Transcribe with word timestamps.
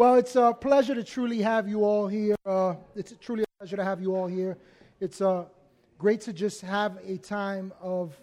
Well, 0.00 0.14
it's 0.14 0.34
a 0.34 0.54
pleasure 0.54 0.94
to 0.94 1.04
truly 1.04 1.42
have 1.42 1.68
you 1.68 1.84
all 1.84 2.08
here. 2.08 2.34
Uh, 2.46 2.76
it's 2.96 3.12
truly 3.20 3.42
a 3.42 3.58
pleasure 3.58 3.76
to 3.76 3.84
have 3.84 4.00
you 4.00 4.16
all 4.16 4.26
here. 4.26 4.56
It's 4.98 5.20
uh, 5.20 5.44
great 5.98 6.22
to 6.22 6.32
just 6.32 6.62
have 6.62 6.96
a 7.06 7.18
time 7.18 7.70
of 7.82 8.18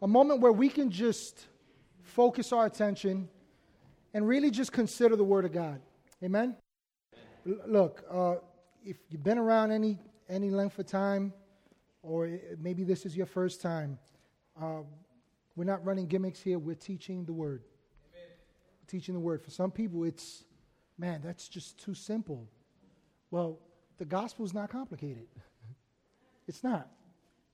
a 0.00 0.06
moment 0.06 0.42
where 0.42 0.52
we 0.52 0.68
can 0.68 0.92
just 0.92 1.44
focus 2.04 2.52
our 2.52 2.66
attention 2.66 3.28
and 4.14 4.28
really 4.28 4.52
just 4.52 4.70
consider 4.70 5.16
the 5.16 5.24
Word 5.24 5.44
of 5.44 5.52
God. 5.52 5.80
Amen? 6.22 6.54
L- 7.44 7.56
look, 7.66 8.04
uh, 8.08 8.34
if 8.84 8.96
you've 9.08 9.24
been 9.24 9.38
around 9.38 9.72
any, 9.72 9.98
any 10.28 10.50
length 10.50 10.78
of 10.78 10.86
time, 10.86 11.32
or 12.04 12.30
maybe 12.60 12.84
this 12.84 13.04
is 13.04 13.16
your 13.16 13.26
first 13.26 13.60
time, 13.60 13.98
uh, 14.62 14.82
we're 15.56 15.64
not 15.64 15.84
running 15.84 16.06
gimmicks 16.06 16.40
here, 16.40 16.60
we're 16.60 16.76
teaching 16.76 17.24
the 17.24 17.32
Word 17.32 17.64
teaching 18.90 19.14
the 19.14 19.20
word. 19.20 19.40
For 19.40 19.50
some 19.50 19.70
people, 19.70 20.04
it's, 20.04 20.44
man, 20.98 21.20
that's 21.22 21.48
just 21.48 21.78
too 21.78 21.94
simple. 21.94 22.48
Well, 23.30 23.58
the 23.98 24.04
gospel 24.04 24.44
is 24.44 24.52
not 24.52 24.70
complicated. 24.70 25.26
it's 26.48 26.64
not. 26.64 26.88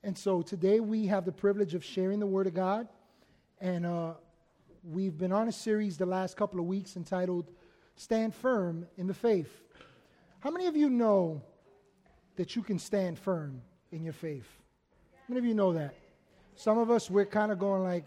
And 0.03 0.17
so 0.17 0.41
today 0.41 0.81
we 0.81 1.07
have 1.07 1.25
the 1.25 1.33
privilege 1.33 1.75
of 1.75 1.85
sharing 1.85 2.21
the 2.21 2.27
word 2.27 2.47
of 2.47 2.55
God. 2.55 2.89
And 3.61 3.85
uh, 3.85 4.15
we've 4.83 5.17
been 5.17 5.33
on 5.33 5.49
a 5.49 5.53
series 5.53 5.99
the 5.99 6.07
last 6.07 6.37
couple 6.37 6.61
of 6.61 6.67
weeks 6.67 6.97
entitled 6.97 7.51
Stand 7.97 8.35
Firm 8.35 8.87
in 8.97 9.07
the 9.07 9.15
Faith. 9.15 9.51
How 10.41 10.51
many 10.51 10.67
of 10.67 10.77
you 10.77 10.89
know 10.89 11.43
that 12.37 12.55
you 12.57 12.63
can 12.63 12.79
stand 12.79 13.19
firm 13.19 13.63
in 13.91 14.05
your 14.05 14.13
faith? 14.13 14.49
How 15.13 15.35
many 15.35 15.41
of 15.41 15.45
you 15.45 15.55
know 15.55 15.73
that? 15.73 15.95
Some 16.55 16.79
of 16.79 16.91
us, 16.91 17.11
we're 17.11 17.27
kind 17.27 17.51
of 17.51 17.59
going 17.59 17.83
like, 17.83 18.07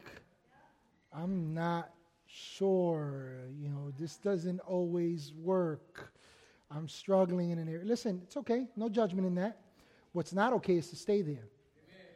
I'm 1.11 1.53
not 1.53 1.91
sure, 2.29 3.39
you 3.59 3.69
know, 3.69 3.91
this 3.97 4.17
doesn't 4.17 4.59
always 4.61 5.33
work. 5.33 6.13
I'm 6.69 6.87
struggling 6.87 7.49
in 7.49 7.57
an 7.57 7.67
area. 7.67 7.85
Listen, 7.85 8.21
it's 8.23 8.37
okay. 8.37 8.67
No 8.75 8.89
judgment 8.89 9.25
in 9.25 9.35
that. 9.35 9.57
What's 10.11 10.33
not 10.33 10.53
okay 10.53 10.77
is 10.77 10.89
to 10.89 10.95
stay 10.95 11.21
there. 11.23 11.33
Amen. 11.33 12.07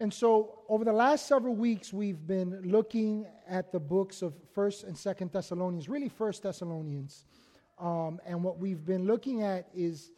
And 0.00 0.12
so, 0.12 0.62
over 0.68 0.84
the 0.84 0.92
last 0.92 1.28
several 1.28 1.54
weeks, 1.54 1.92
we've 1.92 2.26
been 2.26 2.62
looking 2.62 3.26
at 3.48 3.70
the 3.70 3.78
books 3.78 4.22
of 4.22 4.34
First 4.52 4.84
and 4.84 4.98
Second 4.98 5.30
Thessalonians, 5.30 5.88
really 5.88 6.08
First 6.08 6.42
Thessalonians. 6.42 7.24
Um, 7.78 8.20
and 8.26 8.42
what 8.42 8.58
we've 8.58 8.84
been 8.84 9.06
looking 9.06 9.42
at 9.42 9.68
is 9.74 10.10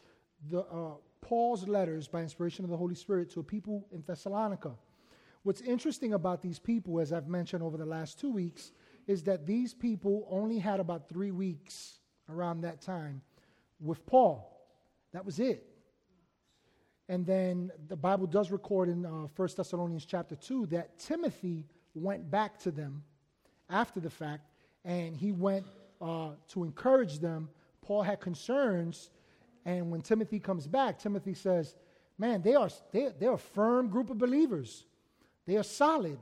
the 0.50 0.60
uh, 0.60 0.94
Paul's 1.20 1.68
letters 1.68 2.08
by 2.08 2.22
inspiration 2.22 2.64
of 2.64 2.70
the 2.70 2.76
Holy 2.76 2.94
Spirit 2.94 3.30
to 3.32 3.40
a 3.40 3.42
people 3.42 3.86
in 3.92 4.02
Thessalonica. 4.06 4.72
What's 5.42 5.60
interesting 5.60 6.14
about 6.14 6.42
these 6.42 6.58
people, 6.58 7.00
as 7.00 7.12
I've 7.12 7.28
mentioned 7.28 7.62
over 7.62 7.76
the 7.76 7.86
last 7.86 8.18
two 8.18 8.32
weeks, 8.32 8.72
is 9.06 9.22
that 9.24 9.46
these 9.46 9.72
people 9.72 10.26
only 10.30 10.58
had 10.58 10.80
about 10.80 11.08
three 11.08 11.30
weeks 11.30 11.98
around 12.28 12.62
that 12.62 12.80
time 12.80 13.22
with 13.80 14.04
Paul. 14.06 14.52
That 15.12 15.24
was 15.24 15.38
it. 15.38 15.66
And 17.08 17.24
then 17.24 17.70
the 17.88 17.96
Bible 17.96 18.26
does 18.26 18.50
record 18.50 18.88
in 18.88 19.06
uh, 19.06 19.28
1 19.36 19.48
Thessalonians 19.56 20.04
chapter 20.04 20.34
2 20.34 20.66
that 20.66 20.98
Timothy 20.98 21.64
went 21.94 22.30
back 22.30 22.58
to 22.60 22.70
them 22.70 23.04
after 23.70 24.00
the 24.00 24.10
fact 24.10 24.50
and 24.84 25.16
he 25.16 25.32
went 25.32 25.66
uh, 26.00 26.30
to 26.48 26.64
encourage 26.64 27.18
them. 27.18 27.48
Paul 27.82 28.02
had 28.02 28.20
concerns, 28.20 29.10
and 29.64 29.90
when 29.90 30.02
Timothy 30.02 30.40
comes 30.40 30.66
back, 30.66 30.98
Timothy 30.98 31.34
says, 31.34 31.74
Man, 32.18 32.40
they 32.40 32.54
are, 32.54 32.70
they, 32.92 33.10
they're 33.18 33.34
a 33.34 33.38
firm 33.38 33.88
group 33.88 34.10
of 34.10 34.18
believers, 34.18 34.84
they 35.46 35.56
are 35.56 35.62
solid. 35.62 36.18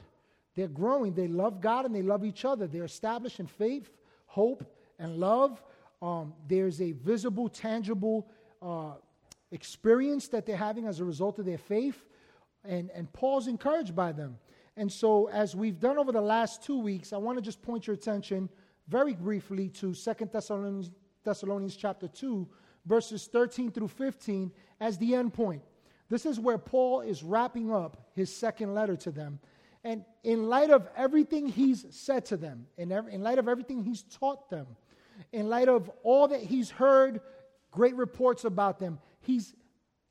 They're 0.55 0.69
growing. 0.69 1.15
They 1.15 1.29
love 1.29 1.61
God 1.61 1.85
and 1.85 1.95
they 1.95 2.03
love 2.03 2.25
each 2.25 2.45
other. 2.45 2.67
They're 2.67 2.85
established 2.85 3.41
in 3.41 3.47
faith, 3.47 3.91
hope, 4.27 4.65
and 4.99 5.17
love. 5.17 5.63
Um, 6.01 6.35
there's 6.49 6.81
a 6.81 6.93
visible, 6.93 7.49
tangible 7.49 8.29
uh, 8.63 8.93
experience 9.51 10.29
that 10.29 10.47
they're 10.47 10.57
having 10.57 10.87
as 10.87 11.01
a 11.01 11.05
result 11.05 11.39
of 11.39 11.45
their 11.45 11.59
faith. 11.59 12.05
And, 12.65 12.91
and 12.95 13.13
Paul's 13.13 13.47
encouraged 13.47 13.95
by 13.95 14.13
them. 14.13 14.39
And 14.77 14.91
so, 14.91 15.29
as 15.29 15.55
we've 15.55 15.79
done 15.79 15.99
over 15.99 16.11
the 16.11 16.21
last 16.21 16.65
two 16.65 16.79
weeks, 16.79 17.13
I 17.13 17.17
want 17.17 17.39
to 17.39 17.43
just 17.43 17.63
point 17.63 17.87
your 17.87 17.95
attention 17.95 18.49
very 18.89 19.15
briefly 19.15 19.69
to 19.69 19.95
Second 19.95 20.31
Thessalonians, 20.33 20.91
Thessalonians 21.23 21.77
chapter 21.77 22.09
2, 22.09 22.47
verses 22.87 23.27
13 23.27 23.71
through 23.71 23.89
15 23.89 24.51
as 24.81 24.99
the 24.99 25.15
end 25.15 25.33
point. 25.33 25.63
This 26.09 26.27
is 26.27 26.39
where 26.39 26.59
Paul 26.59 27.01
is 27.01 27.23
wrapping 27.23 27.73
up 27.73 28.09
his 28.15 28.35
second 28.35 28.75
letter 28.75 28.97
to 28.97 29.11
them. 29.11 29.39
And 29.85 30.05
in 30.23 30.49
light 30.49 30.71
of 30.71 30.89
everything 30.97 31.47
he's 31.47 31.85
said 31.91 32.25
to 32.27 32.39
them, 32.39 32.67
in, 32.79 32.91
in 32.91 33.23
light 33.23 33.39
of 33.39 33.49
everything 33.49 33.85
he's 33.85 34.03
taught 34.03 34.49
them, 34.49 34.67
in 35.33 35.49
light 35.49 35.69
of 35.69 35.91
all 36.03 36.29
that 36.29 36.41
he's 36.41 36.71
heard, 36.71 37.21
great 37.71 37.95
reports 37.95 38.45
about 38.45 38.79
them, 38.79 38.99
he's 39.21 39.55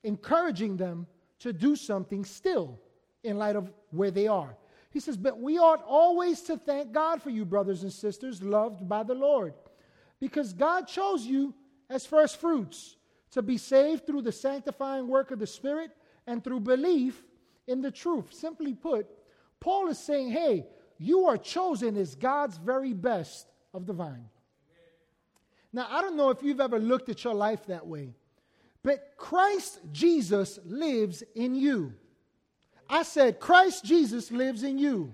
encouraging 0.04 0.78
them 0.78 1.08
to 1.40 1.52
do 1.52 1.76
something 1.76 2.24
still 2.24 2.80
in 3.24 3.38
light 3.38 3.56
of 3.56 3.72
where 3.90 4.12
they 4.12 4.28
are. 4.28 4.56
He 4.92 5.00
says, 5.00 5.18
But 5.18 5.40
we 5.40 5.58
ought 5.58 5.84
always 5.88 6.42
to 6.44 6.58
thank 6.58 6.92
God 6.92 7.22
for 7.22 7.32
you, 7.32 7.44
brothers 7.44 7.82
and 7.82 7.92
sisters, 7.92 8.44
loved 8.44 8.88
by 8.88 9.02
the 9.02 9.16
Lord, 9.16 9.56
because 10.20 10.54
God 10.54 10.88
chose 10.88 11.26
you 11.26 11.54
as 11.90 12.06
first 12.06 12.40
fruits 12.40 12.96
to 13.32 13.42
be 13.42 13.58
saved 13.58 14.06
through 14.06 14.22
the 14.22 14.32
sanctifying 14.32 15.08
work 15.08 15.32
of 15.32 15.40
the 15.40 15.48
Spirit 15.48 15.92
and 16.28 16.44
through 16.44 16.60
belief 16.60 17.24
in 17.68 17.82
the 17.82 17.92
truth. 17.92 18.32
Simply 18.34 18.74
put, 18.74 19.08
Paul 19.64 19.88
is 19.88 19.98
saying, 19.98 20.32
hey, 20.32 20.66
you 20.98 21.28
are 21.28 21.38
chosen 21.38 21.96
as 21.96 22.16
God's 22.16 22.58
very 22.58 22.92
best 22.92 23.48
of 23.74 23.86
the 23.86 23.94
vine. 23.94 24.28
Now, 25.72 25.88
I 25.90 26.02
don't 26.02 26.18
know 26.18 26.32
if 26.32 26.44
you've 26.44 26.60
ever 26.60 26.80
looked 26.80 27.08
at 27.08 27.24
your 27.24 27.34
life 27.34 27.66
that 27.68 27.88
way, 27.88 28.14
but 28.84 29.14
Christ 29.16 29.80
Jesus 29.94 30.60
lives 30.66 31.24
in 31.34 31.56
you. 31.56 31.94
I 32.90 33.04
said, 33.04 33.40
Christ 33.40 33.86
Jesus 33.86 34.32
lives 34.32 34.64
in 34.64 34.78
you. 34.78 35.14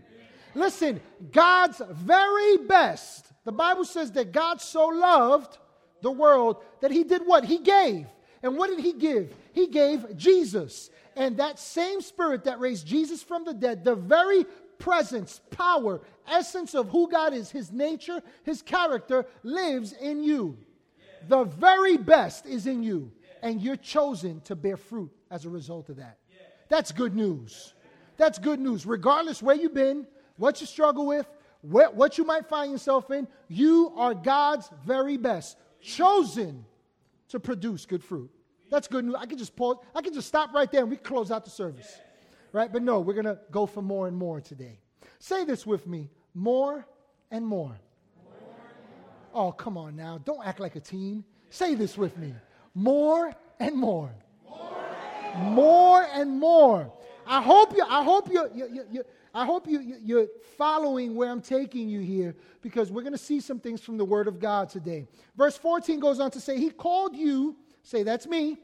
Listen, 0.56 1.00
God's 1.32 1.80
very 1.92 2.58
best. 2.58 3.32
The 3.46 3.52
Bible 3.52 3.86
says 3.86 4.12
that 4.14 4.32
God 4.32 4.62
so 4.62 4.88
loved 4.88 5.60
the 6.02 6.10
world 6.10 6.58
that 6.82 6.90
he 6.90 7.04
did 7.04 7.22
what? 7.24 7.46
He 7.46 7.60
gave. 7.60 8.08
And 8.42 8.58
what 8.58 8.70
did 8.70 8.80
he 8.80 8.94
give? 8.94 9.34
He 9.54 9.68
gave 9.68 10.16
Jesus. 10.18 10.90
And 11.16 11.38
that 11.38 11.60
same 11.60 12.02
spirit 12.02 12.46
that 12.46 12.60
raised 12.60 12.88
Jesus 12.88 13.22
from 13.22 13.44
the 13.44 13.54
dead, 13.54 13.84
the 13.84 13.96
very 13.96 14.46
presence, 14.78 15.42
power, 15.52 16.00
essence 16.28 16.74
of 16.74 16.90
who 16.90 17.10
God 17.10 17.34
is, 17.34 17.52
his 17.52 17.72
nature, 17.72 18.22
his 18.44 18.62
character, 18.62 19.26
lives 19.44 19.94
in 19.94 20.24
you. 20.24 20.58
The 21.28 21.44
very 21.44 21.98
best 21.98 22.46
is 22.46 22.66
in 22.66 22.82
you. 22.84 23.12
And 23.42 23.62
you're 23.62 23.76
chosen 23.76 24.42
to 24.42 24.56
bear 24.56 24.78
fruit 24.78 25.12
as 25.30 25.46
a 25.46 25.50
result 25.50 25.90
of 25.90 25.98
that. 25.98 26.18
That's 26.70 26.92
good 26.92 27.16
news. 27.16 27.74
That's 28.16 28.40
good 28.40 28.60
news. 28.60 28.86
Regardless 28.86 29.42
where 29.42 29.56
you've 29.56 29.74
been, 29.74 30.08
what 30.38 30.62
you 30.62 30.68
struggle 30.68 31.06
with, 31.06 31.28
what 31.62 32.18
you 32.18 32.24
might 32.24 32.48
find 32.48 32.72
yourself 32.72 33.12
in, 33.12 33.28
you 33.50 33.92
are 33.98 34.14
God's 34.14 34.70
very 34.86 35.18
best, 35.18 35.58
chosen 35.82 36.66
to 37.30 37.40
produce 37.40 37.86
good 37.86 38.04
fruit. 38.04 38.30
That's 38.70 38.88
good 38.88 39.06
news. 39.06 39.16
I 39.18 39.26
can 39.26 39.38
just 39.38 39.56
pause. 39.56 39.78
I 39.96 40.02
can 40.02 40.14
just 40.14 40.28
stop 40.28 40.54
right 40.54 40.72
there 40.72 40.82
and 40.82 40.90
we 40.90 40.98
close 40.98 41.32
out 41.32 41.44
the 41.44 41.52
service. 41.52 41.98
Right? 42.52 42.72
But 42.72 42.84
no, 42.84 43.00
we're 43.00 43.14
going 43.14 43.26
to 43.26 43.40
go 43.52 43.66
for 43.66 43.82
more 43.82 44.08
and 44.08 44.18
more 44.18 44.42
today. 44.42 44.80
Say 45.20 45.46
this 45.46 45.66
with 45.66 45.88
me 45.88 46.10
more 46.34 46.86
and 47.32 47.46
more. 47.46 47.80
Oh, 49.34 49.52
come 49.52 49.78
on 49.78 49.96
now. 49.96 50.18
Don't 50.18 50.46
act 50.46 50.60
like 50.60 50.76
a 50.76 50.80
teen. 50.80 51.24
Say 51.50 51.76
this 51.76 51.98
with 51.98 52.18
me 52.18 52.34
more 52.74 53.34
and 53.60 53.76
more. 53.76 54.12
More 55.38 56.08
and 56.14 56.40
more. 56.40 56.92
I 57.28 57.42
hope 57.42 57.76
you. 57.76 57.84
I 57.88 58.04
hope 58.04 58.32
you. 58.32 58.50
you, 58.56 58.68
you, 58.74 58.86
you 58.92 59.04
I 59.34 59.46
hope 59.46 59.68
you, 59.68 59.98
you're 60.02 60.28
following 60.58 61.16
where 61.16 61.30
I'm 61.30 61.42
taking 61.42 61.88
you 61.90 62.00
here 62.00 62.36
because 62.62 62.92
we're 62.92 63.04
going 63.04 63.14
to 63.14 63.18
see 63.18 63.40
some 63.40 63.60
things 63.60 63.82
from 63.82 63.98
the 63.98 64.06
Word 64.06 64.28
of 64.28 64.40
God 64.40 64.70
today. 64.70 65.08
Verse 65.38 65.58
14 65.58 66.00
goes 66.00 66.20
on 66.20 66.32
to 66.32 66.40
say, 66.40 66.58
He 66.58 66.72
called 66.72 67.16
you 67.16 67.56
Say, 67.84 68.04
that's 68.04 68.28
me. 68.28 68.58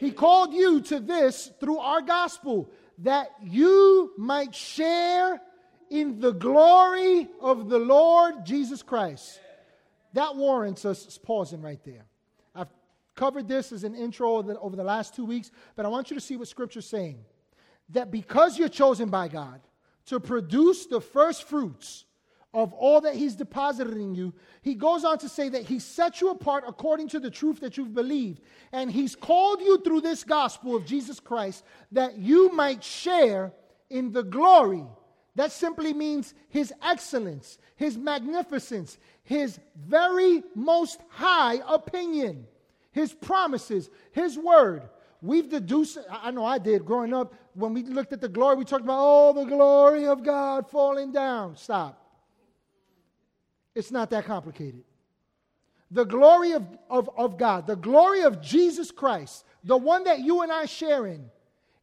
He 0.00 0.10
called 0.10 0.52
you 0.52 0.80
to 0.82 1.00
this 1.00 1.50
through 1.60 1.78
our 1.78 2.00
gospel 2.00 2.70
that 2.98 3.30
you 3.42 4.12
might 4.16 4.54
share 4.54 5.40
in 5.90 6.20
the 6.20 6.32
glory 6.32 7.28
of 7.40 7.68
the 7.68 7.78
Lord 7.78 8.44
Jesus 8.44 8.82
Christ. 8.82 9.40
That 10.14 10.36
warrants 10.36 10.84
us 10.84 11.18
pausing 11.18 11.62
right 11.62 11.78
there. 11.84 12.04
I've 12.54 12.68
covered 13.14 13.48
this 13.48 13.72
as 13.72 13.84
an 13.84 13.94
intro 13.94 14.36
over 14.60 14.76
the 14.76 14.84
last 14.84 15.14
two 15.14 15.24
weeks, 15.24 15.50
but 15.76 15.84
I 15.84 15.88
want 15.88 16.10
you 16.10 16.16
to 16.16 16.20
see 16.20 16.36
what 16.36 16.48
Scripture's 16.48 16.86
saying. 16.86 17.18
That 17.90 18.10
because 18.10 18.58
you're 18.58 18.68
chosen 18.68 19.08
by 19.08 19.28
God 19.28 19.60
to 20.08 20.20
produce 20.20 20.86
the 20.86 21.00
first 21.00 21.44
fruits 21.44 22.04
of 22.54 22.72
all 22.72 23.00
that 23.02 23.14
He's 23.14 23.34
deposited 23.36 23.94
in 23.94 24.14
you, 24.14 24.34
he 24.62 24.74
goes 24.74 25.04
on 25.04 25.18
to 25.18 25.28
say 25.28 25.48
that 25.50 25.64
He 25.64 25.78
set 25.78 26.20
you 26.20 26.30
apart 26.30 26.64
according 26.66 27.08
to 27.08 27.20
the 27.20 27.30
truth 27.30 27.60
that 27.60 27.76
you've 27.76 27.94
believed. 27.94 28.42
And 28.72 28.90
He's 28.90 29.14
called 29.14 29.60
you 29.60 29.78
through 29.78 30.00
this 30.00 30.24
gospel 30.24 30.74
of 30.74 30.86
Jesus 30.86 31.20
Christ 31.20 31.64
that 31.92 32.18
you 32.18 32.52
might 32.52 32.82
share 32.82 33.52
in 33.90 34.12
the 34.12 34.22
glory. 34.22 34.84
That 35.36 35.52
simply 35.52 35.92
means 35.92 36.34
His 36.48 36.72
excellence, 36.82 37.58
His 37.76 37.96
magnificence, 37.96 38.98
his 39.28 39.60
very 39.76 40.42
most 40.54 40.98
high 41.10 41.60
opinion, 41.68 42.46
his 42.92 43.12
promises, 43.12 43.90
his 44.12 44.38
word. 44.38 44.88
We've 45.20 45.48
deduced, 45.48 45.98
I 46.08 46.30
know 46.30 46.44
I 46.44 46.58
did 46.58 46.84
growing 46.84 47.12
up, 47.12 47.34
when 47.54 47.74
we 47.74 47.82
looked 47.82 48.12
at 48.12 48.20
the 48.20 48.28
glory, 48.28 48.56
we 48.56 48.64
talked 48.64 48.84
about, 48.84 48.98
oh, 49.00 49.32
the 49.32 49.44
glory 49.44 50.06
of 50.06 50.22
God 50.22 50.70
falling 50.70 51.10
down. 51.10 51.56
Stop. 51.56 52.00
It's 53.74 53.90
not 53.90 54.10
that 54.10 54.24
complicated. 54.24 54.84
The 55.90 56.04
glory 56.04 56.52
of, 56.52 56.66
of, 56.88 57.10
of 57.16 57.38
God, 57.38 57.66
the 57.66 57.76
glory 57.76 58.22
of 58.22 58.40
Jesus 58.40 58.90
Christ, 58.90 59.44
the 59.64 59.76
one 59.76 60.04
that 60.04 60.20
you 60.20 60.42
and 60.42 60.52
I 60.52 60.66
share 60.66 61.06
in, 61.06 61.30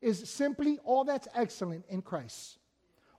is 0.02 0.30
simply 0.30 0.78
all 0.84 1.04
that's 1.04 1.28
excellent 1.34 1.86
in 1.90 2.02
Christ, 2.02 2.58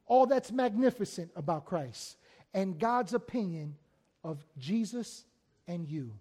all 0.06 0.26
that's 0.26 0.52
magnificent 0.52 1.30
about 1.36 1.64
Christ, 1.64 2.16
and 2.54 2.78
God's 2.78 3.12
opinion 3.12 3.74
of 4.22 4.44
Jesus 4.56 5.24
and 5.66 5.86
you. 5.88 6.12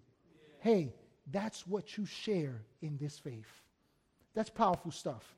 Hey, 0.58 0.92
that's 1.30 1.66
what 1.66 1.96
you 1.96 2.04
share 2.04 2.62
in 2.82 2.98
this 2.98 3.18
faith. 3.18 3.46
That's 4.36 4.50
powerful 4.50 4.92
stuff. 4.92 5.34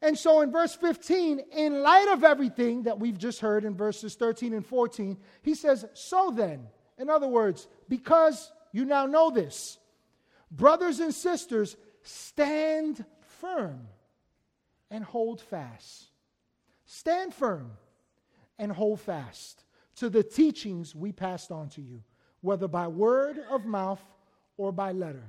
And 0.00 0.16
so 0.16 0.40
in 0.40 0.50
verse 0.50 0.74
15, 0.74 1.40
in 1.52 1.82
light 1.82 2.08
of 2.08 2.24
everything 2.24 2.84
that 2.84 2.98
we've 2.98 3.18
just 3.18 3.40
heard 3.40 3.64
in 3.64 3.76
verses 3.76 4.14
13 4.14 4.54
and 4.54 4.64
14, 4.64 5.18
he 5.42 5.54
says, 5.54 5.84
So 5.92 6.32
then, 6.34 6.68
in 6.98 7.10
other 7.10 7.28
words, 7.28 7.66
because 7.88 8.50
you 8.72 8.84
now 8.84 9.06
know 9.06 9.30
this, 9.30 9.78
brothers 10.50 11.00
and 11.00 11.12
sisters, 11.12 11.76
stand 12.02 13.04
firm 13.40 13.88
and 14.90 15.04
hold 15.04 15.40
fast. 15.40 16.04
Stand 16.86 17.34
firm 17.34 17.72
and 18.58 18.70
hold 18.70 19.00
fast 19.00 19.64
to 19.96 20.08
the 20.08 20.22
teachings 20.22 20.94
we 20.94 21.10
passed 21.10 21.50
on 21.50 21.68
to 21.70 21.82
you, 21.82 22.02
whether 22.40 22.68
by 22.68 22.86
word 22.86 23.40
of 23.50 23.64
mouth 23.64 24.02
or 24.56 24.70
by 24.70 24.92
letter. 24.92 25.28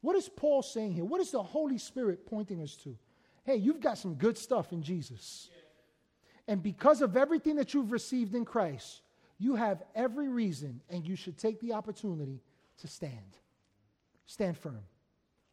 What 0.00 0.16
is 0.16 0.28
Paul 0.28 0.62
saying 0.62 0.94
here? 0.94 1.04
What 1.04 1.20
is 1.20 1.30
the 1.30 1.42
Holy 1.42 1.78
Spirit 1.78 2.26
pointing 2.26 2.62
us 2.62 2.76
to? 2.76 2.96
Hey, 3.44 3.56
you've 3.56 3.80
got 3.80 3.98
some 3.98 4.14
good 4.14 4.38
stuff 4.38 4.72
in 4.72 4.82
Jesus. 4.82 5.48
And 6.46 6.62
because 6.62 7.02
of 7.02 7.16
everything 7.16 7.56
that 7.56 7.74
you've 7.74 7.92
received 7.92 8.34
in 8.34 8.44
Christ, 8.44 9.02
you 9.38 9.54
have 9.56 9.82
every 9.94 10.28
reason 10.28 10.80
and 10.88 11.06
you 11.06 11.16
should 11.16 11.36
take 11.36 11.60
the 11.60 11.72
opportunity 11.72 12.42
to 12.78 12.88
stand. 12.88 13.36
Stand 14.26 14.56
firm. 14.56 14.82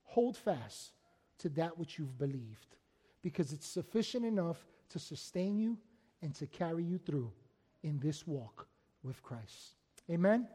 Hold 0.04 0.38
fast 0.38 0.92
to 1.40 1.50
that 1.50 1.78
which 1.78 1.98
you've 1.98 2.18
believed 2.18 2.76
because 3.22 3.52
it's 3.52 3.68
sufficient 3.68 4.26
enough 4.26 4.66
to 4.90 5.00
sustain 5.00 5.58
you 5.58 5.78
and 6.22 6.34
to 6.36 6.48
carry 6.48 6.84
you 6.84 6.98
through 6.98 7.32
in 7.84 8.00
this 8.00 8.26
walk 8.26 8.68
with 9.04 9.22
Christ. 9.22 9.76
Amen? 10.10 10.32
Amen. 10.34 10.50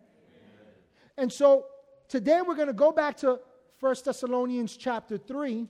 And 1.16 1.32
so 1.32 1.66
today 2.08 2.40
we're 2.46 2.54
going 2.54 2.68
to 2.68 2.72
go 2.72 2.92
back 2.92 3.16
to 3.18 3.40
1 3.80 3.96
Thessalonians 4.04 4.76
chapter 4.76 5.16
3. 5.16 5.66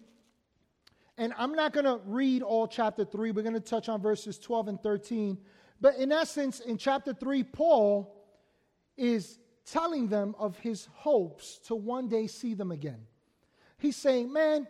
And 1.16 1.32
I'm 1.38 1.52
not 1.52 1.72
going 1.72 1.84
to 1.84 2.00
read 2.04 2.42
all 2.42 2.66
chapter 2.66 3.04
3. 3.04 3.30
We're 3.30 3.42
going 3.42 3.54
to 3.54 3.60
touch 3.60 3.88
on 3.88 4.00
verses 4.00 4.38
12 4.38 4.68
and 4.68 4.82
13. 4.82 5.38
But 5.80 5.96
in 5.96 6.10
essence, 6.10 6.60
in 6.60 6.76
chapter 6.76 7.14
3, 7.14 7.44
Paul 7.44 8.16
is 8.96 9.38
telling 9.64 10.08
them 10.08 10.34
of 10.38 10.58
his 10.58 10.88
hopes 10.92 11.58
to 11.66 11.74
one 11.76 12.08
day 12.08 12.26
see 12.26 12.54
them 12.54 12.72
again. 12.72 13.00
He's 13.78 13.96
saying, 13.96 14.32
Man, 14.32 14.66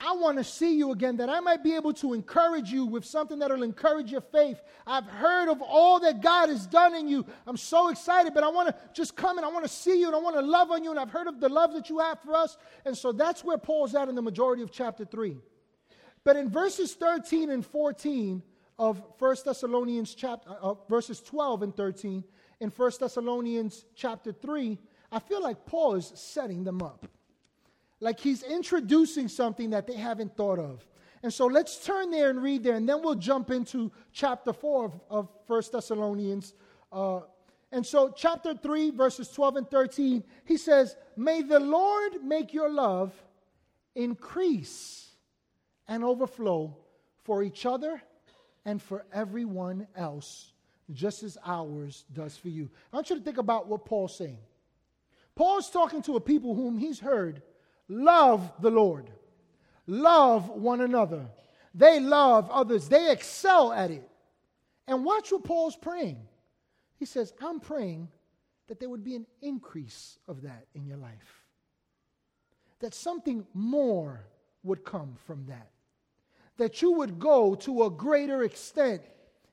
I 0.00 0.12
want 0.16 0.38
to 0.38 0.44
see 0.44 0.76
you 0.76 0.90
again, 0.92 1.16
that 1.18 1.30
I 1.30 1.40
might 1.40 1.62
be 1.62 1.74
able 1.76 1.92
to 1.94 2.14
encourage 2.14 2.70
you 2.70 2.84
with 2.84 3.04
something 3.04 3.38
that 3.38 3.50
will 3.50 3.62
encourage 3.62 4.10
your 4.10 4.20
faith. 4.20 4.60
I've 4.86 5.06
heard 5.06 5.48
of 5.48 5.62
all 5.62 6.00
that 6.00 6.20
God 6.20 6.48
has 6.48 6.66
done 6.66 6.94
in 6.94 7.08
you. 7.08 7.24
I'm 7.46 7.56
so 7.56 7.88
excited, 7.88 8.34
but 8.34 8.42
I 8.42 8.48
want 8.48 8.68
to 8.68 8.74
just 8.92 9.16
come 9.16 9.38
and 9.38 9.46
I 9.46 9.50
want 9.50 9.64
to 9.64 9.70
see 9.70 10.00
you 10.00 10.06
and 10.06 10.14
I 10.14 10.18
want 10.18 10.36
to 10.36 10.42
love 10.42 10.70
on 10.70 10.84
you. 10.84 10.90
And 10.90 10.98
I've 10.98 11.10
heard 11.10 11.26
of 11.26 11.40
the 11.40 11.48
love 11.48 11.72
that 11.74 11.88
you 11.88 12.00
have 12.00 12.20
for 12.20 12.34
us. 12.34 12.56
And 12.84 12.96
so 12.96 13.12
that's 13.12 13.44
where 13.44 13.56
Paul's 13.56 13.94
at 13.94 14.08
in 14.08 14.14
the 14.14 14.22
majority 14.22 14.62
of 14.62 14.70
chapter 14.70 15.04
3. 15.04 15.38
But 16.24 16.36
in 16.36 16.50
verses 16.50 16.94
13 16.94 17.50
and 17.50 17.64
14 17.64 18.42
of 18.78 19.00
1 19.18 19.36
Thessalonians 19.44 20.14
chapter, 20.14 20.50
uh, 20.50 20.74
verses 20.88 21.20
12 21.20 21.62
and 21.62 21.76
13 21.76 22.24
in 22.60 22.70
1 22.70 22.92
Thessalonians 22.98 23.84
chapter 23.94 24.32
3, 24.32 24.78
I 25.12 25.18
feel 25.20 25.42
like 25.42 25.66
Paul 25.66 25.94
is 25.94 26.12
setting 26.14 26.64
them 26.64 26.82
up. 26.82 27.06
Like 28.04 28.20
he's 28.20 28.42
introducing 28.42 29.28
something 29.28 29.70
that 29.70 29.86
they 29.86 29.94
haven't 29.94 30.36
thought 30.36 30.58
of. 30.58 30.86
And 31.22 31.32
so 31.32 31.46
let's 31.46 31.82
turn 31.82 32.10
there 32.10 32.28
and 32.28 32.42
read 32.42 32.62
there, 32.62 32.74
and 32.74 32.86
then 32.86 33.02
we'll 33.02 33.14
jump 33.14 33.50
into 33.50 33.90
chapter 34.12 34.52
4 34.52 34.84
of, 34.84 35.00
of 35.08 35.28
1 35.46 35.62
Thessalonians. 35.72 36.52
Uh, 36.92 37.20
and 37.72 37.84
so, 37.84 38.12
chapter 38.14 38.52
3, 38.54 38.90
verses 38.90 39.30
12 39.30 39.56
and 39.56 39.70
13, 39.70 40.22
he 40.44 40.58
says, 40.58 40.96
May 41.16 41.40
the 41.40 41.58
Lord 41.58 42.22
make 42.22 42.52
your 42.52 42.70
love 42.70 43.14
increase 43.94 45.08
and 45.88 46.04
overflow 46.04 46.76
for 47.22 47.42
each 47.42 47.64
other 47.64 48.02
and 48.66 48.82
for 48.82 49.06
everyone 49.14 49.86
else, 49.96 50.52
just 50.92 51.22
as 51.22 51.38
ours 51.42 52.04
does 52.12 52.36
for 52.36 52.50
you. 52.50 52.68
I 52.92 52.96
want 52.96 53.08
you 53.08 53.16
to 53.16 53.22
think 53.22 53.38
about 53.38 53.66
what 53.66 53.86
Paul's 53.86 54.14
saying. 54.14 54.40
Paul's 55.34 55.70
talking 55.70 56.02
to 56.02 56.16
a 56.16 56.20
people 56.20 56.54
whom 56.54 56.76
he's 56.76 57.00
heard 57.00 57.40
love 57.88 58.52
the 58.60 58.70
Lord, 58.70 59.10
love 59.86 60.48
one 60.48 60.80
another. 60.80 61.26
They 61.74 61.98
love 61.98 62.50
others, 62.50 62.88
they 62.88 63.10
excel 63.10 63.72
at 63.72 63.90
it. 63.90 64.08
And 64.86 65.04
watch 65.04 65.32
what 65.32 65.44
Paul's 65.44 65.76
praying. 65.76 66.18
He 66.96 67.06
says, 67.06 67.32
I'm 67.40 67.58
praying 67.58 68.08
that 68.68 68.78
there 68.78 68.88
would 68.88 69.04
be 69.04 69.16
an 69.16 69.26
increase 69.42 70.18
of 70.28 70.42
that 70.42 70.66
in 70.74 70.86
your 70.86 70.96
life, 70.96 71.42
that 72.80 72.94
something 72.94 73.46
more 73.54 74.24
would 74.62 74.84
come 74.84 75.16
from 75.26 75.46
that, 75.46 75.70
that 76.56 76.80
you 76.80 76.92
would 76.92 77.18
go 77.18 77.54
to 77.56 77.84
a 77.84 77.90
greater 77.90 78.44
extent 78.44 79.02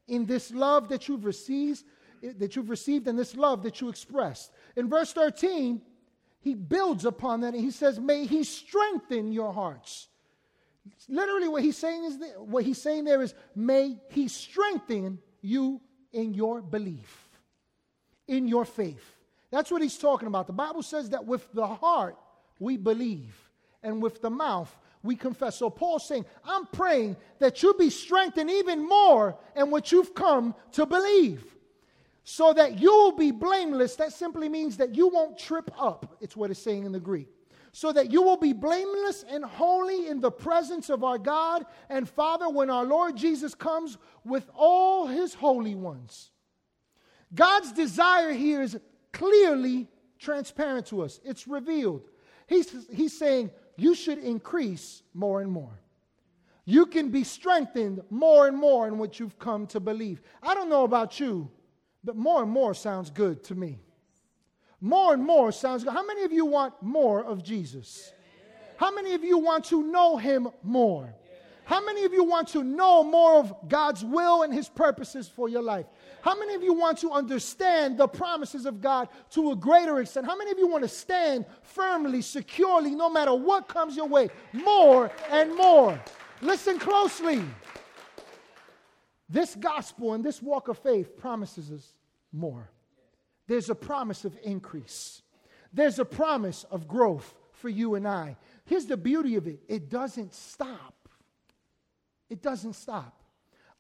in 0.08 0.26
this 0.26 0.52
love 0.52 0.90
that 0.90 1.08
you've 1.08 1.26
received 1.26 1.84
that 2.22 2.56
you've 2.56 2.70
received 2.70 3.08
and 3.08 3.18
this 3.18 3.36
love 3.36 3.64
that 3.64 3.82
you 3.82 3.90
expressed. 3.90 4.52
In 4.76 4.88
verse 4.88 5.12
13, 5.14 5.82
he 6.42 6.56
builds 6.56 7.06
upon 7.06 7.42
that 7.42 7.54
and 7.54 7.64
he 7.64 7.72
says, 7.72 8.00
May 8.00 8.26
he 8.26 8.44
strengthen 8.44 9.32
your 9.32 9.54
hearts. 9.54 10.08
Literally, 11.08 11.48
what 11.48 11.62
he's 11.62 11.78
saying 11.78 12.04
is 12.04 12.18
that, 12.20 12.42
what 12.42 12.64
he's 12.64 12.82
saying 12.82 13.06
there 13.06 13.22
is, 13.22 13.34
May 13.56 14.00
he 14.10 14.28
strengthen 14.28 15.20
you 15.42 15.80
in 16.12 16.34
your 16.34 16.62
belief, 16.62 17.30
in 18.28 18.48
your 18.48 18.66
faith. 18.66 19.16
That's 19.52 19.70
what 19.72 19.82
he's 19.82 19.98
talking 19.98 20.28
about. 20.28 20.48
The 20.48 20.54
Bible 20.54 20.82
says 20.82 21.12
that 21.12 21.26
with 21.26 21.48
the 21.54 21.68
heart 21.68 22.18
we 22.60 22.78
believe, 22.78 23.36
and 23.84 24.02
with 24.02 24.22
the 24.22 24.30
mouth 24.30 24.76
we 25.04 25.16
confess. 25.16 25.58
So 25.58 25.70
Paul's 25.70 26.08
saying, 26.08 26.26
I'm 26.44 26.66
praying 26.68 27.18
that 27.40 27.64
you 27.64 27.74
be 27.74 27.90
strengthened 27.90 28.50
even 28.50 28.88
more 28.88 29.38
in 29.56 29.72
what 29.72 29.92
you've 29.92 30.14
come 30.14 30.54
to 30.74 30.86
believe 30.86 31.44
so 32.24 32.54
that 32.54 32.80
you'll 32.80 33.14
be 33.14 33.32
blameless. 33.32 33.96
That 33.96 34.14
simply 34.14 34.50
means 34.50 34.78
that 34.78 34.96
you 34.96 35.08
won't 35.08 35.38
trip 35.38 35.72
up. 35.80 36.18
It's 36.22 36.36
what 36.36 36.52
it's 36.52 36.62
saying 36.62 36.86
in 36.86 36.92
the 36.92 37.00
Greek. 37.00 37.30
So 37.74 37.94
that 37.94 38.12
you 38.12 38.22
will 38.22 38.38
be 38.38 38.54
blameless 38.54 39.24
and 39.30 39.46
holy 39.46 40.08
in 40.08 40.20
the 40.20 40.32
presence 40.32 40.90
of 40.90 41.04
our 41.04 41.18
God 41.18 41.66
and 41.90 42.08
Father 42.08 42.50
when 42.50 42.70
our 42.70 42.84
Lord 42.84 43.16
Jesus 43.16 43.56
comes 43.56 43.98
with 44.26 44.50
all 44.54 45.08
his 45.08 45.34
holy 45.34 45.76
ones. 45.76 46.32
God's 47.34 47.72
desire 47.72 48.34
here 48.34 48.62
is 48.62 48.78
clearly 49.14 49.88
transparent 50.20 50.86
to 50.88 51.02
us, 51.02 51.20
it's 51.24 51.48
revealed. 51.48 52.04
He's, 52.46 52.88
he's 52.92 53.18
saying, 53.18 53.52
You 53.78 53.96
should 53.96 54.20
increase 54.20 55.02
more 55.14 55.42
and 55.42 55.50
more. 55.50 55.80
You 56.66 56.86
can 56.86 57.10
be 57.10 57.24
strengthened 57.24 58.02
more 58.10 58.48
and 58.48 58.56
more 58.56 58.88
in 58.88 58.98
what 58.98 59.20
you've 59.20 59.40
come 59.40 59.66
to 59.68 59.80
believe. 59.80 60.22
I 60.44 60.54
don't 60.54 60.70
know 60.70 60.84
about 60.84 61.20
you, 61.20 61.50
but 62.04 62.16
more 62.16 62.42
and 62.44 62.52
more 62.52 62.74
sounds 62.74 63.10
good 63.10 63.44
to 63.46 63.56
me. 63.56 63.80
More 64.80 65.14
and 65.14 65.24
more 65.24 65.52
sounds 65.52 65.84
good. 65.84 65.94
How 65.94 66.06
many 66.06 66.24
of 66.24 66.32
you 66.32 66.46
want 66.46 66.74
more 66.82 67.24
of 67.24 67.44
Jesus? 67.44 68.12
How 68.78 68.92
many 68.94 69.14
of 69.14 69.24
you 69.24 69.38
want 69.38 69.66
to 69.66 69.84
know 69.84 70.18
him 70.18 70.50
more? 70.64 71.14
How 71.66 71.86
many 71.86 72.04
of 72.04 72.14
you 72.14 72.24
want 72.24 72.50
to 72.50 72.64
know 72.64 73.04
more 73.04 73.36
of 73.36 73.54
God's 73.70 74.04
will 74.04 74.42
and 74.42 74.54
his 74.54 74.68
purposes 74.68 75.30
for 75.30 75.48
your 75.48 75.62
life? 75.62 75.86
How 76.22 76.38
many 76.38 76.56
of 76.56 76.64
you 76.64 76.74
want 76.74 76.98
to 76.98 77.12
understand 77.12 77.98
the 77.98 78.08
promises 78.08 78.66
of 78.66 78.82
God 78.82 79.08
to 79.32 79.52
a 79.52 79.56
greater 79.56 80.00
extent? 80.00 80.26
How 80.26 80.36
many 80.36 80.52
of 80.52 80.58
you 80.58 80.68
want 80.68 80.84
to 80.84 80.90
stand 80.90 81.46
firmly, 81.62 82.22
securely, 82.22 82.96
no 82.96 83.10
matter 83.10 83.34
what 83.34 83.68
comes 83.68 83.96
your 83.96 84.08
way? 84.08 84.30
More 84.52 85.12
and 85.30 85.56
more. 85.56 85.98
Listen 86.42 86.80
closely. 86.80 87.42
This 89.32 89.56
gospel 89.56 90.14
and 90.14 90.24
this 90.24 90.42
walk 90.42 90.68
of 90.68 90.78
faith 90.78 91.16
promises 91.18 91.72
us 91.72 91.94
more. 92.34 92.70
There's 93.48 93.70
a 93.70 93.76
promise 93.76 94.26
of 94.26 94.38
increase, 94.44 95.22
there's 95.74 96.00
a 96.00 96.06
promise 96.06 96.66
of 96.70 96.88
growth 96.88 97.34
for 97.54 97.70
you 97.70 97.96
and 97.96 98.08
I. 98.08 98.36
Here's 98.66 98.86
the 98.86 98.98
beauty 98.98 99.36
of 99.38 99.48
it 99.48 99.62
it 99.70 99.90
doesn't 99.90 100.34
stop. 100.34 100.96
It 102.30 102.42
doesn't 102.42 102.74
stop 102.74 103.21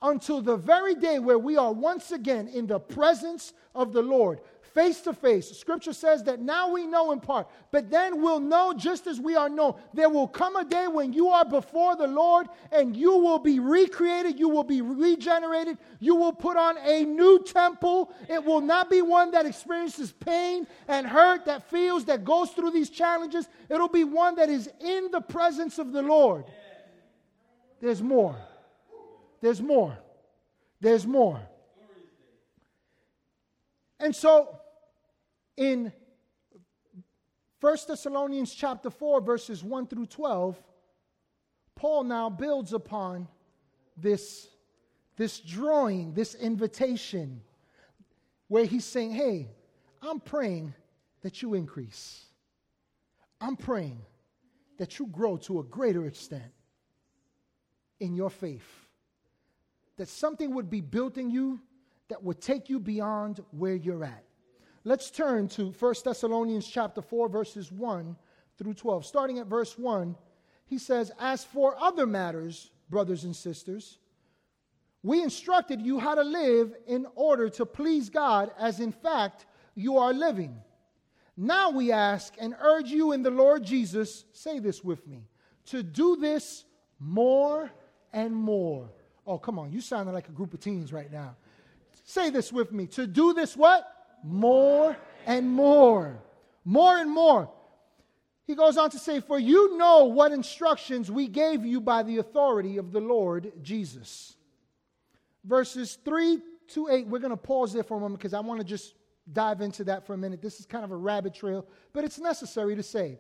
until 0.01 0.41
the 0.41 0.58
very 0.58 0.96
day 0.96 1.20
where 1.20 1.39
we 1.39 1.58
are 1.58 1.72
once 1.72 2.12
again 2.12 2.48
in 2.48 2.67
the 2.67 2.79
presence 2.79 3.53
of 3.75 3.93
the 3.93 4.01
Lord, 4.01 4.39
face 4.74 5.01
to 5.01 5.13
face. 5.13 5.51
Scripture 5.58 5.93
says 5.93 6.24
that 6.24 6.39
now 6.39 6.72
we 6.72 6.88
know 6.88 7.12
in 7.12 7.20
part, 7.20 7.48
but 7.72 7.89
then 7.89 8.22
we'll 8.22 8.39
know 8.39 8.74
just 8.75 9.05
as 9.05 9.20
we 9.20 9.36
are 9.36 9.50
known. 9.50 9.75
There 9.93 10.10
will 10.10 10.27
come 10.27 10.55
a 10.55 10.63
day 10.63 10.88
when 10.88 11.13
you 11.13 11.27
are 11.29 11.46
before 11.46 11.96
the 11.96 12.08
Lord 12.08 12.48
and 12.72 12.96
you 12.96 13.17
will 13.17 13.39
be 13.39 13.60
recreated, 13.60 14.39
you 14.39 14.50
will 14.50 14.63
be 14.63 14.81
regenerated, 14.81 15.77
you 16.00 16.15
will 16.15 16.34
put 16.34 16.58
on 16.58 16.77
a 16.77 17.03
new 17.03 17.43
temple. 17.43 18.13
It 18.29 18.43
will 18.43 18.62
not 18.62 18.89
be 18.89 19.01
one 19.01 19.31
that 19.31 19.46
experiences 19.46 20.12
pain 20.12 20.67
and 20.88 21.05
hurt, 21.05 21.46
that 21.46 21.70
feels, 21.70 22.05
that 22.05 22.24
goes 22.24 22.51
through 22.51 22.72
these 22.72 22.89
challenges. 22.89 23.48
It'll 23.70 23.88
be 23.88 24.03
one 24.03 24.36
that 24.36 24.50
is 24.50 24.70
in 24.79 25.12
the 25.12 25.22
presence 25.22 25.79
of 25.79 25.91
the 25.91 26.01
Lord. 26.01 26.46
There's 27.81 28.01
more. 28.01 28.38
There's 29.41 29.62
more. 29.62 29.98
There's 30.79 31.05
more. 31.05 31.41
And 34.00 34.15
so 34.15 34.60
in 35.57 35.91
1 37.60 37.77
Thessalonians 37.88 38.53
chapter 38.53 38.89
4 38.89 39.21
verses 39.21 39.63
1 39.63 39.88
through 39.88 40.07
12, 40.07 40.62
Paul 41.75 42.03
now 42.03 42.29
builds 42.29 42.74
upon 42.74 43.27
this 43.98 44.48
this 45.17 45.39
drawing, 45.39 46.13
this 46.13 46.33
invitation 46.33 47.41
where 48.48 48.65
he's 48.65 48.86
saying, 48.86 49.12
"Hey, 49.12 49.51
I'm 50.01 50.19
praying 50.19 50.74
that 51.21 51.41
you 51.41 51.53
increase. 51.53 52.25
I'm 53.39 53.55
praying 53.55 54.01
that 54.77 54.98
you 54.98 55.05
grow 55.07 55.38
to 55.38 55.60
a 55.60 55.63
greater 55.63 56.07
extent 56.07 56.51
in 58.00 58.15
your 58.15 58.31
faith. 58.31 58.80
That 60.01 60.10
something 60.10 60.55
would 60.55 60.67
be 60.67 60.81
built 60.81 61.20
in 61.20 61.29
you 61.29 61.60
that 62.08 62.24
would 62.24 62.41
take 62.41 62.72
you 62.72 62.79
beyond 62.79 63.39
where 63.51 63.75
you're 63.75 64.03
at. 64.03 64.24
Let's 64.84 65.12
turn 65.12 65.48
to 65.50 65.70
1 65.74 65.96
Thessalonians 66.03 66.67
chapter 66.67 67.03
4 67.03 67.29
verses 67.29 67.72
1 67.72 68.15
through 68.58 68.74
12. 68.74 69.05
Starting 69.05 69.38
at 69.38 69.46
verse 69.46 69.77
1, 69.77 70.15
he 70.65 70.79
says, 70.79 71.12
"As 71.20 71.43
for 71.43 71.77
other 71.79 72.08
matters, 72.08 72.72
brothers 72.89 73.25
and 73.25 73.36
sisters, 73.36 74.00
we 75.03 75.22
instructed 75.22 75.84
you 75.84 76.00
how 76.00 76.15
to 76.15 76.24
live 76.24 76.75
in 76.88 77.05
order 77.13 77.48
to 77.50 77.63
please 77.63 78.10
God 78.10 78.51
as 78.58 78.79
in 78.79 78.91
fact 78.91 79.46
you 79.75 79.98
are 80.00 80.13
living. 80.13 80.63
Now 81.38 81.70
we 81.70 81.91
ask 81.91 82.34
and 82.39 82.55
urge 82.60 82.89
you 82.89 83.12
in 83.12 83.22
the 83.22 83.29
Lord 83.29 83.63
Jesus, 83.63 84.25
say 84.34 84.58
this 84.58 84.84
with 84.84 85.05
me, 85.05 85.27
to 85.65 85.84
do 85.84 86.15
this 86.15 86.65
more 86.98 87.70
and 88.12 88.36
more. 88.36 88.89
Oh, 89.25 89.37
come 89.37 89.59
on, 89.59 89.71
you 89.71 89.81
sounding 89.81 90.13
like 90.13 90.29
a 90.29 90.31
group 90.31 90.53
of 90.53 90.59
teens 90.59 90.91
right 90.91 91.11
now. 91.11 91.35
Say 92.05 92.29
this 92.29 92.51
with 92.51 92.71
me. 92.71 92.87
To 92.87 93.07
do 93.07 93.33
this 93.33 93.55
what? 93.55 93.85
More 94.23 94.97
and 95.25 95.49
more. 95.49 96.19
More 96.65 96.97
and 96.97 97.09
more. 97.09 97.49
He 98.45 98.55
goes 98.55 98.77
on 98.77 98.89
to 98.89 98.99
say, 98.99 99.19
For 99.19 99.39
you 99.39 99.77
know 99.77 100.05
what 100.05 100.31
instructions 100.31 101.11
we 101.11 101.27
gave 101.27 101.65
you 101.65 101.79
by 101.79 102.03
the 102.03 102.17
authority 102.17 102.77
of 102.77 102.91
the 102.91 102.99
Lord 102.99 103.51
Jesus. 103.61 104.35
Verses 105.43 105.97
3 106.03 106.39
to 106.69 106.87
8, 106.89 107.07
we're 107.07 107.19
going 107.19 107.31
to 107.31 107.37
pause 107.37 107.73
there 107.73 107.83
for 107.83 107.97
a 107.97 107.99
moment 107.99 108.19
because 108.19 108.33
I 108.33 108.39
want 108.39 108.59
to 108.59 108.65
just 108.65 108.95
dive 109.31 109.61
into 109.61 109.83
that 109.85 110.05
for 110.05 110.13
a 110.13 110.17
minute. 110.17 110.41
This 110.41 110.59
is 110.59 110.65
kind 110.65 110.83
of 110.83 110.91
a 110.91 110.95
rabbit 110.95 111.33
trail, 111.33 111.65
but 111.93 112.03
it's 112.03 112.19
necessary 112.19 112.75
to 112.75 112.83
say. 112.83 113.19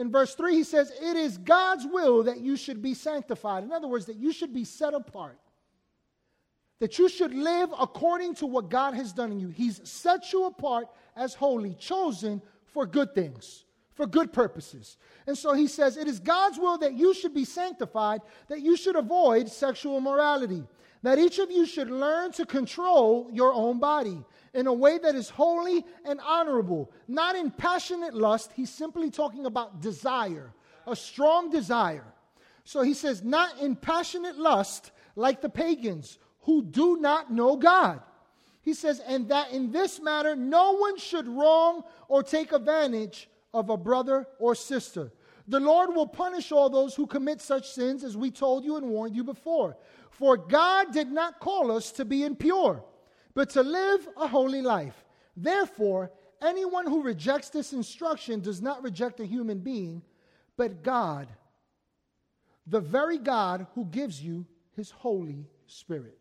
In 0.00 0.10
verse 0.10 0.34
3, 0.34 0.54
he 0.54 0.64
says, 0.64 0.90
It 1.00 1.16
is 1.16 1.38
God's 1.38 1.86
will 1.86 2.24
that 2.24 2.40
you 2.40 2.56
should 2.56 2.82
be 2.82 2.94
sanctified. 2.94 3.62
In 3.62 3.70
other 3.70 3.86
words, 3.86 4.06
that 4.06 4.16
you 4.16 4.32
should 4.32 4.52
be 4.52 4.64
set 4.64 4.94
apart 4.94 5.38
that 6.80 6.98
you 6.98 7.08
should 7.08 7.34
live 7.34 7.70
according 7.78 8.34
to 8.34 8.46
what 8.46 8.70
God 8.70 8.94
has 8.94 9.12
done 9.12 9.30
in 9.30 9.38
you. 9.38 9.48
He's 9.48 9.80
set 9.88 10.32
you 10.32 10.46
apart 10.46 10.88
as 11.14 11.34
holy, 11.34 11.74
chosen 11.74 12.42
for 12.64 12.86
good 12.86 13.14
things, 13.14 13.64
for 13.94 14.06
good 14.06 14.32
purposes. 14.32 14.96
And 15.26 15.36
so 15.36 15.52
he 15.52 15.66
says, 15.66 15.96
It 15.96 16.08
is 16.08 16.18
God's 16.18 16.58
will 16.58 16.78
that 16.78 16.94
you 16.94 17.14
should 17.14 17.34
be 17.34 17.44
sanctified, 17.44 18.22
that 18.48 18.62
you 18.62 18.76
should 18.76 18.96
avoid 18.96 19.48
sexual 19.48 19.98
immorality, 19.98 20.64
that 21.02 21.18
each 21.18 21.38
of 21.38 21.50
you 21.50 21.66
should 21.66 21.90
learn 21.90 22.32
to 22.32 22.46
control 22.46 23.28
your 23.30 23.52
own 23.52 23.78
body 23.78 24.24
in 24.54 24.66
a 24.66 24.72
way 24.72 24.98
that 24.98 25.14
is 25.14 25.30
holy 25.30 25.84
and 26.04 26.20
honorable, 26.20 26.90
not 27.06 27.36
in 27.36 27.50
passionate 27.50 28.14
lust. 28.14 28.50
He's 28.54 28.70
simply 28.70 29.10
talking 29.10 29.46
about 29.46 29.80
desire, 29.80 30.52
a 30.86 30.96
strong 30.96 31.50
desire. 31.50 32.06
So 32.64 32.82
he 32.82 32.94
says, 32.94 33.22
Not 33.22 33.60
in 33.60 33.76
passionate 33.76 34.38
lust 34.38 34.90
like 35.16 35.40
the 35.40 35.48
pagans 35.48 36.18
who 36.42 36.62
do 36.62 36.96
not 36.96 37.32
know 37.32 37.56
God. 37.56 38.00
He 38.62 38.74
says, 38.74 39.00
and 39.06 39.28
that 39.28 39.52
in 39.52 39.72
this 39.72 40.00
matter, 40.00 40.36
no 40.36 40.76
one 40.76 40.98
should 40.98 41.26
wrong 41.26 41.82
or 42.08 42.22
take 42.22 42.52
advantage 42.52 43.28
of 43.54 43.70
a 43.70 43.76
brother 43.76 44.26
or 44.38 44.54
sister. 44.54 45.12
The 45.48 45.60
Lord 45.60 45.94
will 45.94 46.06
punish 46.06 46.52
all 46.52 46.70
those 46.70 46.94
who 46.94 47.06
commit 47.06 47.40
such 47.40 47.70
sins 47.70 48.04
as 48.04 48.16
we 48.16 48.30
told 48.30 48.64
you 48.64 48.76
and 48.76 48.88
warned 48.88 49.16
you 49.16 49.24
before. 49.24 49.76
For 50.10 50.36
God 50.36 50.92
did 50.92 51.10
not 51.10 51.40
call 51.40 51.72
us 51.72 51.90
to 51.92 52.04
be 52.04 52.24
impure, 52.24 52.84
but 53.34 53.50
to 53.50 53.62
live 53.62 54.08
a 54.16 54.26
holy 54.26 54.62
life. 54.62 55.04
Therefore, 55.36 56.10
anyone 56.42 56.86
who 56.86 57.02
rejects 57.02 57.50
this 57.50 57.72
instruction 57.72 58.40
does 58.40 58.60
not 58.60 58.82
reject 58.82 59.20
a 59.20 59.26
human 59.26 59.58
being, 59.60 60.02
but 60.56 60.82
God, 60.82 61.28
the 62.66 62.80
very 62.80 63.18
God 63.18 63.66
who 63.74 63.84
gives 63.84 64.22
you 64.22 64.46
his 64.76 64.90
Holy 64.90 65.46
Spirit. 65.66 66.18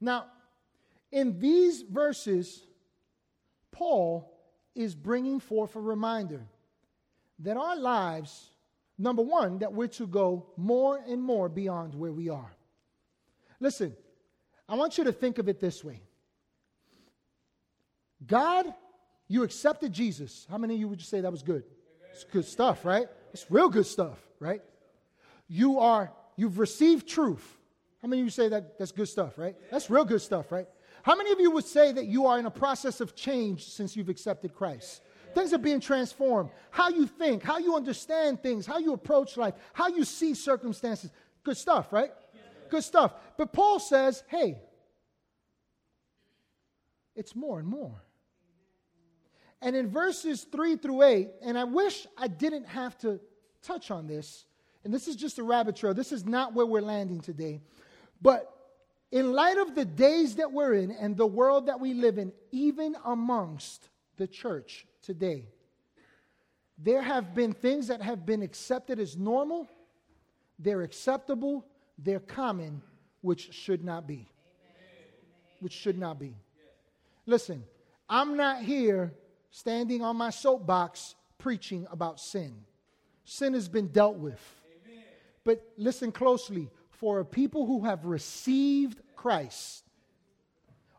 Now, 0.00 0.26
in 1.10 1.38
these 1.38 1.82
verses, 1.82 2.66
Paul 3.70 4.30
is 4.74 4.94
bringing 4.94 5.40
forth 5.40 5.76
a 5.76 5.80
reminder 5.80 6.46
that 7.40 7.56
our 7.56 7.76
lives, 7.76 8.50
number 8.98 9.22
one, 9.22 9.58
that 9.58 9.72
we're 9.72 9.86
to 9.88 10.06
go 10.06 10.46
more 10.56 10.98
and 11.06 11.22
more 11.22 11.48
beyond 11.48 11.94
where 11.94 12.12
we 12.12 12.28
are. 12.28 12.54
Listen, 13.60 13.96
I 14.68 14.76
want 14.76 14.98
you 14.98 15.04
to 15.04 15.12
think 15.12 15.38
of 15.38 15.48
it 15.48 15.60
this 15.60 15.84
way 15.84 16.00
God, 18.26 18.72
you 19.28 19.42
accepted 19.42 19.92
Jesus. 19.92 20.46
How 20.50 20.58
many 20.58 20.74
of 20.74 20.80
you 20.80 20.88
would 20.88 21.00
you 21.00 21.06
say 21.06 21.20
that 21.20 21.30
was 21.30 21.42
good? 21.42 21.64
It's 22.12 22.24
good 22.24 22.44
stuff, 22.44 22.84
right? 22.84 23.08
It's 23.32 23.50
real 23.50 23.68
good 23.68 23.86
stuff, 23.86 24.18
right? 24.38 24.62
You 25.48 25.80
are, 25.80 26.12
you've 26.36 26.58
received 26.58 27.08
truth. 27.08 27.44
How 28.00 28.08
many 28.08 28.22
of 28.22 28.26
you 28.26 28.30
say 28.30 28.48
that 28.48 28.78
that's 28.78 28.92
good 28.92 29.08
stuff, 29.08 29.38
right? 29.38 29.56
That's 29.70 29.90
real 29.90 30.04
good 30.04 30.20
stuff, 30.20 30.52
right? 30.52 30.68
How 31.02 31.16
many 31.16 31.32
of 31.32 31.40
you 31.40 31.50
would 31.50 31.64
say 31.64 31.92
that 31.92 32.06
you 32.06 32.26
are 32.26 32.38
in 32.38 32.46
a 32.46 32.50
process 32.50 33.00
of 33.00 33.14
change 33.14 33.64
since 33.64 33.96
you've 33.96 34.08
accepted 34.08 34.54
Christ? 34.54 35.02
Things 35.34 35.52
are 35.52 35.58
being 35.58 35.80
transformed. 35.80 36.50
How 36.70 36.88
you 36.88 37.06
think, 37.06 37.42
how 37.42 37.58
you 37.58 37.74
understand 37.74 38.42
things, 38.42 38.64
how 38.64 38.78
you 38.78 38.92
approach 38.92 39.36
life, 39.36 39.54
how 39.72 39.88
you 39.88 40.04
see 40.04 40.34
circumstances. 40.34 41.10
Good 41.42 41.56
stuff, 41.56 41.92
right? 41.92 42.12
Good 42.70 42.84
stuff. 42.84 43.12
But 43.36 43.52
Paul 43.52 43.78
says, 43.78 44.22
hey, 44.28 44.58
it's 47.14 47.34
more 47.34 47.58
and 47.58 47.68
more. 47.68 48.02
And 49.62 49.74
in 49.74 49.88
verses 49.88 50.44
3 50.50 50.76
through 50.76 51.02
8, 51.02 51.30
and 51.42 51.56
I 51.58 51.64
wish 51.64 52.06
I 52.18 52.28
didn't 52.28 52.66
have 52.66 52.98
to 52.98 53.18
touch 53.62 53.90
on 53.90 54.06
this, 54.06 54.44
and 54.84 54.92
this 54.92 55.08
is 55.08 55.16
just 55.16 55.38
a 55.38 55.42
rabbit 55.42 55.76
trail, 55.76 55.94
this 55.94 56.12
is 56.12 56.26
not 56.26 56.52
where 56.52 56.66
we're 56.66 56.82
landing 56.82 57.20
today. 57.20 57.60
But 58.20 58.50
in 59.10 59.32
light 59.32 59.56
of 59.56 59.74
the 59.74 59.84
days 59.84 60.36
that 60.36 60.52
we're 60.52 60.74
in 60.74 60.90
and 60.90 61.16
the 61.16 61.26
world 61.26 61.66
that 61.66 61.80
we 61.80 61.94
live 61.94 62.18
in, 62.18 62.32
even 62.52 62.94
amongst 63.04 63.88
the 64.16 64.26
church 64.26 64.86
today, 65.02 65.48
there 66.76 67.00
have 67.00 67.34
been 67.34 67.52
things 67.52 67.86
that 67.86 68.02
have 68.02 68.26
been 68.26 68.42
accepted 68.42 68.98
as 68.98 69.16
normal, 69.16 69.68
they're 70.58 70.82
acceptable, 70.82 71.64
they're 71.98 72.20
common, 72.20 72.82
which 73.20 73.52
should 73.52 73.84
not 73.84 74.06
be. 74.06 74.28
Which 75.60 75.72
should 75.72 75.98
not 75.98 76.18
be. 76.18 76.36
Listen, 77.26 77.64
I'm 78.08 78.36
not 78.36 78.62
here 78.62 79.12
standing 79.50 80.02
on 80.02 80.16
my 80.16 80.30
soapbox 80.30 81.14
preaching 81.38 81.86
about 81.90 82.20
sin. 82.20 82.54
Sin 83.24 83.54
has 83.54 83.68
been 83.68 83.88
dealt 83.88 84.16
with. 84.16 84.40
But 85.44 85.62
listen 85.76 86.10
closely 86.10 86.70
for 86.90 87.20
a 87.20 87.24
people 87.24 87.66
who 87.66 87.84
have 87.84 88.06
received 88.06 89.00
Christ, 89.14 89.84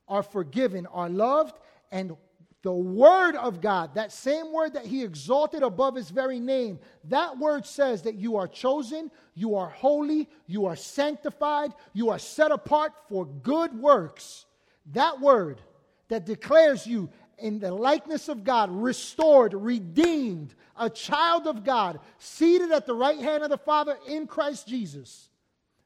are 0.08 0.24
forgiven, 0.24 0.86
are 0.88 1.10
loved, 1.10 1.58
and 1.92 2.16
the 2.66 2.74
Word 2.74 3.36
of 3.36 3.62
God, 3.62 3.94
that 3.94 4.12
same 4.12 4.52
word 4.52 4.74
that 4.74 4.88
He 4.88 5.04
exalted 5.04 5.62
above 5.62 5.94
His 5.94 6.10
very 6.10 6.40
name, 6.40 6.80
that 7.04 7.38
word 7.38 7.64
says 7.64 8.02
that 8.02 8.16
you 8.16 8.38
are 8.38 8.48
chosen, 8.48 9.12
you 9.36 9.56
are 9.56 9.70
holy, 9.70 10.28
you 10.48 10.66
are 10.66 10.76
sanctified, 10.76 11.74
you 11.94 12.10
are 12.10 12.18
set 12.18 12.52
apart 12.52 12.94
for 13.08 13.28
good 13.28 13.72
works. 13.80 14.48
That 14.94 15.22
word 15.22 15.62
that 16.08 16.26
declares 16.26 16.88
you 16.88 17.08
in 17.38 17.60
the 17.60 17.72
likeness 17.72 18.30
of 18.30 18.44
God, 18.44 18.72
restored, 18.72 19.54
redeemed, 19.54 20.56
a 20.76 20.90
child 20.90 21.46
of 21.46 21.64
God, 21.64 22.00
seated 22.18 22.72
at 22.72 22.88
the 22.88 22.96
right 22.96 23.20
hand 23.20 23.44
of 23.44 23.52
the 23.52 23.60
Father 23.60 23.96
in 24.08 24.26
Christ 24.26 24.68
Jesus. 24.68 25.30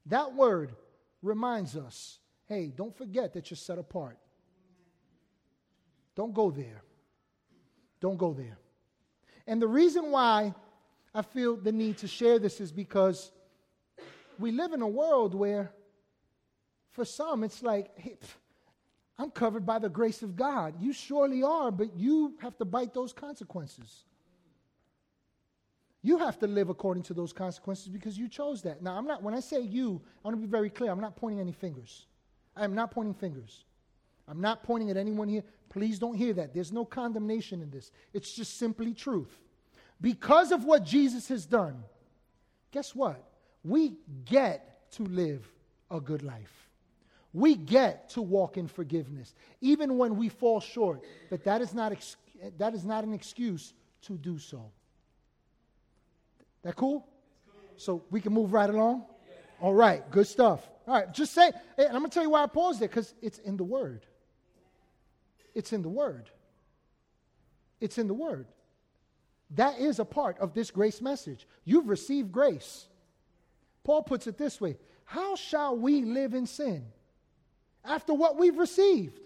That 0.06 0.34
word 0.34 0.76
reminds 1.22 1.76
us 1.76 2.20
hey, 2.48 2.72
don't 2.74 2.98
forget 2.98 3.34
that 3.34 3.52
you're 3.52 3.58
set 3.58 3.78
apart. 3.78 4.18
Don't 6.20 6.34
go 6.34 6.52
there. 6.52 6.84
Don't 8.02 8.18
go 8.18 8.34
there. 8.34 8.58
And 9.48 9.62
the 9.62 9.70
reason 9.70 10.12
why 10.12 10.54
I 11.16 11.22
feel 11.22 11.56
the 11.56 11.72
need 11.72 11.98
to 12.00 12.10
share 12.10 12.40
this 12.40 12.60
is 12.60 12.74
because 12.74 13.32
we 14.38 14.52
live 14.52 14.74
in 14.74 14.82
a 14.82 14.88
world 14.88 15.34
where, 15.34 15.72
for 16.92 17.06
some, 17.06 17.46
it's 17.46 17.64
like, 17.64 17.98
hey, 17.98 18.18
I'm 19.18 19.32
covered 19.32 19.66
by 19.66 19.80
the 19.80 19.88
grace 19.88 20.22
of 20.22 20.36
God. 20.36 20.74
You 20.82 20.92
surely 20.92 21.42
are, 21.42 21.72
but 21.72 21.96
you 21.96 22.34
have 22.42 22.58
to 22.58 22.66
bite 22.66 22.94
those 22.94 23.14
consequences. 23.14 24.04
You 26.02 26.18
have 26.18 26.38
to 26.40 26.48
live 26.48 26.68
according 26.68 27.04
to 27.04 27.14
those 27.14 27.32
consequences 27.32 27.88
because 27.88 28.18
you 28.18 28.28
chose 28.28 28.62
that. 28.64 28.82
Now, 28.82 28.98
I'm 28.98 29.08
not, 29.08 29.24
when 29.24 29.36
I 29.36 29.40
say 29.40 29.62
you, 29.62 30.02
I 30.22 30.28
want 30.28 30.36
to 30.36 30.46
be 30.46 30.52
very 30.52 30.70
clear. 30.70 30.92
I'm 30.92 31.00
not 31.00 31.16
pointing 31.16 31.40
any 31.40 31.54
fingers. 31.54 32.08
I 32.58 32.66
am 32.66 32.76
not 32.76 32.92
pointing 32.92 33.14
fingers. 33.14 33.64
I'm 34.30 34.42
not 34.42 34.64
pointing 34.64 34.90
at 34.92 34.98
anyone 34.98 35.28
here. 35.28 35.44
Please 35.70 36.00
don't 36.00 36.16
hear 36.16 36.34
that. 36.34 36.54
There's 36.54 36.72
no 36.72 36.86
condemnation 36.86 37.62
in 37.62 37.70
this. 37.70 37.92
It's 38.14 38.32
just 38.32 38.58
simply 38.58 38.94
truth. 38.94 39.36
Because 40.02 40.52
of 40.52 40.64
what 40.64 40.84
Jesus 40.84 41.28
has 41.30 41.46
done, 41.46 41.84
guess 42.72 42.96
what? 42.96 43.24
We 43.64 43.94
get 44.26 44.92
to 44.92 45.04
live 45.04 45.46
a 45.92 46.00
good 46.00 46.24
life. 46.24 46.70
We 47.34 47.56
get 47.56 48.10
to 48.12 48.22
walk 48.22 48.58
in 48.58 48.68
forgiveness, 48.68 49.36
even 49.62 49.98
when 49.98 50.16
we 50.16 50.30
fall 50.30 50.60
short. 50.60 51.04
But 51.30 51.44
that 51.44 51.62
is 51.62 51.74
not, 51.74 51.92
ex- 51.92 52.16
that 52.58 52.74
is 52.74 52.86
not 52.86 53.04
an 53.04 53.14
excuse 53.14 53.74
to 54.04 54.18
do 54.18 54.40
so. 54.40 54.72
That 56.64 56.76
cool? 56.76 57.08
So 57.78 58.04
we 58.10 58.22
can 58.22 58.34
move 58.34 58.54
right 58.54 58.70
along? 58.70 59.06
All 59.62 59.74
right, 59.74 60.10
good 60.10 60.28
stuff. 60.28 60.68
All 60.88 60.96
right, 60.96 61.14
just 61.14 61.34
say, 61.34 61.52
and 61.78 61.88
I'm 61.88 62.00
going 62.00 62.10
to 62.10 62.14
tell 62.14 62.24
you 62.24 62.30
why 62.30 62.44
I 62.44 62.48
paused 62.48 62.80
there, 62.80 62.88
because 62.88 63.14
it's 63.22 63.40
in 63.40 63.58
the 63.58 63.64
Word. 63.64 64.06
It's 65.60 65.74
in 65.74 65.82
the 65.82 65.90
Word. 65.90 66.30
It's 67.82 67.98
in 67.98 68.08
the 68.08 68.14
Word. 68.14 68.48
That 69.58 69.78
is 69.78 70.00
a 70.00 70.06
part 70.06 70.40
of 70.40 70.54
this 70.54 70.72
grace 70.72 71.02
message. 71.02 71.46
You've 71.66 71.90
received 71.90 72.32
grace. 72.32 72.88
Paul 73.84 74.04
puts 74.04 74.26
it 74.26 74.38
this 74.38 74.62
way 74.62 74.78
How 75.04 75.36
shall 75.36 75.76
we 75.76 76.04
live 76.04 76.34
in 76.34 76.46
sin 76.46 76.86
after 77.84 78.14
what 78.14 78.38
we've 78.38 78.58
received? 78.58 79.20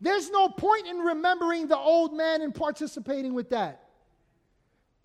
There's 0.00 0.30
no 0.30 0.48
point 0.48 0.86
in 0.86 0.96
remembering 0.96 1.68
the 1.68 1.76
old 1.76 2.16
man 2.16 2.40
and 2.40 2.54
participating 2.54 3.34
with 3.34 3.50
that. 3.50 3.84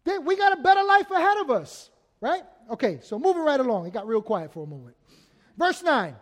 We 0.06 0.38
got 0.38 0.58
a 0.58 0.62
better 0.62 0.84
life 0.84 1.12
ahead 1.12 1.38
of 1.40 1.52
us, 1.52 1.90
right? 2.22 2.44
Okay, 2.72 3.00
so 3.04 3.20
moving 3.20 3.44
right 3.44 3.60
along. 3.60 3.88
It 3.88 3.94
got 3.94 4.08
real 4.08 4.22
quiet 4.22 4.54
for 4.54 4.64
a 4.64 4.68
moment. 4.68 4.96
Verse 5.58 5.84
9. 5.84 6.16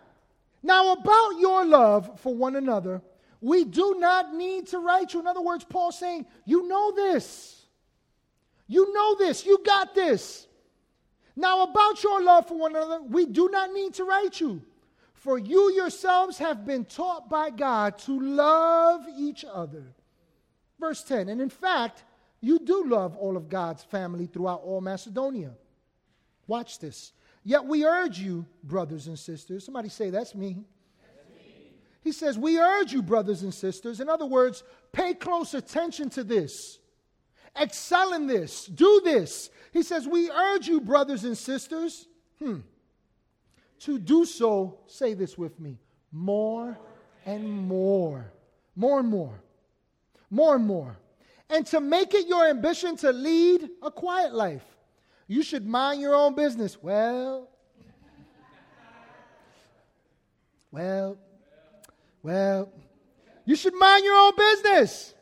Now, 0.60 0.92
about 0.92 1.38
your 1.38 1.64
love 1.64 2.18
for 2.20 2.34
one 2.34 2.56
another, 2.56 3.00
we 3.40 3.64
do 3.64 3.96
not 3.98 4.34
need 4.34 4.68
to 4.68 4.78
write 4.78 5.14
you. 5.14 5.20
In 5.20 5.26
other 5.26 5.40
words, 5.40 5.64
Paul 5.64 5.92
saying, 5.92 6.26
You 6.44 6.66
know 6.66 6.92
this. 6.92 7.66
You 8.66 8.92
know 8.92 9.16
this. 9.16 9.46
You 9.46 9.58
got 9.64 9.94
this. 9.94 10.46
Now, 11.36 11.62
about 11.62 12.02
your 12.02 12.22
love 12.22 12.48
for 12.48 12.58
one 12.58 12.74
another, 12.74 13.00
we 13.02 13.24
do 13.24 13.48
not 13.48 13.72
need 13.72 13.94
to 13.94 14.04
write 14.04 14.40
you. 14.40 14.62
For 15.14 15.38
you 15.38 15.72
yourselves 15.72 16.38
have 16.38 16.66
been 16.66 16.84
taught 16.84 17.28
by 17.28 17.50
God 17.50 17.98
to 18.00 18.20
love 18.20 19.04
each 19.16 19.44
other. 19.44 19.84
Verse 20.78 21.02
10. 21.02 21.28
And 21.28 21.40
in 21.40 21.48
fact, 21.48 22.04
you 22.40 22.58
do 22.58 22.84
love 22.84 23.16
all 23.16 23.36
of 23.36 23.48
God's 23.48 23.84
family 23.84 24.26
throughout 24.26 24.62
all 24.62 24.80
Macedonia. 24.80 25.52
Watch 26.46 26.78
this. 26.78 27.12
Yet 27.44 27.64
we 27.64 27.84
urge 27.84 28.18
you, 28.18 28.46
brothers 28.62 29.06
and 29.06 29.18
sisters. 29.18 29.64
Somebody 29.64 29.88
say, 29.88 30.10
That's 30.10 30.34
me. 30.34 30.64
He 32.00 32.12
says, 32.12 32.38
We 32.38 32.58
urge 32.58 32.92
you, 32.92 33.02
brothers 33.02 33.42
and 33.42 33.52
sisters. 33.52 34.00
In 34.00 34.08
other 34.08 34.26
words, 34.26 34.62
pay 34.92 35.14
close 35.14 35.54
attention 35.54 36.10
to 36.10 36.24
this. 36.24 36.78
Excel 37.56 38.14
in 38.14 38.26
this. 38.26 38.66
Do 38.66 39.00
this. 39.04 39.50
He 39.72 39.82
says, 39.82 40.06
We 40.06 40.30
urge 40.30 40.68
you, 40.68 40.80
brothers 40.80 41.24
and 41.24 41.36
sisters, 41.36 42.06
hmm, 42.38 42.58
to 43.80 43.98
do 43.98 44.24
so, 44.24 44.78
say 44.86 45.14
this 45.14 45.36
with 45.36 45.58
me, 45.60 45.78
more 46.12 46.78
and 47.26 47.48
more. 47.48 48.32
More 48.76 49.00
and 49.00 49.08
more. 49.08 49.42
More 50.30 50.56
and 50.56 50.66
more 50.66 50.96
and 51.50 51.66
to 51.66 51.80
make 51.80 52.14
it 52.14 52.26
your 52.26 52.46
ambition 52.46 52.96
to 52.96 53.12
lead 53.12 53.68
a 53.82 53.90
quiet 53.90 54.34
life. 54.34 54.64
You 55.26 55.42
should 55.42 55.66
mind 55.66 56.00
your 56.00 56.14
own 56.14 56.34
business. 56.34 56.82
Well, 56.82 57.48
well, 60.70 61.18
well, 62.22 62.70
you 63.44 63.56
should 63.56 63.74
mind 63.74 64.04
your 64.04 64.16
own 64.16 64.32
business 64.36 65.14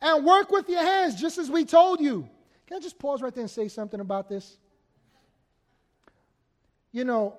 and 0.00 0.24
work 0.24 0.50
with 0.50 0.68
your 0.68 0.82
hands 0.82 1.20
just 1.20 1.38
as 1.38 1.50
we 1.50 1.64
told 1.64 2.00
you. 2.00 2.28
Can 2.66 2.76
I 2.76 2.80
just 2.80 2.98
pause 2.98 3.22
right 3.22 3.34
there 3.34 3.42
and 3.42 3.50
say 3.50 3.68
something 3.68 4.00
about 4.00 4.28
this? 4.28 4.58
You 6.92 7.04
know, 7.04 7.38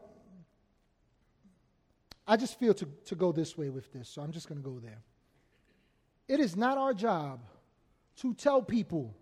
I 2.28 2.38
just 2.38 2.60
feel 2.60 2.74
to, 2.74 2.88
to 3.06 3.16
go 3.16 3.32
this 3.32 3.58
way 3.58 3.70
with 3.70 3.92
this, 3.94 4.10
so 4.10 4.22
I'm 4.22 4.32
just 4.32 4.50
going 4.50 4.62
to 4.62 4.68
go 4.68 4.80
there. 4.80 5.02
It 6.28 6.40
is 6.40 6.56
not 6.56 6.78
our 6.78 6.94
job 6.94 7.42
to 8.18 8.34
tell 8.34 8.62
people 8.62 9.16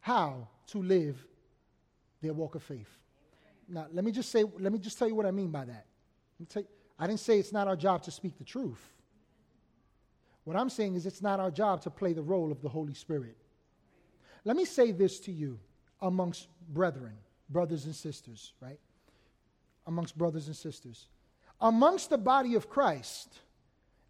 how 0.00 0.48
to 0.68 0.82
live 0.82 1.24
their 2.20 2.34
walk 2.34 2.54
of 2.54 2.62
faith. 2.62 2.98
Now, 3.68 3.86
let 3.92 4.04
me 4.04 4.12
just 4.12 4.30
say, 4.30 4.44
let 4.58 4.72
me 4.72 4.78
just 4.78 4.98
tell 4.98 5.08
you 5.08 5.14
what 5.14 5.24
I 5.24 5.30
mean 5.30 5.50
by 5.50 5.64
that. 5.64 5.86
You, 6.38 6.46
I 6.98 7.06
didn't 7.06 7.20
say 7.20 7.38
it's 7.38 7.52
not 7.52 7.68
our 7.68 7.76
job 7.76 8.02
to 8.04 8.10
speak 8.10 8.38
the 8.38 8.44
truth. 8.44 8.92
What 10.44 10.56
I'm 10.56 10.70
saying 10.70 10.94
is 10.94 11.06
it's 11.06 11.22
not 11.22 11.40
our 11.40 11.50
job 11.50 11.82
to 11.82 11.90
play 11.90 12.12
the 12.12 12.22
role 12.22 12.50
of 12.50 12.60
the 12.62 12.68
Holy 12.68 12.94
Spirit. 12.94 13.36
Let 14.44 14.56
me 14.56 14.64
say 14.64 14.90
this 14.92 15.20
to 15.20 15.32
you 15.32 15.58
amongst 16.00 16.48
brethren, 16.68 17.14
brothers 17.48 17.84
and 17.84 17.94
sisters, 17.94 18.52
right? 18.60 18.80
Amongst 19.86 20.18
brothers 20.18 20.48
and 20.48 20.56
sisters. 20.56 21.06
Amongst 21.60 22.10
the 22.10 22.18
body 22.18 22.56
of 22.56 22.68
Christ, 22.68 23.38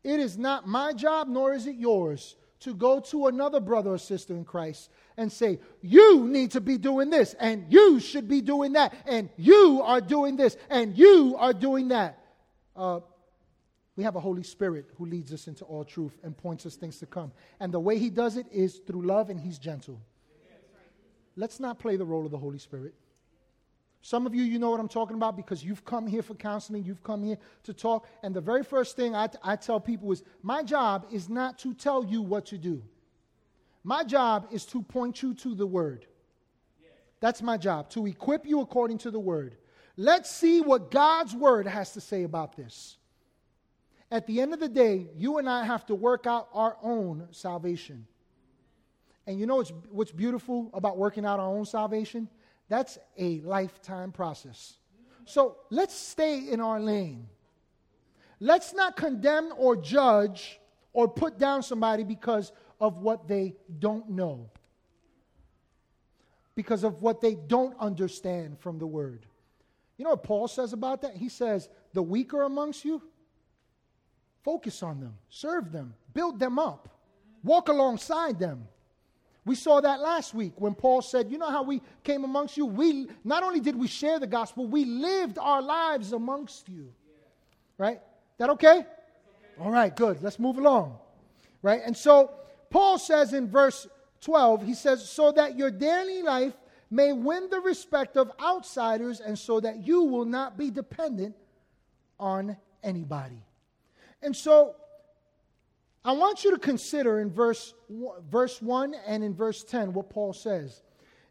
it 0.03 0.21
is 0.21 0.39
not 0.39 0.67
my 0.67 0.95
job, 0.95 1.29
nor 1.29 1.53
is 1.53 1.67
it 1.67 1.77
yours, 1.77 2.37
to 2.61 2.75
go 2.75 3.01
to 3.01 3.27
another 3.27 3.61
brother 3.61 3.91
or 3.91 3.99
sister 3.99 4.35
in 4.35 4.45
Christ 4.45 4.89
and 5.17 5.31
say, 5.31 5.59
You 5.83 6.27
need 6.29 6.53
to 6.53 6.61
be 6.61 6.79
doing 6.79 7.11
this, 7.11 7.35
and 7.35 7.67
you 7.69 8.01
should 8.01 8.29
be 8.29 8.41
doing 8.41 8.73
that, 8.73 8.95
and 9.05 9.29
you 9.37 9.83
are 9.83 10.01
doing 10.01 10.37
this, 10.37 10.57
and 10.71 10.97
you 10.97 11.37
are 11.39 11.53
doing 11.53 11.89
that. 11.89 12.22
Uh, 12.77 13.01
we 13.97 14.05
have 14.05 14.17
a 14.17 14.21
Holy 14.21 14.43
Spirit 14.43 14.87
who 14.97 15.07
leads 15.07 15.33
us 15.33 15.49
into 15.49 15.65
all 15.65 15.85
truth 15.85 16.19
and 16.23 16.37
points 16.37 16.65
us 16.65 16.77
things 16.77 16.99
to 16.99 17.07
come. 17.07 17.33
And 17.61 17.73
the 17.73 17.81
way 17.81 17.99
He 17.99 18.11
does 18.11 18.37
it 18.37 18.47
is 18.51 18.81
through 18.87 19.03
love, 19.03 19.29
and 19.29 19.39
He's 19.39 19.59
gentle. 19.59 20.01
Let's 21.37 21.61
not 21.61 21.79
play 21.79 21.97
the 21.97 22.05
role 22.05 22.25
of 22.25 22.31
the 22.31 22.39
Holy 22.39 22.59
Spirit. 22.59 22.95
Some 24.03 24.27
of 24.27 24.35
you, 24.35 24.43
you 24.43 24.59
know 24.59 24.71
what 24.71 24.81
I'm 24.81 24.89
talking 24.89 25.17
about 25.17 25.37
because 25.37 25.63
you've 25.63 25.85
come 25.85 26.09
here 26.09 26.23
for 26.23 26.35
counseling, 26.35 26.85
you've 26.85 27.05
come 27.05 27.23
here 27.23 27.39
to 27.63 27.73
talk. 27.73 28.09
And 28.25 28.35
the 28.35 28.41
very 28.41 28.65
first 28.65 28.97
thing 28.97 29.15
I, 29.15 29.57
tell 29.57 29.79
people 29.79 30.11
is 30.11 30.25
my 30.43 30.65
job 30.65 31.07
is 31.13 31.29
not 31.29 31.59
to 31.61 31.73
tell 31.73 32.05
you 32.05 32.21
what 32.21 32.47
to 32.47 32.59
do, 32.59 32.83
my 33.85 34.03
job 34.03 34.49
is 34.51 34.65
to 34.67 34.83
point 34.83 35.23
you 35.23 35.35
to 35.35 35.55
the 35.55 35.67
Word. 35.67 36.07
That's 37.21 37.41
my 37.41 37.57
job, 37.57 37.89
to 37.91 38.07
equip 38.07 38.45
you 38.45 38.61
according 38.61 38.99
to 38.99 39.13
the 39.13 39.21
Word. 39.21 39.57
Let's 39.97 40.31
see 40.31 40.61
what 40.61 40.91
God's 40.91 41.35
Word 41.35 41.67
has 41.67 41.93
to 41.93 42.01
say 42.01 42.23
about 42.23 42.57
this. 42.57 42.97
At 44.11 44.27
the 44.27 44.41
end 44.41 44.53
of 44.53 44.61
the 44.61 44.69
day, 44.69 45.09
you 45.17 45.39
and 45.39 45.49
I 45.49 45.65
have 45.65 45.87
to 45.87 45.95
work 45.95 46.27
out 46.27 46.49
our 46.53 46.77
own 46.83 47.29
salvation. 47.31 48.07
And 49.27 49.39
you 49.39 49.47
know 49.47 49.57
what's, 49.57 49.73
what's 49.91 50.13
beautiful 50.13 50.71
about 50.75 50.99
working 50.99 51.25
out 51.25 51.41
our 51.41 51.49
own 51.49 51.65
salvation? 51.65 52.29
That's 52.69 52.99
a 53.19 53.41
lifetime 53.41 54.13
process. 54.13 54.75
So 55.25 55.57
let's 55.71 55.95
stay 55.95 56.49
in 56.49 56.61
our 56.61 56.81
lane. 56.81 57.29
Let's 58.41 58.75
not 58.75 58.97
condemn 58.97 59.53
or 59.57 59.77
judge 59.77 60.59
or 60.93 61.07
put 61.07 61.39
down 61.39 61.63
somebody 61.63 62.03
because 62.03 62.53
of 62.81 62.99
what 62.99 63.29
they 63.29 63.55
don't 63.79 64.11
know, 64.11 64.51
because 66.55 66.83
of 66.83 67.01
what 67.01 67.21
they 67.21 67.35
don't 67.35 67.79
understand 67.79 68.59
from 68.59 68.79
the 68.79 68.87
word. 68.87 69.27
You 70.03 70.05
know 70.07 70.15
what 70.15 70.25
Paul 70.25 70.49
says 70.49 70.73
about 70.73 71.03
that? 71.03 71.15
He 71.15 71.29
says, 71.29 71.69
The 71.93 72.03
weaker 72.03 72.43
amongst 72.43 72.85
you, 72.85 73.01
focus 74.43 74.83
on 74.83 74.99
them, 74.99 75.17
serve 75.29 75.71
them, 75.71 75.95
build 76.13 76.41
them 76.41 76.59
up, 76.59 76.89
walk 77.45 77.69
alongside 77.69 78.41
them. 78.41 78.67
We 79.45 79.55
saw 79.55 79.81
that 79.81 80.01
last 80.01 80.35
week 80.35 80.55
when 80.57 80.75
Paul 80.75 81.03
said, 81.03 81.31
You 81.31 81.39
know 81.39 81.49
how 81.49 81.63
we 81.63 81.83
came 82.03 82.25
amongst 82.25 82.57
you? 82.57 82.67
We 82.67 83.11
not 83.23 83.45
only 83.45 83.61
did 83.61 83.77
we 83.77 83.87
share 83.87 84.19
the 84.19 84.27
gospel, 84.27 84.67
we 84.67 84.85
lived 84.85 85.39
our 85.39 85.63
lives 85.63 86.13
amongst 86.13 86.69
you. 86.69 86.93
Right? 87.79 88.01
That 88.39 88.51
okay? 88.51 88.85
All 89.61 89.71
right, 89.71 89.95
good. 89.95 90.21
Let's 90.21 90.41
move 90.41 90.59
along. 90.59 90.99
Right? 91.63 91.81
And 91.87 91.97
so 91.97 92.33
Paul 92.71 92.99
says 92.99 93.35
in 93.35 93.49
verse 93.49 93.87
12, 94.23 94.67
he 94.67 94.75
says, 94.75 95.09
So 95.09 95.31
that 95.31 95.57
your 95.57 95.71
daily 95.71 96.23
life 96.23 96.55
may 96.93 97.13
win 97.13 97.49
the 97.51 97.61
respect 97.61 98.17
of 98.19 98.31
outsiders, 98.39 99.21
and 99.21 99.39
so 99.39 99.59
that 99.61 99.87
you 99.87 100.03
will 100.03 100.27
not 100.27 100.59
be 100.59 100.71
dependent 100.71 101.35
on 102.21 102.57
anybody. 102.83 103.43
And 104.23 104.37
so 104.37 104.77
I 106.05 106.13
want 106.13 106.45
you 106.45 106.51
to 106.51 106.59
consider 106.59 107.21
in 107.21 107.31
verse, 107.31 107.73
verse 108.31 108.61
1 108.61 108.95
and 109.07 109.25
in 109.25 109.35
verse 109.35 109.65
10 109.65 109.95
what 109.95 110.11
Paul 110.11 110.35
says. 110.35 110.83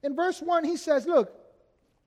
In 0.02 0.16
verse 0.16 0.42
1, 0.42 0.64
he 0.64 0.78
says, 0.78 1.06
Look, 1.06 1.32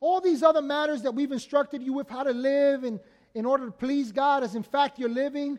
all 0.01 0.21
these 0.21 0.43
other 0.43 0.61
matters 0.61 1.03
that 1.03 1.15
we've 1.15 1.31
instructed 1.31 1.81
you 1.81 1.93
with 1.93 2.09
how 2.09 2.25
to 2.25 2.33
live 2.33 2.83
and 2.83 2.99
in 3.35 3.47
order 3.47 3.67
to 3.67 3.73
please 3.73 4.11
God, 4.13 4.43
as 4.43 4.55
in 4.55 4.63
fact 4.63 4.99
you're 4.99 5.09
living, 5.09 5.59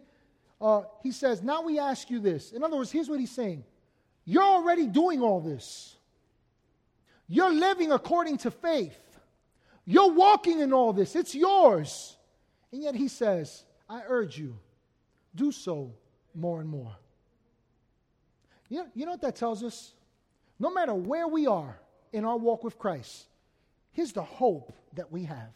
uh, 0.59 0.81
he 1.01 1.11
says, 1.11 1.41
Now 1.41 1.61
we 1.61 1.79
ask 1.79 2.09
you 2.09 2.19
this. 2.19 2.51
In 2.51 2.61
other 2.61 2.75
words, 2.75 2.91
here's 2.91 3.09
what 3.09 3.19
he's 3.21 3.31
saying 3.31 3.63
You're 4.25 4.43
already 4.43 4.87
doing 4.87 5.21
all 5.21 5.39
this, 5.39 5.94
you're 7.27 7.53
living 7.53 7.91
according 7.91 8.37
to 8.39 8.51
faith, 8.51 8.99
you're 9.85 10.11
walking 10.11 10.59
in 10.59 10.73
all 10.73 10.93
this, 10.93 11.15
it's 11.15 11.35
yours. 11.35 12.15
And 12.71 12.81
yet 12.83 12.95
he 12.95 13.07
says, 13.07 13.63
I 13.89 14.01
urge 14.07 14.37
you, 14.37 14.57
do 15.33 15.51
so 15.51 15.93
more 16.33 16.59
and 16.59 16.69
more. 16.69 16.95
You 18.69 18.79
know, 18.79 18.87
you 18.93 19.05
know 19.05 19.11
what 19.11 19.21
that 19.21 19.35
tells 19.35 19.63
us? 19.63 19.93
No 20.59 20.71
matter 20.71 20.93
where 20.93 21.27
we 21.27 21.47
are 21.47 21.79
in 22.11 22.25
our 22.25 22.37
walk 22.37 22.63
with 22.63 22.79
Christ, 22.79 23.25
here's 23.91 24.11
the 24.11 24.23
hope 24.23 24.73
that 24.95 25.11
we 25.11 25.23
have. 25.23 25.51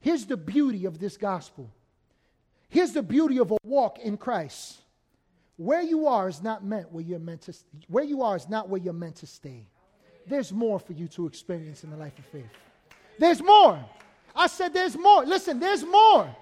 Here's 0.00 0.26
the 0.26 0.36
beauty 0.36 0.84
of 0.84 0.98
this 0.98 1.16
gospel. 1.16 1.70
Here's 2.68 2.92
the 2.92 3.02
beauty 3.02 3.38
of 3.38 3.52
a 3.52 3.56
walk 3.64 3.98
in 3.98 4.16
Christ. 4.16 4.80
Where 5.56 5.82
you 5.82 6.08
are 6.08 6.28
is 6.28 6.42
not 6.42 6.64
meant 6.64 6.90
where 6.90 7.04
you're 7.04 7.18
meant 7.18 7.42
to 7.42 7.54
where 7.86 8.02
you 8.02 8.22
are 8.22 8.34
is 8.34 8.48
not 8.48 8.68
where 8.68 8.80
you're 8.80 8.92
meant 8.92 9.16
to 9.16 9.26
stay. 9.26 9.68
There's 10.26 10.52
more 10.52 10.78
for 10.78 10.92
you 10.92 11.08
to 11.08 11.26
experience 11.26 11.84
in 11.84 11.90
the 11.90 11.96
life 11.96 12.18
of 12.18 12.24
faith. 12.26 12.44
There's 13.18 13.42
more. 13.42 13.78
I 14.34 14.46
said 14.46 14.72
there's 14.72 14.96
more. 14.96 15.24
Listen, 15.24 15.60
there's 15.60 15.84
more. 15.84 16.34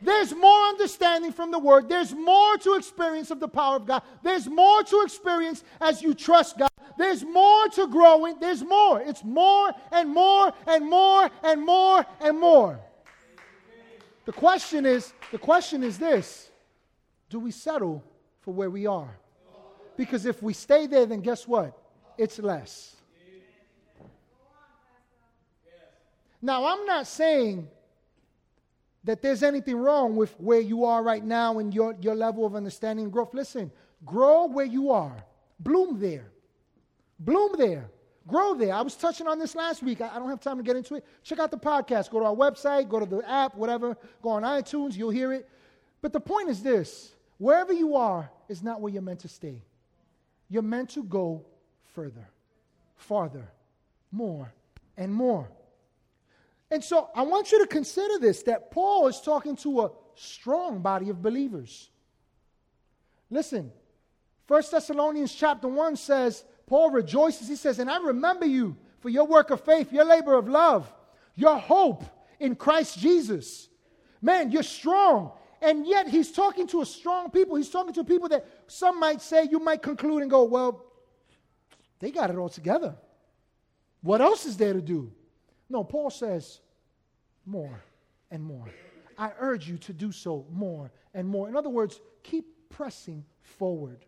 There's 0.00 0.34
more 0.34 0.62
understanding 0.68 1.32
from 1.32 1.50
the 1.50 1.58
word. 1.58 1.88
There's 1.88 2.12
more 2.12 2.58
to 2.58 2.74
experience 2.74 3.30
of 3.30 3.40
the 3.40 3.48
power 3.48 3.76
of 3.76 3.86
God. 3.86 4.02
There's 4.22 4.46
more 4.46 4.82
to 4.82 5.02
experience 5.02 5.64
as 5.80 6.02
you 6.02 6.14
trust 6.14 6.58
God. 6.58 6.70
There's 6.98 7.24
more 7.24 7.68
to 7.70 7.86
growing. 7.86 8.38
There's 8.38 8.62
more. 8.62 9.00
It's 9.00 9.24
more 9.24 9.72
and 9.92 10.10
more 10.10 10.52
and 10.66 10.88
more 10.88 11.30
and 11.42 11.64
more 11.64 12.06
and 12.20 12.38
more. 12.38 12.80
The 14.24 14.32
question 14.32 14.84
is, 14.84 15.12
the 15.30 15.38
question 15.38 15.84
is 15.84 15.98
this 15.98 16.50
do 17.30 17.38
we 17.38 17.50
settle 17.50 18.02
for 18.40 18.52
where 18.52 18.70
we 18.70 18.86
are? 18.86 19.16
Because 19.96 20.26
if 20.26 20.42
we 20.42 20.52
stay 20.52 20.86
there, 20.86 21.06
then 21.06 21.20
guess 21.20 21.48
what? 21.48 21.78
It's 22.18 22.38
less. 22.38 22.95
Now, 26.46 26.64
I'm 26.64 26.86
not 26.86 27.08
saying 27.08 27.66
that 29.02 29.20
there's 29.20 29.42
anything 29.42 29.76
wrong 29.76 30.14
with 30.14 30.32
where 30.38 30.60
you 30.60 30.84
are 30.84 31.02
right 31.02 31.24
now 31.24 31.58
and 31.58 31.74
your, 31.74 31.96
your 32.00 32.14
level 32.14 32.46
of 32.46 32.54
understanding 32.54 33.06
and 33.06 33.12
growth. 33.12 33.34
Listen, 33.34 33.72
grow 34.04 34.46
where 34.46 34.64
you 34.64 34.92
are, 34.92 35.24
bloom 35.58 35.98
there. 35.98 36.30
Bloom 37.18 37.56
there. 37.58 37.90
Grow 38.28 38.54
there. 38.54 38.72
I 38.72 38.82
was 38.82 38.94
touching 38.94 39.26
on 39.26 39.40
this 39.40 39.56
last 39.56 39.82
week. 39.82 40.00
I, 40.00 40.08
I 40.08 40.20
don't 40.20 40.28
have 40.28 40.38
time 40.38 40.56
to 40.58 40.62
get 40.62 40.76
into 40.76 40.94
it. 40.94 41.04
Check 41.24 41.40
out 41.40 41.50
the 41.50 41.58
podcast. 41.58 42.10
Go 42.10 42.20
to 42.20 42.26
our 42.26 42.36
website, 42.36 42.88
go 42.88 43.00
to 43.00 43.06
the 43.06 43.28
app, 43.28 43.56
whatever. 43.56 43.96
Go 44.22 44.28
on 44.28 44.44
iTunes, 44.44 44.96
you'll 44.96 45.10
hear 45.10 45.32
it. 45.32 45.48
But 46.00 46.12
the 46.12 46.20
point 46.20 46.48
is 46.48 46.62
this 46.62 47.12
wherever 47.38 47.72
you 47.72 47.96
are 47.96 48.30
is 48.48 48.62
not 48.62 48.80
where 48.80 48.92
you're 48.92 49.02
meant 49.02 49.20
to 49.20 49.28
stay. 49.28 49.64
You're 50.48 50.62
meant 50.62 50.90
to 50.90 51.02
go 51.02 51.44
further, 51.92 52.28
farther, 52.94 53.48
more, 54.12 54.52
and 54.96 55.12
more. 55.12 55.50
And 56.70 56.82
so 56.82 57.08
I 57.14 57.22
want 57.22 57.52
you 57.52 57.60
to 57.60 57.66
consider 57.66 58.18
this 58.18 58.42
that 58.44 58.70
Paul 58.70 59.06
is 59.08 59.20
talking 59.20 59.56
to 59.56 59.82
a 59.82 59.90
strong 60.14 60.80
body 60.80 61.10
of 61.10 61.22
believers. 61.22 61.90
Listen, 63.30 63.72
1 64.48 64.62
Thessalonians 64.70 65.34
chapter 65.34 65.68
1 65.68 65.96
says, 65.96 66.44
Paul 66.66 66.90
rejoices. 66.90 67.48
He 67.48 67.56
says, 67.56 67.78
And 67.78 67.90
I 67.90 67.98
remember 67.98 68.46
you 68.46 68.76
for 69.00 69.08
your 69.08 69.26
work 69.26 69.50
of 69.50 69.60
faith, 69.60 69.92
your 69.92 70.04
labor 70.04 70.34
of 70.34 70.48
love, 70.48 70.92
your 71.34 71.56
hope 71.58 72.04
in 72.40 72.56
Christ 72.56 72.98
Jesus. 72.98 73.68
Man, 74.20 74.50
you're 74.50 74.62
strong. 74.62 75.32
And 75.62 75.86
yet 75.86 76.08
he's 76.08 76.32
talking 76.32 76.66
to 76.68 76.82
a 76.82 76.86
strong 76.86 77.30
people. 77.30 77.56
He's 77.56 77.70
talking 77.70 77.94
to 77.94 78.04
people 78.04 78.28
that 78.28 78.46
some 78.66 79.00
might 79.00 79.22
say, 79.22 79.48
you 79.50 79.58
might 79.58 79.82
conclude 79.82 80.22
and 80.22 80.30
go, 80.30 80.44
well, 80.44 80.84
they 81.98 82.10
got 82.10 82.30
it 82.30 82.36
all 82.36 82.48
together. 82.48 82.96
What 84.02 84.20
else 84.20 84.44
is 84.44 84.56
there 84.56 84.74
to 84.74 84.82
do? 84.82 85.12
No, 85.68 85.84
Paul 85.84 86.10
says 86.10 86.60
more 87.44 87.82
and 88.30 88.42
more. 88.42 88.66
I 89.18 89.32
urge 89.38 89.68
you 89.68 89.78
to 89.78 89.92
do 89.92 90.12
so 90.12 90.46
more 90.52 90.90
and 91.14 91.26
more. 91.28 91.48
In 91.48 91.56
other 91.56 91.70
words, 91.70 92.00
keep 92.22 92.44
pressing 92.68 93.24
forward. 93.40 94.04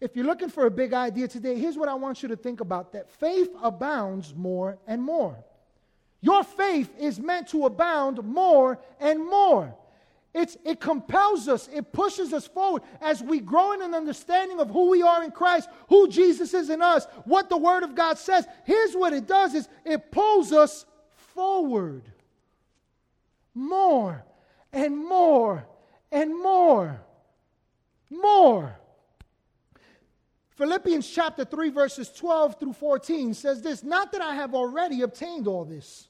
If 0.00 0.14
you're 0.14 0.24
looking 0.24 0.48
for 0.48 0.66
a 0.66 0.70
big 0.70 0.92
idea 0.92 1.28
today, 1.28 1.58
here's 1.58 1.76
what 1.76 1.88
I 1.88 1.94
want 1.94 2.22
you 2.22 2.28
to 2.28 2.36
think 2.36 2.60
about 2.60 2.92
that 2.92 3.10
faith 3.10 3.50
abounds 3.62 4.34
more 4.34 4.78
and 4.86 5.02
more. 5.02 5.36
Your 6.20 6.42
faith 6.42 6.92
is 6.98 7.20
meant 7.20 7.48
to 7.48 7.66
abound 7.66 8.22
more 8.24 8.80
and 9.00 9.24
more. 9.24 9.74
It's, 10.38 10.56
it 10.64 10.78
compels 10.78 11.48
us, 11.48 11.68
it 11.74 11.92
pushes 11.92 12.32
us 12.32 12.46
forward 12.46 12.82
as 13.00 13.20
we 13.20 13.40
grow 13.40 13.72
in 13.72 13.82
an 13.82 13.92
understanding 13.92 14.60
of 14.60 14.70
who 14.70 14.88
we 14.88 15.02
are 15.02 15.24
in 15.24 15.32
Christ, 15.32 15.68
who 15.88 16.06
Jesus 16.06 16.54
is 16.54 16.70
in 16.70 16.80
us, 16.80 17.08
what 17.24 17.48
the 17.48 17.56
Word 17.56 17.82
of 17.82 17.96
God 17.96 18.18
says. 18.18 18.46
Here's 18.64 18.94
what 18.94 19.12
it 19.12 19.26
does 19.26 19.54
is 19.54 19.68
it 19.84 20.12
pulls 20.12 20.52
us 20.52 20.86
forward. 21.34 22.04
More 23.52 24.24
and 24.72 24.96
more 24.96 25.66
and 26.12 26.40
more. 26.40 27.00
More. 28.08 28.78
Philippians 30.50 31.10
chapter 31.10 31.44
3, 31.44 31.70
verses 31.70 32.12
12 32.12 32.60
through 32.60 32.74
14 32.74 33.34
says 33.34 33.60
this 33.60 33.82
Not 33.82 34.12
that 34.12 34.22
I 34.22 34.36
have 34.36 34.54
already 34.54 35.02
obtained 35.02 35.48
all 35.48 35.64
this, 35.64 36.06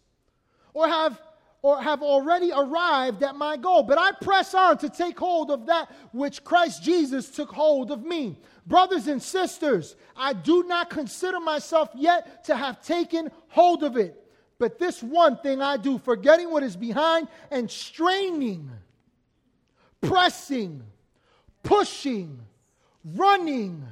or 0.75 0.87
have 0.87 1.19
or 1.63 1.81
have 1.83 2.03
already 2.03 2.53
arrived 2.55 3.23
at 3.23 3.35
my 3.35 3.57
goal, 3.57 3.83
but 3.83 3.99
I 3.99 4.13
press 4.13 4.55
on 4.55 4.79
to 4.79 4.89
take 4.89 5.19
hold 5.19 5.51
of 5.51 5.67
that 5.67 5.91
which 6.13 6.45
Christ 6.45 6.83
Jesus 6.83 7.31
took 7.31 7.51
hold 7.51 7.91
of 7.91 8.05
me. 8.05 8.39
Brothers 8.67 9.09
and 9.09 9.21
sisters, 9.21 9.97
I 10.17 10.35
do 10.35 10.63
not 10.65 10.91
consider 10.91 11.41
myself 11.41 11.89
yet 11.95 12.45
to 12.45 12.57
have 12.57 12.83
taken 12.83 13.31
hold 13.49 13.83
of 13.83 13.97
it. 13.97 14.25
But 14.59 14.79
this 14.79 15.03
one 15.03 15.37
thing 15.39 15.63
I 15.63 15.77
do, 15.77 15.99
forgetting 15.99 16.51
what 16.51 16.63
is 16.63 16.77
behind 16.77 17.29
and 17.51 17.71
straining, 17.71 18.71
pressing, 20.01 20.83
pushing, 21.63 22.41
running, 23.05 23.85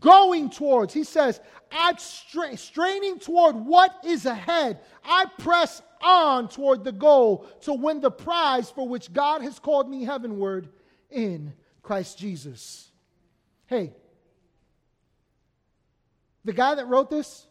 going 0.00 0.50
towards. 0.50 0.94
He 0.94 1.04
says, 1.04 1.40
I'm 1.70 1.98
stra- 1.98 2.56
straining 2.56 3.18
toward 3.18 3.56
what 3.56 3.94
is 4.04 4.26
ahead. 4.26 4.80
I 5.04 5.26
press 5.38 5.82
on 6.02 6.48
toward 6.48 6.84
the 6.84 6.92
goal 6.92 7.46
to 7.62 7.72
win 7.72 8.00
the 8.00 8.10
prize 8.10 8.70
for 8.70 8.88
which 8.88 9.12
God 9.12 9.42
has 9.42 9.58
called 9.58 9.88
me 9.88 10.04
heavenward 10.04 10.68
in 11.10 11.52
Christ 11.82 12.18
Jesus. 12.18 12.90
Hey, 13.66 13.92
the 16.44 16.52
guy 16.52 16.74
that 16.74 16.86
wrote 16.86 17.10
this, 17.10 17.46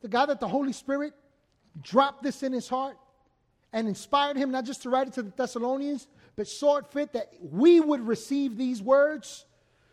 the 0.00 0.08
guy 0.08 0.26
that 0.26 0.40
the 0.40 0.48
Holy 0.48 0.72
Spirit 0.72 1.12
dropped 1.80 2.22
this 2.22 2.42
in 2.42 2.52
his 2.52 2.68
heart 2.68 2.96
and 3.72 3.88
inspired 3.88 4.36
him 4.36 4.50
not 4.50 4.64
just 4.64 4.82
to 4.82 4.90
write 4.90 5.08
it 5.08 5.14
to 5.14 5.22
the 5.22 5.32
Thessalonians, 5.36 6.06
but 6.36 6.46
saw 6.46 6.76
it 6.76 6.86
fit 6.88 7.12
that 7.12 7.32
we 7.40 7.80
would 7.80 8.06
receive 8.06 8.56
these 8.56 8.82
words. 8.82 9.44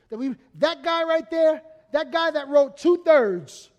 That 0.10 0.18
we 0.18 0.36
that 0.56 0.84
guy 0.84 1.04
right 1.04 1.30
there, 1.30 1.62
that 1.92 2.12
guy 2.12 2.32
that 2.32 2.48
wrote 2.48 2.78
two-thirds 2.78 3.70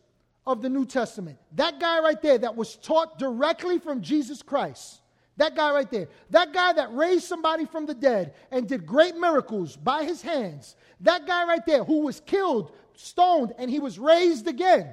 of 0.52 0.62
the 0.62 0.68
New 0.68 0.86
Testament. 0.86 1.38
That 1.52 1.80
guy 1.80 2.00
right 2.00 2.20
there 2.20 2.38
that 2.38 2.56
was 2.56 2.76
taught 2.76 3.18
directly 3.18 3.78
from 3.78 4.00
Jesus 4.00 4.42
Christ. 4.42 5.00
That 5.36 5.56
guy 5.56 5.72
right 5.72 5.90
there. 5.90 6.08
That 6.30 6.52
guy 6.52 6.72
that 6.74 6.94
raised 6.94 7.24
somebody 7.24 7.64
from 7.64 7.86
the 7.86 7.94
dead 7.94 8.34
and 8.50 8.68
did 8.68 8.86
great 8.86 9.16
miracles 9.16 9.76
by 9.76 10.04
his 10.04 10.20
hands. 10.20 10.76
That 11.00 11.26
guy 11.26 11.46
right 11.46 11.64
there 11.64 11.84
who 11.84 12.00
was 12.00 12.20
killed, 12.20 12.72
stoned, 12.94 13.54
and 13.58 13.70
he 13.70 13.80
was 13.80 13.98
raised 13.98 14.46
again 14.46 14.88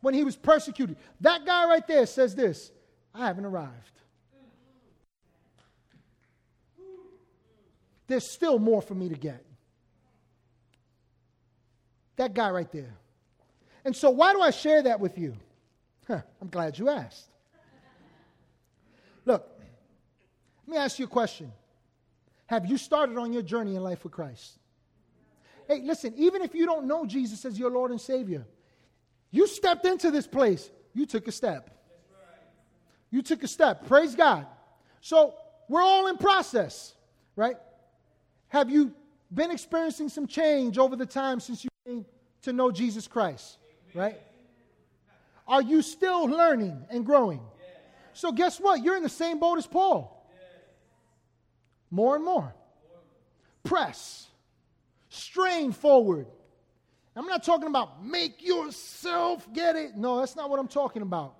when 0.00 0.14
he 0.14 0.24
was 0.24 0.36
persecuted. 0.36 0.96
That 1.20 1.44
guy 1.44 1.66
right 1.66 1.86
there 1.86 2.06
says 2.06 2.34
this 2.34 2.72
I 3.14 3.26
haven't 3.26 3.44
arrived. 3.44 3.74
There's 8.06 8.28
still 8.28 8.58
more 8.58 8.82
for 8.82 8.94
me 8.94 9.08
to 9.08 9.14
get. 9.14 9.44
That 12.16 12.34
guy 12.34 12.50
right 12.50 12.70
there. 12.72 12.96
And 13.90 13.96
so, 13.96 14.08
why 14.10 14.32
do 14.32 14.40
I 14.40 14.52
share 14.52 14.84
that 14.84 15.00
with 15.00 15.18
you? 15.18 15.34
Huh, 16.06 16.20
I'm 16.40 16.46
glad 16.46 16.78
you 16.78 16.88
asked. 16.88 17.26
Look, 19.24 19.44
let 20.64 20.72
me 20.72 20.76
ask 20.76 21.00
you 21.00 21.06
a 21.06 21.08
question. 21.08 21.50
Have 22.46 22.66
you 22.66 22.78
started 22.78 23.18
on 23.18 23.32
your 23.32 23.42
journey 23.42 23.74
in 23.74 23.82
life 23.82 24.04
with 24.04 24.12
Christ? 24.12 24.60
Hey, 25.66 25.82
listen, 25.82 26.14
even 26.16 26.40
if 26.40 26.54
you 26.54 26.66
don't 26.66 26.86
know 26.86 27.04
Jesus 27.04 27.44
as 27.44 27.58
your 27.58 27.68
Lord 27.68 27.90
and 27.90 28.00
Savior, 28.00 28.46
you 29.32 29.48
stepped 29.48 29.84
into 29.84 30.12
this 30.12 30.28
place, 30.28 30.70
you 30.94 31.04
took 31.04 31.26
a 31.26 31.32
step. 31.32 31.76
You 33.10 33.22
took 33.22 33.42
a 33.42 33.48
step. 33.48 33.88
Praise 33.88 34.14
God. 34.14 34.46
So, 35.00 35.34
we're 35.68 35.82
all 35.82 36.06
in 36.06 36.16
process, 36.16 36.94
right? 37.34 37.56
Have 38.50 38.70
you 38.70 38.94
been 39.34 39.50
experiencing 39.50 40.10
some 40.10 40.28
change 40.28 40.78
over 40.78 40.94
the 40.94 41.06
time 41.06 41.40
since 41.40 41.64
you 41.64 41.70
came 41.84 42.06
to 42.42 42.52
know 42.52 42.70
Jesus 42.70 43.08
Christ, 43.08 43.56
right? 43.94 44.18
Are 45.46 45.62
you 45.62 45.82
still 45.82 46.24
learning 46.26 46.84
and 46.90 47.04
growing? 47.04 47.40
So, 48.12 48.32
guess 48.32 48.58
what? 48.60 48.82
You're 48.84 48.96
in 48.96 49.02
the 49.02 49.08
same 49.08 49.38
boat 49.38 49.58
as 49.58 49.66
Paul. 49.66 50.16
More 51.90 52.16
and 52.16 52.24
more. 52.24 52.54
Press, 53.64 54.28
strain 55.08 55.72
forward. 55.72 56.26
I'm 57.16 57.26
not 57.26 57.42
talking 57.42 57.66
about 57.66 58.04
make 58.04 58.42
yourself 58.44 59.46
get 59.52 59.76
it. 59.76 59.96
No, 59.96 60.20
that's 60.20 60.36
not 60.36 60.48
what 60.48 60.60
I'm 60.60 60.68
talking 60.68 61.02
about. 61.02 61.34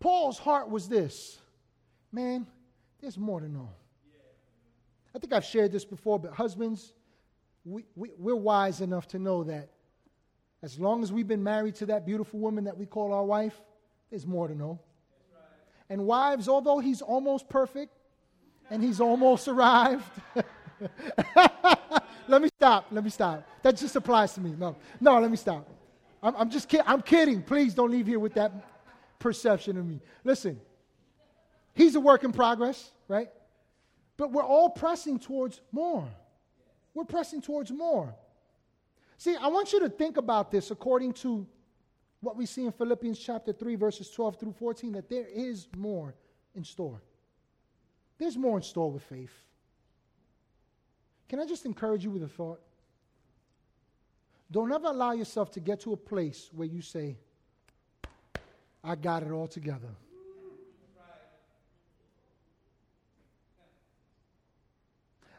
Paul's 0.00 0.38
heart 0.38 0.68
was 0.68 0.88
this 0.88 1.38
man, 2.12 2.46
there's 3.00 3.18
more 3.18 3.40
to 3.40 3.48
know. 3.48 3.68
I 5.14 5.18
think 5.18 5.32
I've 5.32 5.44
shared 5.44 5.72
this 5.72 5.84
before, 5.84 6.18
but 6.18 6.32
husbands, 6.32 6.92
we, 7.64 7.84
we, 7.96 8.10
we're 8.18 8.36
wise 8.36 8.80
enough 8.80 9.08
to 9.08 9.18
know 9.18 9.44
that 9.44 9.70
as 10.62 10.78
long 10.78 11.02
as 11.02 11.12
we've 11.12 11.28
been 11.28 11.42
married 11.42 11.76
to 11.76 11.86
that 11.86 12.04
beautiful 12.04 12.40
woman 12.40 12.64
that 12.64 12.76
we 12.76 12.86
call 12.86 13.12
our 13.12 13.24
wife, 13.24 13.58
there's 14.10 14.26
more 14.26 14.48
to 14.48 14.54
know. 14.54 14.78
And 15.88 16.04
wives, 16.04 16.48
although 16.48 16.80
he's 16.80 17.00
almost 17.00 17.48
perfect 17.48 17.94
and 18.70 18.82
he's 18.82 19.00
almost 19.00 19.48
arrived. 19.48 20.04
let 22.28 22.42
me 22.42 22.48
stop. 22.56 22.86
Let 22.90 23.04
me 23.04 23.10
stop. 23.10 23.46
That 23.62 23.76
just 23.76 23.96
applies 23.96 24.34
to 24.34 24.40
me. 24.40 24.54
No, 24.58 24.76
no, 25.00 25.18
let 25.18 25.30
me 25.30 25.36
stop. 25.36 25.66
I'm, 26.22 26.34
I'm 26.36 26.50
just 26.50 26.68
kidding. 26.68 26.86
I'm 26.86 27.02
kidding. 27.02 27.42
Please 27.42 27.74
don't 27.74 27.90
leave 27.90 28.06
here 28.06 28.18
with 28.18 28.34
that 28.34 28.52
perception 29.18 29.76
of 29.78 29.86
me. 29.86 30.00
Listen, 30.24 30.60
he's 31.74 31.94
a 31.94 32.00
work 32.00 32.24
in 32.24 32.32
progress, 32.32 32.90
right? 33.06 33.30
But 34.16 34.32
we're 34.32 34.44
all 34.44 34.68
pressing 34.70 35.18
towards 35.18 35.60
more. 35.72 36.08
We're 36.94 37.04
pressing 37.04 37.40
towards 37.40 37.70
more. 37.70 38.14
See, 39.18 39.34
I 39.34 39.48
want 39.48 39.72
you 39.72 39.80
to 39.80 39.88
think 39.88 40.16
about 40.16 40.52
this 40.52 40.70
according 40.70 41.12
to 41.14 41.44
what 42.20 42.36
we 42.36 42.46
see 42.46 42.64
in 42.64 42.72
Philippians 42.72 43.18
chapter 43.18 43.52
3, 43.52 43.74
verses 43.74 44.10
12 44.10 44.38
through 44.38 44.52
14, 44.52 44.92
that 44.92 45.10
there 45.10 45.26
is 45.26 45.66
more 45.76 46.14
in 46.54 46.62
store. 46.62 47.02
There's 48.16 48.36
more 48.36 48.56
in 48.56 48.62
store 48.62 48.90
with 48.92 49.02
faith. 49.02 49.32
Can 51.28 51.40
I 51.40 51.46
just 51.46 51.66
encourage 51.66 52.04
you 52.04 52.10
with 52.10 52.22
a 52.22 52.28
thought? 52.28 52.60
Don't 54.50 54.72
ever 54.72 54.86
allow 54.86 55.12
yourself 55.12 55.50
to 55.52 55.60
get 55.60 55.80
to 55.80 55.92
a 55.92 55.96
place 55.96 56.48
where 56.52 56.68
you 56.68 56.80
say, 56.80 57.16
I 58.82 58.94
got 58.94 59.24
it 59.24 59.32
all 59.32 59.48
together. 59.48 59.88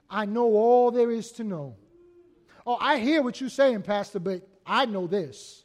I 0.09 0.25
know 0.25 0.47
all 0.47 0.91
there 0.91 1.11
is 1.11 1.31
to 1.33 1.43
know. 1.43 1.75
Oh, 2.65 2.77
I 2.79 2.99
hear 2.99 3.21
what 3.21 3.39
you're 3.39 3.49
saying, 3.49 3.81
Pastor, 3.83 4.19
but 4.19 4.47
I 4.65 4.85
know 4.85 5.07
this. 5.07 5.63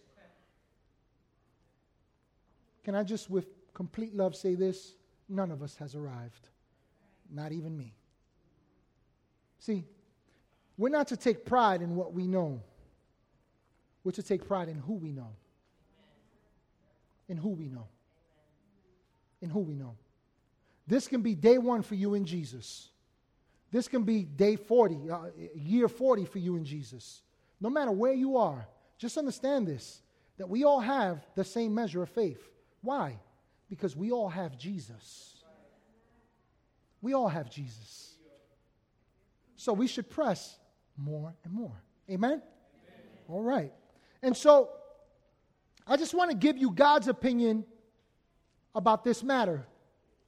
Can 2.84 2.94
I 2.94 3.02
just, 3.02 3.30
with 3.30 3.46
complete 3.72 4.14
love, 4.14 4.36
say 4.36 4.54
this? 4.54 4.94
None 5.28 5.50
of 5.50 5.62
us 5.62 5.76
has 5.76 5.94
arrived, 5.94 6.48
not 7.30 7.52
even 7.52 7.76
me. 7.76 7.94
See, 9.58 9.84
we're 10.76 10.90
not 10.90 11.08
to 11.08 11.16
take 11.16 11.46
pride 11.46 11.80
in 11.80 11.96
what 11.96 12.12
we 12.12 12.26
know, 12.26 12.60
we're 14.02 14.12
to 14.12 14.22
take 14.22 14.46
pride 14.46 14.68
in 14.68 14.78
who 14.78 14.94
we 14.94 15.12
know. 15.12 15.30
In 17.26 17.38
who 17.38 17.48
we 17.48 17.68
know. 17.68 17.88
In 19.40 19.48
who 19.48 19.60
we 19.60 19.74
know. 19.74 19.96
This 20.86 21.08
can 21.08 21.22
be 21.22 21.34
day 21.34 21.56
one 21.56 21.80
for 21.80 21.94
you 21.94 22.12
in 22.12 22.26
Jesus. 22.26 22.90
This 23.74 23.88
can 23.88 24.04
be 24.04 24.22
day 24.22 24.54
40, 24.54 25.10
uh, 25.10 25.18
year 25.56 25.88
40 25.88 26.26
for 26.26 26.38
you 26.38 26.54
in 26.54 26.64
Jesus. 26.64 27.22
No 27.60 27.68
matter 27.68 27.90
where 27.90 28.12
you 28.12 28.36
are, 28.36 28.68
just 28.98 29.18
understand 29.18 29.66
this 29.66 30.00
that 30.36 30.48
we 30.48 30.62
all 30.62 30.78
have 30.78 31.26
the 31.34 31.42
same 31.42 31.74
measure 31.74 32.00
of 32.00 32.08
faith. 32.08 32.38
Why? 32.82 33.18
Because 33.68 33.96
we 33.96 34.12
all 34.12 34.28
have 34.28 34.56
Jesus. 34.56 35.42
We 37.02 37.14
all 37.14 37.26
have 37.26 37.50
Jesus. 37.50 38.14
So 39.56 39.72
we 39.72 39.88
should 39.88 40.08
press 40.08 40.56
more 40.96 41.34
and 41.42 41.52
more. 41.52 41.82
Amen? 42.08 42.30
Amen? 42.30 42.42
All 43.26 43.42
right. 43.42 43.72
And 44.22 44.36
so 44.36 44.68
I 45.84 45.96
just 45.96 46.14
want 46.14 46.30
to 46.30 46.36
give 46.36 46.56
you 46.56 46.70
God's 46.70 47.08
opinion 47.08 47.64
about 48.72 49.02
this 49.02 49.24
matter 49.24 49.66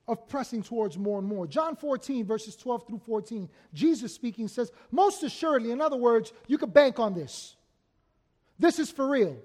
of 0.08 0.28
pressing 0.28 0.62
towards 0.62 0.96
more 0.96 1.18
and 1.18 1.26
more. 1.26 1.46
John 1.46 1.74
14, 1.74 2.24
verses 2.24 2.56
12 2.56 2.86
through 2.86 3.00
14, 3.00 3.48
Jesus 3.74 4.14
speaking 4.14 4.48
says, 4.48 4.70
Most 4.90 5.22
assuredly, 5.22 5.72
in 5.72 5.80
other 5.80 5.96
words, 5.96 6.32
you 6.46 6.58
can 6.58 6.70
bank 6.70 6.98
on 6.98 7.14
this. 7.14 7.56
This 8.58 8.78
is 8.78 8.90
for 8.90 9.08
real. 9.08 9.36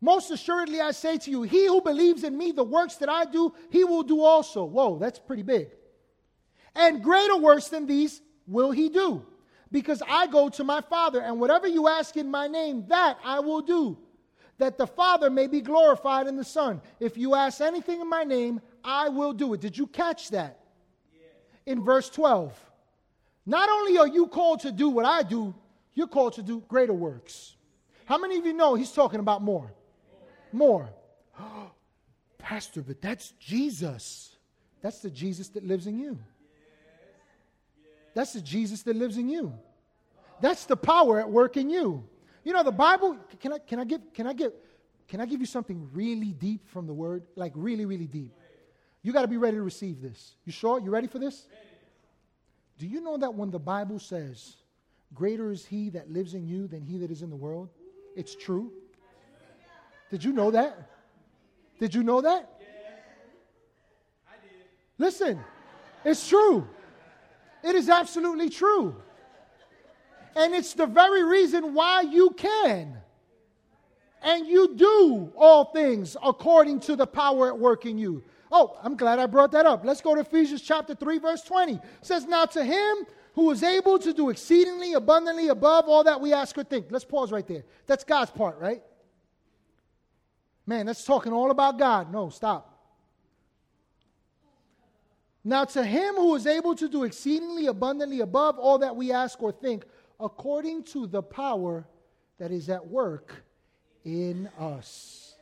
Most 0.00 0.30
assuredly, 0.30 0.80
I 0.80 0.90
say 0.90 1.16
to 1.18 1.30
you, 1.30 1.42
he 1.42 1.66
who 1.66 1.80
believes 1.80 2.24
in 2.24 2.36
me, 2.36 2.50
the 2.50 2.64
works 2.64 2.96
that 2.96 3.08
I 3.08 3.24
do, 3.24 3.54
he 3.70 3.84
will 3.84 4.02
do 4.02 4.22
also. 4.22 4.64
Whoa, 4.64 4.98
that's 4.98 5.18
pretty 5.18 5.44
big. 5.44 5.68
And 6.74 7.02
greater 7.02 7.36
works 7.36 7.68
than 7.68 7.86
these 7.86 8.20
will 8.46 8.72
he 8.72 8.88
do, 8.88 9.24
because 9.70 10.02
I 10.08 10.26
go 10.26 10.48
to 10.48 10.64
my 10.64 10.80
Father, 10.80 11.20
and 11.20 11.38
whatever 11.38 11.68
you 11.68 11.86
ask 11.86 12.16
in 12.16 12.30
my 12.30 12.48
name, 12.48 12.86
that 12.88 13.18
I 13.24 13.40
will 13.40 13.60
do, 13.60 13.96
that 14.58 14.76
the 14.76 14.86
Father 14.86 15.30
may 15.30 15.46
be 15.46 15.60
glorified 15.60 16.26
in 16.26 16.36
the 16.36 16.44
Son. 16.44 16.80
If 16.98 17.16
you 17.16 17.34
ask 17.34 17.60
anything 17.60 18.00
in 18.00 18.08
my 18.08 18.24
name, 18.24 18.60
I 18.84 19.08
will 19.08 19.32
do 19.32 19.54
it. 19.54 19.60
Did 19.60 19.76
you 19.76 19.86
catch 19.86 20.30
that? 20.30 20.58
In 21.66 21.84
verse 21.84 22.10
12. 22.10 22.58
Not 23.46 23.68
only 23.68 23.98
are 23.98 24.06
you 24.06 24.26
called 24.26 24.60
to 24.60 24.72
do 24.72 24.88
what 24.88 25.04
I 25.04 25.22
do, 25.22 25.54
you're 25.94 26.06
called 26.06 26.34
to 26.34 26.42
do 26.42 26.62
greater 26.68 26.92
works. 26.92 27.56
How 28.04 28.18
many 28.18 28.38
of 28.38 28.46
you 28.46 28.52
know 28.52 28.74
he's 28.74 28.92
talking 28.92 29.20
about 29.20 29.42
more? 29.42 29.72
More. 30.52 30.88
Pastor, 32.38 32.82
but 32.82 33.00
that's 33.00 33.30
Jesus. 33.38 34.36
That's 34.80 35.00
the 35.00 35.10
Jesus 35.10 35.48
that 35.50 35.64
lives 35.64 35.86
in 35.86 35.98
you. 35.98 36.18
That's 38.14 38.32
the 38.32 38.40
Jesus 38.40 38.82
that 38.82 38.96
lives 38.96 39.16
in 39.16 39.28
you. 39.28 39.54
That's 40.40 40.66
the 40.66 40.76
power 40.76 41.20
at 41.20 41.30
work 41.30 41.56
in 41.56 41.70
you. 41.70 42.04
You 42.44 42.52
know, 42.52 42.62
the 42.62 42.72
Bible, 42.72 43.16
can 43.40 43.52
I, 43.52 43.58
can 43.58 43.78
I, 43.78 43.84
give, 43.84 44.00
can 44.12 44.26
I, 44.26 44.32
give, 44.32 44.52
can 45.06 45.20
I 45.20 45.26
give 45.26 45.40
you 45.40 45.46
something 45.46 45.88
really 45.92 46.32
deep 46.32 46.68
from 46.68 46.86
the 46.86 46.92
Word? 46.92 47.22
Like, 47.36 47.52
really, 47.54 47.84
really 47.84 48.08
deep. 48.08 48.32
You 49.02 49.12
got 49.12 49.22
to 49.22 49.28
be 49.28 49.36
ready 49.36 49.56
to 49.56 49.62
receive 49.62 50.00
this. 50.00 50.34
You 50.44 50.52
sure? 50.52 50.80
You 50.80 50.90
ready 50.90 51.08
for 51.08 51.18
this? 51.18 51.46
Do 52.78 52.86
you 52.86 53.00
know 53.00 53.16
that 53.18 53.34
when 53.34 53.50
the 53.50 53.58
Bible 53.58 53.98
says, 53.98 54.56
Greater 55.14 55.50
is 55.50 55.66
he 55.66 55.90
that 55.90 56.10
lives 56.10 56.34
in 56.34 56.46
you 56.46 56.66
than 56.66 56.82
he 56.82 56.98
that 56.98 57.10
is 57.10 57.22
in 57.22 57.30
the 57.30 57.36
world? 57.36 57.68
It's 58.16 58.34
true. 58.34 58.72
Did 60.10 60.24
you 60.24 60.32
know 60.32 60.50
that? 60.50 60.90
Did 61.78 61.94
you 61.94 62.02
know 62.02 62.20
that? 62.20 62.60
I 64.26 64.34
did. 64.42 64.52
Listen, 64.98 65.40
it's 66.04 66.28
true. 66.28 66.66
It 67.62 67.74
is 67.74 67.88
absolutely 67.88 68.50
true. 68.50 68.96
And 70.34 70.54
it's 70.54 70.74
the 70.74 70.86
very 70.86 71.24
reason 71.24 71.74
why 71.74 72.02
you 72.02 72.30
can 72.30 72.96
and 74.22 74.46
you 74.46 74.74
do 74.76 75.32
all 75.36 75.66
things 75.66 76.16
according 76.22 76.80
to 76.80 76.96
the 76.96 77.06
power 77.06 77.48
at 77.48 77.58
work 77.58 77.84
in 77.84 77.98
you. 77.98 78.22
Oh, 78.54 78.76
I'm 78.82 78.98
glad 78.98 79.18
I 79.18 79.24
brought 79.24 79.50
that 79.52 79.64
up. 79.64 79.82
Let's 79.82 80.02
go 80.02 80.14
to 80.14 80.20
Ephesians 80.20 80.60
chapter 80.60 80.94
3, 80.94 81.18
verse 81.18 81.40
20. 81.40 81.72
It 81.72 81.80
says, 82.02 82.26
Now 82.26 82.44
to 82.44 82.62
him 82.62 83.06
who 83.34 83.50
is 83.50 83.62
able 83.62 83.98
to 83.98 84.12
do 84.12 84.28
exceedingly 84.28 84.92
abundantly 84.92 85.48
above 85.48 85.88
all 85.88 86.04
that 86.04 86.20
we 86.20 86.34
ask 86.34 86.56
or 86.58 86.62
think. 86.62 86.86
Let's 86.90 87.06
pause 87.06 87.32
right 87.32 87.46
there. 87.46 87.64
That's 87.86 88.04
God's 88.04 88.30
part, 88.30 88.58
right? 88.58 88.82
Man, 90.66 90.84
that's 90.84 91.02
talking 91.02 91.32
all 91.32 91.50
about 91.50 91.78
God. 91.78 92.12
No, 92.12 92.28
stop. 92.28 92.68
Now, 95.42 95.64
to 95.64 95.82
him 95.82 96.14
who 96.14 96.34
is 96.36 96.46
able 96.46 96.76
to 96.76 96.88
do 96.88 97.04
exceedingly 97.04 97.66
abundantly 97.66 98.20
above 98.20 98.58
all 98.58 98.78
that 98.78 98.94
we 98.94 99.12
ask 99.12 99.42
or 99.42 99.50
think, 99.50 99.86
according 100.20 100.84
to 100.84 101.06
the 101.06 101.22
power 101.22 101.86
that 102.38 102.52
is 102.52 102.68
at 102.68 102.86
work 102.86 103.44
in 104.04 104.48
us. 104.58 105.34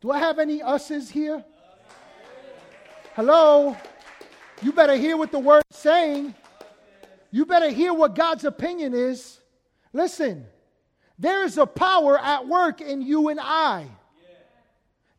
Do 0.00 0.10
I 0.10 0.18
have 0.18 0.38
any 0.38 0.60
us's 0.60 1.08
here? 1.08 1.44
Hello? 3.14 3.76
You 4.62 4.72
better 4.72 4.94
hear 4.94 5.16
what 5.16 5.32
the 5.32 5.38
word 5.38 5.64
is 5.68 5.76
saying. 5.76 6.32
You 7.32 7.44
better 7.44 7.68
hear 7.68 7.92
what 7.92 8.14
God's 8.14 8.44
opinion 8.44 8.94
is. 8.94 9.40
Listen, 9.92 10.46
there 11.18 11.44
is 11.44 11.58
a 11.58 11.66
power 11.66 12.18
at 12.18 12.46
work 12.46 12.80
in 12.80 13.02
you 13.02 13.28
and 13.28 13.40
I 13.40 13.86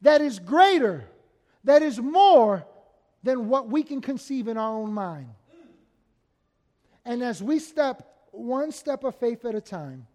that 0.01 0.21
is 0.21 0.39
greater, 0.39 1.04
that 1.65 1.82
is 1.82 1.99
more 1.99 2.65
than 3.23 3.49
what 3.49 3.67
we 3.67 3.84
can 3.84 3.99
conceive 3.99 4.47
in 4.47 4.58
our 4.58 4.73
own 4.73 4.93
mind. 4.93 5.30
And 7.04 7.21
as 7.21 7.43
we 7.43 7.60
step 7.60 8.08
one 8.32 8.71
step 8.71 9.04
of 9.04 9.15
faith 9.15 9.43
at 9.43 9.54
a 9.54 9.62
time 9.62 10.08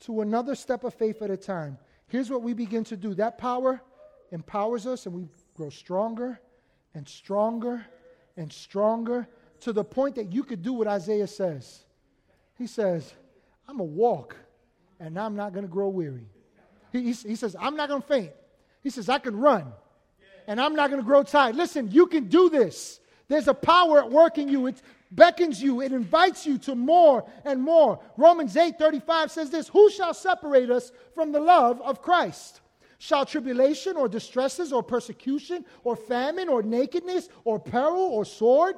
to 0.00 0.20
another 0.20 0.54
step 0.54 0.84
of 0.84 0.94
faith 0.94 1.22
at 1.22 1.30
a 1.30 1.36
time, 1.36 1.76
here's 2.06 2.30
what 2.30 2.42
we 2.42 2.54
begin 2.54 2.84
to 2.84 2.96
do. 2.96 3.14
That 3.14 3.36
power 3.36 3.82
empowers 4.30 4.86
us 4.86 5.06
and 5.06 5.14
we 5.14 5.28
grow 5.56 5.70
stronger 5.70 6.40
and 6.94 7.08
stronger 7.08 7.84
and 8.36 8.52
stronger 8.52 9.28
to 9.60 9.72
the 9.72 9.84
point 9.84 10.16
that 10.16 10.32
you 10.32 10.42
could 10.42 10.62
do 10.62 10.72
what 10.72 10.86
Isaiah 10.86 11.26
says 11.26 11.84
He 12.56 12.66
says, 12.66 13.12
I'm 13.68 13.78
going 13.78 13.90
to 13.90 13.96
walk 13.96 14.36
and 15.00 15.18
I'm 15.18 15.36
not 15.36 15.52
going 15.52 15.64
to 15.64 15.70
grow 15.70 15.88
weary. 15.88 16.26
He, 16.92 17.02
he, 17.02 17.12
he 17.12 17.36
says, 17.36 17.56
I'm 17.58 17.76
not 17.76 17.88
going 17.88 18.02
to 18.02 18.06
faint. 18.06 18.32
He 18.82 18.90
says, 18.90 19.08
I 19.08 19.18
can 19.18 19.36
run 19.36 19.72
and 20.46 20.60
I'm 20.60 20.74
not 20.74 20.90
going 20.90 21.02
to 21.02 21.06
grow 21.06 21.22
tired. 21.22 21.56
Listen, 21.56 21.90
you 21.90 22.06
can 22.06 22.28
do 22.28 22.50
this. 22.50 23.00
There's 23.28 23.48
a 23.48 23.54
power 23.54 23.98
at 24.00 24.10
work 24.10 24.38
in 24.38 24.48
you. 24.48 24.66
It 24.66 24.82
beckons 25.10 25.62
you. 25.62 25.80
It 25.80 25.92
invites 25.92 26.46
you 26.46 26.58
to 26.58 26.74
more 26.74 27.28
and 27.44 27.62
more. 27.62 28.00
Romans 28.16 28.56
8 28.56 28.78
35 28.78 29.30
says 29.30 29.50
this 29.50 29.68
Who 29.68 29.90
shall 29.90 30.14
separate 30.14 30.70
us 30.70 30.92
from 31.14 31.32
the 31.32 31.40
love 31.40 31.80
of 31.80 32.02
Christ? 32.02 32.60
Shall 33.04 33.26
tribulation 33.26 33.98
or 33.98 34.08
distresses 34.08 34.72
or 34.72 34.82
persecution 34.82 35.66
or 35.82 35.94
famine 35.94 36.48
or 36.48 36.62
nakedness 36.62 37.28
or 37.44 37.58
peril 37.58 38.00
or 38.00 38.24
sword? 38.24 38.76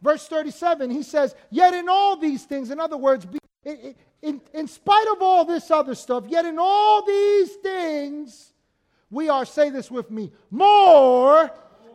Verse 0.00 0.28
37, 0.28 0.92
he 0.92 1.02
says, 1.02 1.34
Yet 1.50 1.74
in 1.74 1.88
all 1.88 2.14
these 2.14 2.44
things, 2.44 2.70
in 2.70 2.78
other 2.78 2.96
words, 2.96 3.26
in, 3.64 3.96
in, 4.22 4.40
in 4.52 4.68
spite 4.68 5.08
of 5.08 5.20
all 5.20 5.44
this 5.44 5.72
other 5.72 5.96
stuff, 5.96 6.22
yet 6.28 6.44
in 6.44 6.56
all 6.56 7.04
these 7.04 7.52
things, 7.54 8.52
we 9.10 9.28
are, 9.28 9.44
say 9.44 9.70
this 9.70 9.90
with 9.90 10.08
me, 10.08 10.30
more 10.52 11.50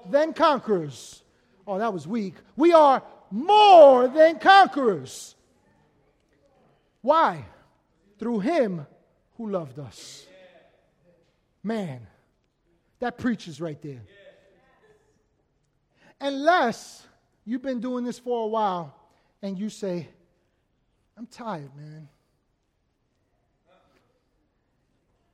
than 0.09 0.33
conquerors. 0.33 1.23
Oh, 1.65 1.79
that 1.79 1.93
was 1.93 2.05
weak. 2.05 2.33
We 2.57 2.73
are 2.73 3.01
more 3.31 4.09
than 4.09 4.39
conquerors. 4.39 5.33
Why? 7.01 7.45
Through 8.19 8.39
him 8.41 8.85
who 9.37 9.49
loved 9.49 9.79
us. 9.79 10.25
Man, 11.69 12.07
that 12.97 13.19
preaches 13.19 13.61
right 13.61 13.79
there. 13.79 14.01
Unless 16.19 17.05
you've 17.45 17.61
been 17.61 17.79
doing 17.79 18.03
this 18.03 18.17
for 18.17 18.45
a 18.45 18.47
while 18.47 18.95
and 19.43 19.55
you 19.55 19.69
say, 19.69 20.09
I'm 21.15 21.27
tired, 21.27 21.69
man. 21.77 22.09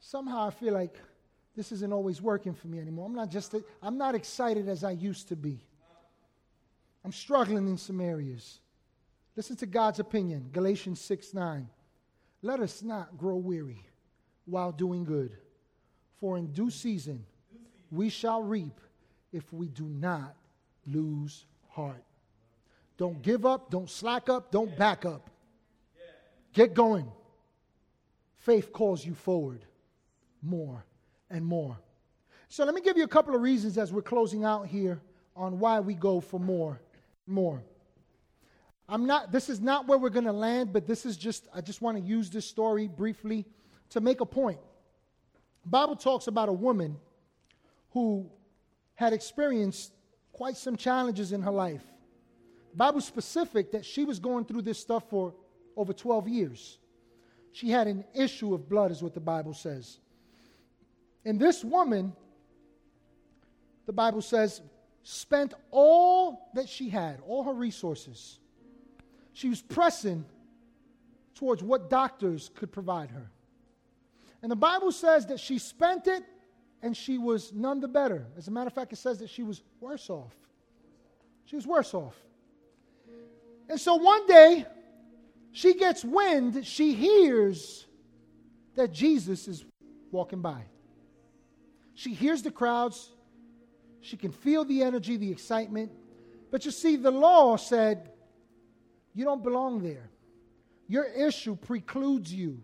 Somehow 0.02 0.48
I 0.48 0.50
feel 0.50 0.74
like 0.74 1.00
this 1.56 1.72
isn't 1.72 1.94
always 1.94 2.22
working 2.22 2.54
for 2.54 2.68
me 2.68 2.80
anymore. 2.80 3.06
I'm 3.06 3.16
not 3.16 3.32
just 3.32 3.56
I'm 3.82 3.98
not 3.98 4.14
excited 4.14 4.68
as 4.68 4.84
I 4.84 4.92
used 4.92 5.30
to 5.30 5.38
be. 5.38 5.66
I'm 7.06 7.14
struggling 7.14 7.70
in 7.70 7.78
some 7.78 8.02
areas. 8.02 8.60
Listen 9.38 9.56
to 9.56 9.66
God's 9.66 10.00
opinion, 10.00 10.50
Galatians 10.52 11.00
6 11.00 11.34
9. 11.34 11.70
Let 12.42 12.60
us 12.60 12.84
not 12.84 13.18
grow 13.18 13.38
weary 13.38 13.88
while 14.44 14.74
doing 14.74 15.06
good, 15.06 15.38
for 16.20 16.38
in 16.38 16.48
due 16.48 16.70
season 16.70 17.26
we 17.92 18.10
shall 18.10 18.42
reap 18.42 18.80
if 19.32 19.52
we 19.54 19.68
do 19.68 19.86
not 19.86 20.36
lose 20.88 21.46
heart. 21.70 22.04
Don't 22.98 23.22
give 23.22 23.46
up, 23.46 23.70
don't 23.70 23.90
slack 23.90 24.30
up, 24.30 24.52
don't 24.52 24.76
back 24.78 25.06
up. 25.06 25.30
Get 26.54 26.74
going. 26.74 27.12
Faith 28.38 28.72
calls 28.72 29.06
you 29.06 29.14
forward 29.14 29.66
more 30.42 30.86
and 31.30 31.46
more. 31.46 31.78
So 32.48 32.64
let 32.64 32.74
me 32.74 32.82
give 32.82 32.98
you 32.98 33.04
a 33.04 33.08
couple 33.08 33.36
of 33.36 33.42
reasons 33.42 33.78
as 33.78 33.92
we're 33.92 34.02
closing 34.02 34.46
out 34.46 34.68
here 34.68 35.02
on 35.36 35.60
why 35.60 35.80
we 35.80 35.94
go 35.94 36.22
for 36.22 36.40
more 36.40 36.80
more. 37.28 37.62
I'm 38.88 39.08
not 39.08 39.32
this 39.32 39.50
is 39.50 39.60
not 39.60 39.88
where 39.88 39.98
we're 39.98 40.10
going 40.10 40.26
to 40.26 40.32
land, 40.32 40.72
but 40.72 40.86
this 40.86 41.06
is 41.06 41.18
just 41.18 41.48
I 41.54 41.62
just 41.62 41.82
want 41.82 41.98
to 41.98 42.04
use 42.04 42.30
this 42.30 42.46
story 42.46 42.88
briefly 42.88 43.46
to 43.90 44.00
make 44.00 44.22
a 44.22 44.26
point. 44.26 44.60
Bible 45.66 45.96
talks 45.96 46.28
about 46.28 46.50
a 46.50 46.54
woman 46.54 46.98
who 47.92 48.30
had 48.94 49.14
experienced 49.14 49.94
quite 50.32 50.58
some 50.58 50.76
challenges 50.76 51.32
in 51.32 51.42
her 51.42 51.52
life. 51.52 51.84
The 52.76 53.00
specific 53.00 53.72
that 53.72 53.86
she 53.86 54.04
was 54.04 54.20
going 54.20 54.46
through 54.46 54.64
this 54.64 54.78
stuff 54.78 55.10
for 55.10 55.34
over 55.78 55.94
12 55.94 56.28
years. 56.28 56.78
She 57.52 57.70
had 57.70 57.88
an 57.88 58.04
issue 58.14 58.54
of 58.54 58.68
blood, 58.68 58.92
is 58.92 59.02
what 59.02 59.14
the 59.14 59.22
Bible 59.22 59.54
says. 59.54 60.00
And 61.24 61.40
this 61.40 61.64
woman, 61.64 62.14
the 63.86 63.94
Bible 63.94 64.22
says, 64.22 64.62
spent 65.04 65.54
all 65.72 66.50
that 66.54 66.68
she 66.68 66.90
had, 66.90 67.22
all 67.26 67.44
her 67.44 67.54
resources. 67.54 68.40
She 69.34 69.50
was 69.50 69.62
pressing 69.62 70.26
towards 71.34 71.64
what 71.64 71.90
doctors 71.90 72.52
could 72.56 72.72
provide 72.72 73.10
her. 73.12 73.32
And 74.42 74.52
the 74.52 74.56
Bible 74.56 74.92
says 74.92 75.26
that 75.28 75.40
she 75.40 75.58
spent 75.58 76.08
it 76.08 76.24
and 76.82 76.96
she 76.96 77.18
was 77.18 77.52
none 77.54 77.80
the 77.80 77.88
better. 77.88 78.28
As 78.38 78.48
a 78.48 78.52
matter 78.52 78.68
of 78.68 78.74
fact, 78.74 78.94
it 78.94 78.98
says 78.98 79.20
that 79.20 79.30
she 79.30 79.44
was 79.44 79.64
worse 79.80 80.10
off. 80.10 80.34
She 81.46 81.56
was 81.56 81.66
worse 81.66 81.94
off. 81.94 82.16
And 83.70 83.80
so 83.80 83.96
one 83.96 84.28
day, 84.28 84.66
she 85.52 85.74
gets 85.74 86.04
wind, 86.04 86.66
she 86.66 86.94
hears 86.94 87.86
that 88.76 88.92
Jesus 88.92 89.48
is 89.48 89.66
walking 90.12 90.42
by. 90.42 90.64
She 91.94 92.14
hears 92.14 92.42
the 92.42 92.52
crowds, 92.52 93.10
she 94.02 94.18
can 94.18 94.32
feel 94.32 94.66
the 94.66 94.84
energy, 94.84 95.18
the 95.18 95.32
excitement. 95.32 95.92
But 96.52 96.66
you 96.66 96.72
see, 96.72 96.96
the 96.96 97.12
law 97.12 97.56
said, 97.58 98.12
you 99.14 99.24
don't 99.24 99.42
belong 99.42 99.82
there. 99.82 100.10
Your 100.88 101.06
issue 101.06 101.56
precludes 101.56 102.32
you, 102.32 102.62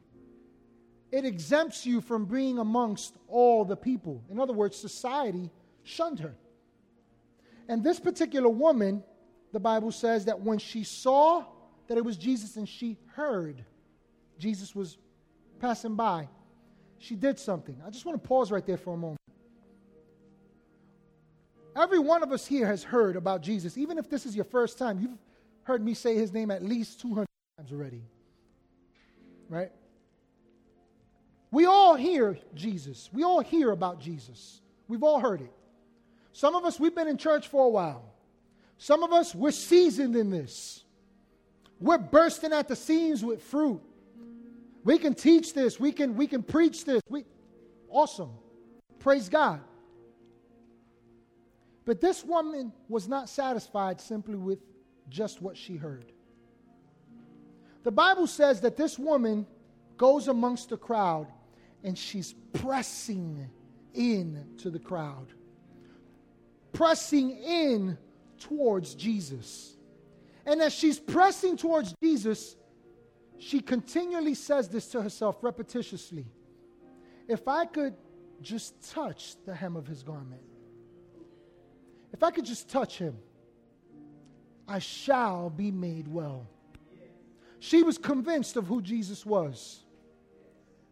it 1.11 1.25
exempts 1.25 1.85
you 1.85 2.01
from 2.01 2.25
being 2.25 2.57
amongst 2.59 3.15
all 3.27 3.65
the 3.65 3.75
people. 3.75 4.23
In 4.29 4.39
other 4.39 4.53
words, 4.53 4.77
society 4.77 5.49
shunned 5.83 6.19
her. 6.19 6.35
And 7.67 7.83
this 7.83 7.99
particular 7.99 8.49
woman, 8.49 9.03
the 9.51 9.59
Bible 9.59 9.91
says 9.91 10.25
that 10.25 10.39
when 10.39 10.57
she 10.57 10.83
saw 10.83 11.45
that 11.87 11.97
it 11.97 12.05
was 12.05 12.17
Jesus 12.17 12.55
and 12.55 12.67
she 12.67 12.97
heard 13.13 13.63
Jesus 14.39 14.73
was 14.73 14.97
passing 15.59 15.95
by, 15.95 16.27
she 16.97 17.15
did 17.15 17.37
something. 17.39 17.75
I 17.85 17.89
just 17.89 18.05
want 18.05 18.21
to 18.21 18.27
pause 18.27 18.51
right 18.51 18.65
there 18.65 18.77
for 18.77 18.93
a 18.93 18.97
moment. 18.97 19.19
Every 21.75 21.99
one 21.99 22.23
of 22.23 22.31
us 22.31 22.45
here 22.45 22.67
has 22.67 22.83
heard 22.83 23.15
about 23.15 23.41
Jesus. 23.41 23.77
Even 23.77 23.97
if 23.97 24.09
this 24.09 24.25
is 24.25 24.35
your 24.35 24.45
first 24.45 24.77
time, 24.77 24.99
you've 24.99 25.17
heard 25.63 25.83
me 25.83 25.93
say 25.93 26.15
his 26.15 26.33
name 26.33 26.51
at 26.51 26.63
least 26.63 26.99
200 27.01 27.25
times 27.57 27.71
already. 27.71 28.03
Right? 29.49 29.71
We 31.51 31.65
all 31.65 31.95
hear 31.95 32.37
Jesus. 32.55 33.09
We 33.11 33.23
all 33.23 33.41
hear 33.41 33.71
about 33.71 33.99
Jesus. 33.99 34.61
We've 34.87 35.03
all 35.03 35.19
heard 35.19 35.41
it. 35.41 35.51
Some 36.31 36.55
of 36.55 36.63
us, 36.63 36.79
we've 36.79 36.95
been 36.95 37.09
in 37.09 37.17
church 37.17 37.49
for 37.49 37.65
a 37.65 37.69
while. 37.69 38.03
Some 38.77 39.03
of 39.03 39.11
us, 39.11 39.35
we're 39.35 39.51
seasoned 39.51 40.15
in 40.15 40.29
this. 40.29 40.83
We're 41.79 41.97
bursting 41.97 42.53
at 42.53 42.69
the 42.69 42.75
seams 42.75 43.23
with 43.23 43.43
fruit. 43.43 43.81
We 44.83 44.97
can 44.97 45.13
teach 45.13 45.53
this. 45.53 45.79
We 45.79 45.91
can, 45.91 46.15
we 46.15 46.25
can 46.25 46.41
preach 46.41 46.85
this. 46.85 47.01
We, 47.09 47.25
awesome. 47.89 48.31
Praise 48.99 49.27
God. 49.27 49.59
But 51.85 51.99
this 51.99 52.23
woman 52.23 52.71
was 52.87 53.07
not 53.07 53.27
satisfied 53.27 53.99
simply 53.99 54.35
with 54.35 54.59
just 55.09 55.41
what 55.41 55.57
she 55.57 55.75
heard. 55.75 56.05
The 57.83 57.91
Bible 57.91 58.27
says 58.27 58.61
that 58.61 58.77
this 58.77 58.97
woman 58.97 59.45
goes 59.97 60.27
amongst 60.27 60.69
the 60.69 60.77
crowd 60.77 61.27
and 61.83 61.97
she's 61.97 62.33
pressing 62.53 63.49
in 63.93 64.45
to 64.57 64.69
the 64.69 64.79
crowd, 64.79 65.27
pressing 66.73 67.31
in 67.31 67.97
towards 68.39 68.95
Jesus. 68.95 69.75
And 70.45 70.61
as 70.61 70.73
she's 70.73 70.99
pressing 70.99 71.57
towards 71.57 71.93
Jesus, 72.01 72.55
she 73.37 73.59
continually 73.59 74.33
says 74.33 74.69
this 74.69 74.87
to 74.87 75.01
herself 75.01 75.41
repetitiously 75.41 76.25
If 77.27 77.47
I 77.47 77.65
could 77.65 77.95
just 78.41 78.91
touch 78.91 79.35
the 79.45 79.53
hem 79.53 79.75
of 79.75 79.87
his 79.87 80.03
garment, 80.03 80.41
if 82.13 82.23
I 82.23 82.31
could 82.31 82.45
just 82.45 82.69
touch 82.69 82.97
him, 82.97 83.17
I 84.67 84.79
shall 84.79 85.49
be 85.49 85.71
made 85.71 86.07
well. 86.07 86.47
She 87.59 87.83
was 87.83 87.97
convinced 87.97 88.57
of 88.57 88.67
who 88.67 88.81
Jesus 88.81 89.25
was, 89.25 89.83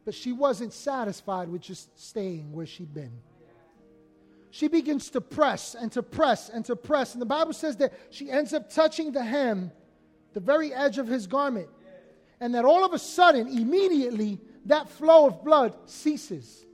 but 0.06 0.14
she 0.14 0.32
wasn't 0.32 0.74
satisfied 0.74 1.50
with 1.50 1.62
just 1.62 2.00
staying 2.00 2.52
where 2.52 2.66
she'd 2.66 2.94
been 2.94 3.12
she 4.52 4.68
begins 4.68 5.10
to 5.12 5.22
press 5.22 5.76
and 5.76 5.92
to 5.92 6.02
press 6.02 6.50
and 6.50 6.66
to 6.66 6.76
press. 6.76 7.14
And 7.14 7.22
the 7.22 7.26
Bible 7.28 7.54
says 7.54 7.78
that 7.78 7.94
she 8.10 8.32
ends 8.32 8.54
up 8.54 8.70
touching 8.70 9.12
the 9.12 9.24
hem, 9.24 9.72
the 10.34 10.40
very 10.40 10.74
edge 10.74 10.98
of 10.98 11.08
his 11.08 11.28
garment. 11.28 11.70
And 12.40 12.56
that 12.56 12.66
all 12.66 12.86
of 12.86 12.94
a 12.94 13.00
sudden, 13.00 13.48
immediately, 13.48 14.40
that 14.66 14.90
flow 14.90 15.28
of 15.28 15.44
blood 15.44 15.76
ceases. 15.86 16.66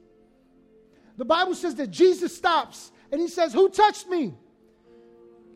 The 1.18 1.26
Bible 1.26 1.56
says 1.56 1.76
that 1.76 1.88
Jesus 1.88 2.36
stops 2.36 2.92
and 3.12 3.20
he 3.20 3.28
says, 3.28 3.54
Who 3.54 3.70
touched 3.70 4.08
me? 4.08 4.34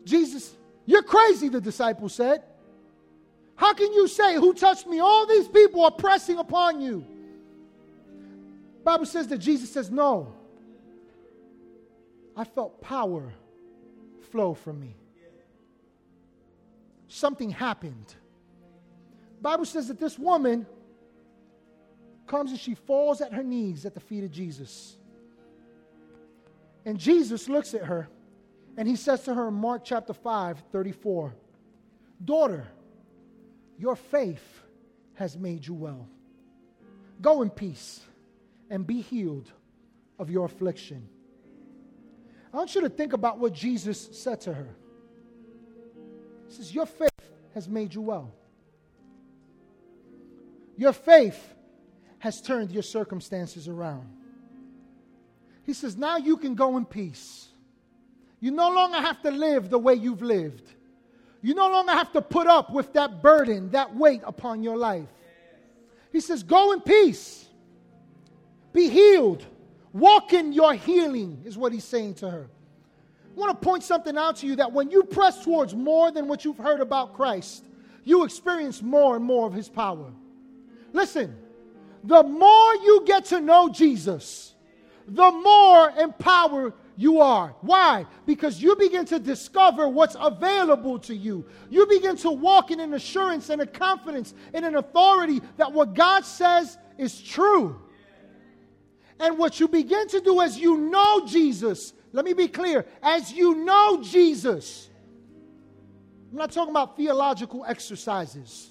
Jesus, 0.04 0.54
you're 0.84 1.02
crazy, 1.02 1.48
the 1.48 1.60
disciple 1.60 2.08
said. 2.08 2.42
How 3.54 3.72
can 3.72 3.92
you 3.92 4.08
say, 4.08 4.34
Who 4.34 4.52
touched 4.52 4.86
me? 4.86 4.98
All 4.98 5.26
these 5.26 5.48
people 5.48 5.84
are 5.84 5.90
pressing 5.90 6.38
upon 6.38 6.80
you. 6.80 7.06
Bible 8.84 9.06
says 9.06 9.28
that 9.28 9.38
Jesus 9.38 9.70
says, 9.70 9.90
No. 9.90 10.34
I 12.36 12.44
felt 12.44 12.80
power 12.80 13.32
flow 14.30 14.54
from 14.54 14.80
me. 14.80 14.96
Something 17.08 17.50
happened. 17.50 18.14
Bible 19.42 19.64
says 19.64 19.88
that 19.88 19.98
this 19.98 20.18
woman 20.18 20.66
comes 22.26 22.52
and 22.52 22.60
she 22.60 22.74
falls 22.74 23.20
at 23.20 23.32
her 23.32 23.42
knees 23.42 23.84
at 23.84 23.94
the 23.94 24.00
feet 24.00 24.22
of 24.22 24.30
Jesus. 24.30 24.96
And 26.84 26.98
Jesus 26.98 27.48
looks 27.48 27.74
at 27.74 27.84
her 27.84 28.08
and 28.76 28.86
he 28.86 28.96
says 28.96 29.24
to 29.24 29.34
her 29.34 29.48
in 29.48 29.54
Mark 29.54 29.84
chapter 29.84 30.12
5, 30.12 30.62
34, 30.70 31.34
Daughter, 32.24 32.66
your 33.76 33.96
faith 33.96 34.62
has 35.14 35.36
made 35.36 35.66
you 35.66 35.74
well. 35.74 36.06
Go 37.20 37.42
in 37.42 37.50
peace 37.50 38.00
and 38.70 38.86
be 38.86 39.00
healed 39.00 39.50
of 40.18 40.30
your 40.30 40.46
affliction. 40.46 41.08
I 42.52 42.56
want 42.56 42.74
you 42.74 42.80
to 42.80 42.88
think 42.88 43.12
about 43.12 43.38
what 43.38 43.52
Jesus 43.52 44.08
said 44.12 44.40
to 44.42 44.54
her. 44.54 44.68
He 46.48 46.54
says, 46.54 46.74
Your 46.74 46.86
faith 46.86 47.10
has 47.54 47.68
made 47.68 47.94
you 47.94 48.00
well. 48.00 48.32
Your 50.76 50.92
faith 50.92 51.54
has 52.18 52.40
turned 52.40 52.70
your 52.70 52.82
circumstances 52.82 53.68
around. 53.68 54.08
He 55.64 55.74
says, 55.74 55.96
Now 55.96 56.16
you 56.16 56.36
can 56.36 56.54
go 56.54 56.76
in 56.76 56.84
peace. 56.84 57.48
You 58.40 58.50
no 58.50 58.70
longer 58.70 58.98
have 58.98 59.20
to 59.22 59.30
live 59.30 59.68
the 59.68 59.78
way 59.78 59.94
you've 59.94 60.22
lived. 60.22 60.72
You 61.42 61.54
no 61.54 61.70
longer 61.70 61.92
have 61.92 62.12
to 62.12 62.22
put 62.22 62.46
up 62.46 62.72
with 62.72 62.92
that 62.94 63.22
burden, 63.22 63.70
that 63.70 63.94
weight 63.94 64.22
upon 64.24 64.62
your 64.62 64.76
life. 64.76 65.08
He 66.12 66.20
says, 66.20 66.42
Go 66.42 66.72
in 66.72 66.80
peace. 66.80 67.46
Be 68.72 68.88
healed. 68.88 69.44
Walk 69.92 70.32
in 70.32 70.52
your 70.52 70.74
healing, 70.74 71.42
is 71.44 71.58
what 71.58 71.72
he's 71.72 71.84
saying 71.84 72.14
to 72.14 72.30
her. 72.30 72.48
I 73.26 73.38
want 73.38 73.60
to 73.60 73.64
point 73.64 73.82
something 73.82 74.16
out 74.16 74.36
to 74.36 74.46
you 74.46 74.56
that 74.56 74.72
when 74.72 74.90
you 74.90 75.02
press 75.02 75.44
towards 75.44 75.74
more 75.74 76.10
than 76.10 76.28
what 76.28 76.44
you've 76.44 76.58
heard 76.58 76.80
about 76.80 77.14
Christ, 77.14 77.64
you 78.04 78.24
experience 78.24 78.82
more 78.82 79.16
and 79.16 79.24
more 79.24 79.46
of 79.46 79.52
his 79.52 79.68
power. 79.68 80.12
Listen, 80.92 81.36
the 82.04 82.22
more 82.22 82.74
you 82.76 83.02
get 83.06 83.26
to 83.26 83.40
know 83.40 83.68
Jesus, 83.68 84.54
the 85.06 85.30
more 85.30 85.90
empowered 85.90 86.74
you 86.96 87.20
are. 87.20 87.54
Why? 87.62 88.06
Because 88.26 88.62
you 88.62 88.76
begin 88.76 89.06
to 89.06 89.18
discover 89.18 89.88
what's 89.88 90.16
available 90.20 90.98
to 91.00 91.14
you. 91.14 91.46
You 91.70 91.86
begin 91.86 92.16
to 92.18 92.30
walk 92.30 92.70
in 92.70 92.78
an 92.78 92.94
assurance 92.94 93.48
and 93.48 93.62
a 93.62 93.66
confidence 93.66 94.34
and 94.52 94.64
an 94.64 94.76
authority 94.76 95.40
that 95.56 95.72
what 95.72 95.94
God 95.94 96.24
says 96.24 96.78
is 96.98 97.20
true. 97.20 97.80
And 99.20 99.36
what 99.36 99.60
you 99.60 99.68
begin 99.68 100.08
to 100.08 100.20
do 100.20 100.40
as 100.40 100.58
you 100.58 100.78
know 100.78 101.26
Jesus, 101.26 101.92
let 102.12 102.24
me 102.24 102.32
be 102.32 102.48
clear, 102.48 102.86
as 103.02 103.30
you 103.30 103.54
know 103.54 104.02
Jesus, 104.02 104.88
I'm 106.30 106.38
not 106.38 106.52
talking 106.52 106.70
about 106.70 106.96
theological 106.96 107.64
exercises. 107.66 108.70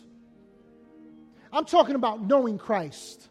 I'm 1.53 1.65
talking 1.65 1.95
about 1.95 2.21
knowing 2.21 2.57
Christ. 2.57 3.27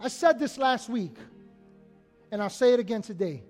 I 0.00 0.08
said 0.08 0.38
this 0.38 0.56
last 0.56 0.88
week 0.88 1.16
and 2.30 2.42
I'll 2.42 2.50
say 2.50 2.72
it 2.72 2.80
again 2.80 3.02
today. 3.02 3.42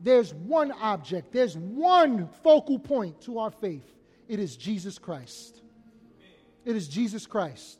There's 0.00 0.32
one 0.32 0.72
object, 0.72 1.30
there's 1.32 1.56
one 1.56 2.28
focal 2.42 2.78
point 2.78 3.20
to 3.22 3.38
our 3.38 3.50
faith. 3.50 3.84
It 4.28 4.38
is 4.38 4.56
Jesus 4.56 4.98
Christ. 4.98 5.60
It 6.64 6.76
is 6.76 6.88
Jesus 6.88 7.26
Christ. 7.26 7.79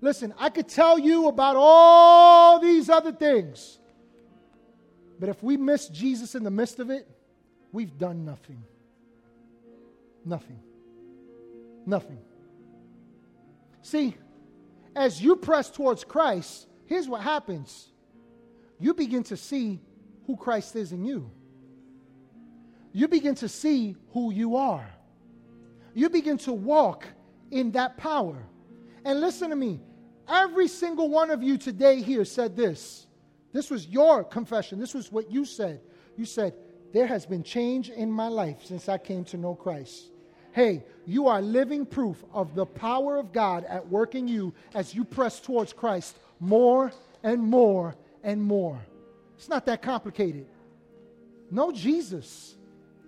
Listen, 0.00 0.34
I 0.38 0.50
could 0.50 0.68
tell 0.68 0.98
you 0.98 1.28
about 1.28 1.56
all 1.56 2.60
these 2.60 2.90
other 2.90 3.12
things, 3.12 3.78
but 5.18 5.28
if 5.28 5.42
we 5.42 5.56
miss 5.56 5.88
Jesus 5.88 6.34
in 6.34 6.42
the 6.42 6.50
midst 6.50 6.78
of 6.78 6.90
it, 6.90 7.08
we've 7.72 7.96
done 7.96 8.24
nothing. 8.24 8.62
Nothing. 10.24 10.60
Nothing. 11.86 12.18
See, 13.82 14.16
as 14.94 15.22
you 15.22 15.36
press 15.36 15.70
towards 15.70 16.04
Christ, 16.04 16.66
here's 16.86 17.08
what 17.08 17.22
happens 17.22 17.88
you 18.78 18.92
begin 18.92 19.22
to 19.24 19.36
see 19.36 19.80
who 20.26 20.36
Christ 20.36 20.76
is 20.76 20.92
in 20.92 21.04
you. 21.04 21.30
You 22.92 23.08
begin 23.08 23.34
to 23.36 23.48
see 23.48 23.96
who 24.12 24.32
you 24.32 24.56
are. 24.56 24.88
You 25.94 26.10
begin 26.10 26.36
to 26.38 26.52
walk 26.52 27.06
in 27.50 27.72
that 27.72 27.96
power. 27.96 28.36
And 29.06 29.20
listen 29.20 29.50
to 29.50 29.56
me 29.56 29.78
every 30.28 30.66
single 30.66 31.08
one 31.08 31.30
of 31.30 31.40
you 31.40 31.56
today 31.56 32.02
here 32.02 32.24
said 32.24 32.56
this. 32.56 33.06
This 33.52 33.70
was 33.70 33.86
your 33.86 34.24
confession. 34.24 34.80
This 34.80 34.94
was 34.94 35.12
what 35.12 35.30
you 35.30 35.44
said. 35.44 35.80
You 36.16 36.24
said, 36.24 36.54
There 36.92 37.06
has 37.06 37.24
been 37.24 37.44
change 37.44 37.88
in 37.88 38.10
my 38.10 38.26
life 38.26 38.64
since 38.64 38.88
I 38.88 38.98
came 38.98 39.24
to 39.26 39.36
know 39.36 39.54
Christ. 39.54 40.10
Hey, 40.50 40.82
you 41.06 41.28
are 41.28 41.40
living 41.40 41.86
proof 41.86 42.24
of 42.32 42.56
the 42.56 42.66
power 42.66 43.16
of 43.16 43.32
God 43.32 43.64
at 43.68 43.88
work 43.88 44.16
in 44.16 44.26
you 44.26 44.52
as 44.74 44.92
you 44.92 45.04
press 45.04 45.38
towards 45.38 45.72
Christ 45.72 46.18
more 46.40 46.90
and 47.22 47.40
more 47.40 47.94
and 48.24 48.42
more. 48.42 48.84
It's 49.36 49.48
not 49.48 49.66
that 49.66 49.82
complicated. 49.82 50.48
Know 51.48 51.70
Jesus 51.70 52.56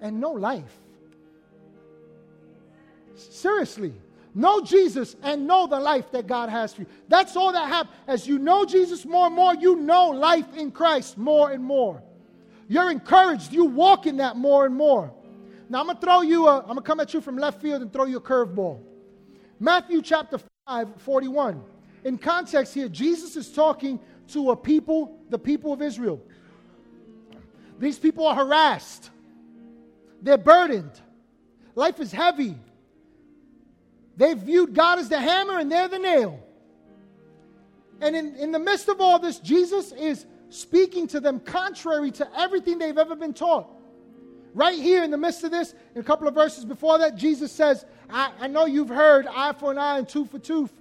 and 0.01 0.21
know 0.21 0.31
life. 0.31 0.79
Seriously. 3.17 3.95
Know 4.39 4.61
Jesus 4.61 5.17
and 5.25 5.49
know 5.49 5.67
the 5.67 5.81
life 5.81 6.13
that 6.13 6.29
God 6.29 6.49
has 6.49 6.73
for 6.73 6.83
you. 6.83 6.87
That's 7.09 7.35
all 7.35 7.53
that 7.55 7.67
happens. 7.67 7.97
As 8.07 8.25
you 8.25 8.39
know 8.39 8.65
Jesus 8.65 9.05
more 9.05 9.27
and 9.27 9.35
more, 9.35 9.53
you 9.53 9.75
know 9.75 10.11
life 10.11 10.57
in 10.57 10.71
Christ 10.71 11.19
more 11.19 11.51
and 11.51 11.65
more. 11.65 12.05
You're 12.69 12.93
encouraged. 12.93 13.53
You 13.53 13.65
walk 13.65 14.07
in 14.07 14.19
that 14.19 14.37
more 14.37 14.65
and 14.65 14.77
more. 14.77 15.13
Now 15.69 15.81
I'm 15.81 15.89
gonna 15.89 15.99
throw 16.01 16.21
you 16.21 16.47
a, 16.47 16.61
I'm 16.61 16.69
gonna 16.69 16.83
come 16.83 17.01
at 17.01 17.13
you 17.13 17.21
from 17.21 17.37
left 17.37 17.61
field 17.61 17.83
and 17.83 17.93
throw 17.93 18.05
you 18.05 18.19
a 18.19 18.21
curveball. 18.21 18.81
Matthew 19.59 20.03
chapter 20.03 20.39
5, 20.69 20.89
41. 20.99 21.61
In 22.05 22.17
context 22.17 22.75
here, 22.75 22.89
Jesus 22.89 23.35
is 23.35 23.51
talking 23.51 23.99
to 24.29 24.53
a 24.53 24.57
people, 24.57 25.19
the 25.31 25.39
people 25.41 25.73
of 25.73 25.83
Israel. 25.83 26.23
These 27.81 27.99
people 27.99 28.25
are 28.25 28.37
harassed, 28.37 29.11
they're 30.23 30.39
burdened, 30.39 30.93
life 31.75 31.99
is 31.99 32.13
heavy. 32.13 32.55
They 34.19 34.35
viewed 34.35 34.75
God 34.75 34.99
as 34.99 35.09
the 35.09 35.19
hammer 35.19 35.59
and 35.59 35.71
they're 35.71 35.89
the 35.89 35.99
nail. 35.99 36.41
And 38.01 38.15
in, 38.15 38.35
in 38.35 38.53
the 38.53 38.59
midst 38.59 38.89
of 38.89 39.01
all 39.01 39.19
this, 39.21 39.39
Jesus 39.39 39.93
is 39.93 40.27
speaking 40.51 41.07
to 41.09 41.21
them 41.21 41.39
contrary 41.41 42.11
to 42.13 42.29
everything 42.39 42.79
they've 42.79 42.99
ever 42.99 43.15
been 43.15 43.33
taught. 43.33 43.69
Right 44.55 44.79
here 44.79 45.05
in 45.05 45.13
the 45.13 45.17
midst 45.17 45.45
of 45.45 45.53
this, 45.53 45.73
in 45.95 46.01
a 46.01 46.05
couple 46.05 46.27
of 46.27 46.35
verses 46.35 46.65
before 46.65 46.99
that, 46.99 47.15
Jesus 47.15 47.53
says, 47.53 47.85
I, 48.11 48.33
I 48.41 48.47
know 48.49 48.65
you've 48.65 48.89
heard 48.89 49.27
eye 49.29 49.53
for 49.53 49.71
an 49.71 49.79
eye 49.79 49.99
and 49.99 50.09
tooth 50.09 50.31
for 50.31 50.41
tooth, 50.41 50.73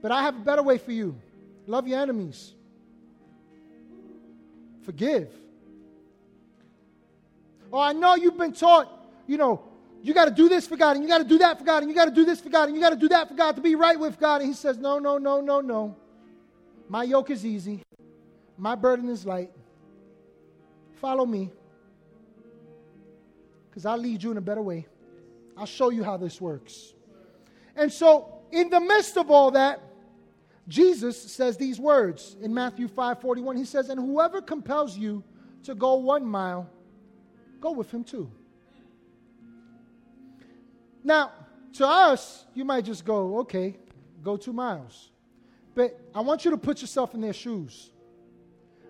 but 0.00 0.10
I 0.10 0.22
have 0.22 0.36
a 0.36 0.40
better 0.40 0.62
way 0.62 0.78
for 0.78 0.92
you. 0.92 1.20
Love 1.66 1.86
your 1.86 2.00
enemies. 2.00 2.54
Forgive. 4.84 5.28
Oh, 7.70 7.80
I 7.80 7.92
know 7.92 8.14
you've 8.14 8.38
been 8.38 8.52
taught, 8.52 8.88
you 9.26 9.36
know, 9.36 9.62
you 10.02 10.14
got 10.14 10.26
to 10.26 10.30
do 10.30 10.48
this 10.48 10.66
for 10.66 10.76
God, 10.76 10.96
and 10.96 11.02
you 11.04 11.08
got 11.08 11.18
to 11.18 11.24
do 11.24 11.38
that 11.38 11.58
for 11.58 11.64
God, 11.64 11.82
and 11.82 11.90
you 11.90 11.96
got 11.96 12.06
to 12.06 12.14
do 12.14 12.24
this 12.24 12.40
for 12.40 12.48
God, 12.48 12.68
and 12.68 12.76
you 12.76 12.82
got 12.82 12.90
to 12.90 12.96
do 12.96 13.08
that 13.08 13.28
for 13.28 13.34
God 13.34 13.56
to 13.56 13.62
be 13.62 13.74
right 13.74 13.98
with 13.98 14.18
God. 14.18 14.40
And 14.40 14.48
He 14.48 14.54
says, 14.54 14.78
No, 14.78 14.98
no, 14.98 15.18
no, 15.18 15.40
no, 15.40 15.60
no. 15.60 15.96
My 16.88 17.02
yoke 17.02 17.30
is 17.30 17.44
easy, 17.44 17.82
my 18.56 18.74
burden 18.74 19.08
is 19.08 19.26
light. 19.26 19.50
Follow 21.00 21.26
me, 21.26 21.50
because 23.68 23.84
I'll 23.84 23.98
lead 23.98 24.22
you 24.22 24.30
in 24.30 24.36
a 24.36 24.42
better 24.42 24.62
way. 24.62 24.86
I'll 25.56 25.66
show 25.66 25.90
you 25.90 26.04
how 26.04 26.16
this 26.16 26.40
works. 26.40 26.94
And 27.74 27.92
so, 27.92 28.40
in 28.50 28.70
the 28.70 28.80
midst 28.80 29.16
of 29.16 29.30
all 29.30 29.50
that, 29.52 29.80
Jesus 30.68 31.20
says 31.20 31.56
these 31.56 31.78
words 31.78 32.36
in 32.40 32.52
Matthew 32.52 32.88
5 32.88 33.20
41. 33.20 33.56
He 33.56 33.64
says, 33.64 33.88
And 33.88 34.00
whoever 34.00 34.40
compels 34.40 34.96
you 34.96 35.22
to 35.64 35.74
go 35.74 35.94
one 35.94 36.24
mile, 36.24 36.68
go 37.60 37.70
with 37.72 37.90
him 37.90 38.04
two. 38.04 38.30
Now, 41.06 41.30
to 41.74 41.86
us, 41.86 42.46
you 42.52 42.64
might 42.64 42.84
just 42.84 43.04
go, 43.04 43.38
okay, 43.38 43.76
go 44.24 44.36
two 44.36 44.52
miles. 44.52 45.12
But 45.72 46.00
I 46.12 46.20
want 46.20 46.44
you 46.44 46.50
to 46.50 46.56
put 46.56 46.80
yourself 46.80 47.14
in 47.14 47.20
their 47.20 47.32
shoes. 47.32 47.92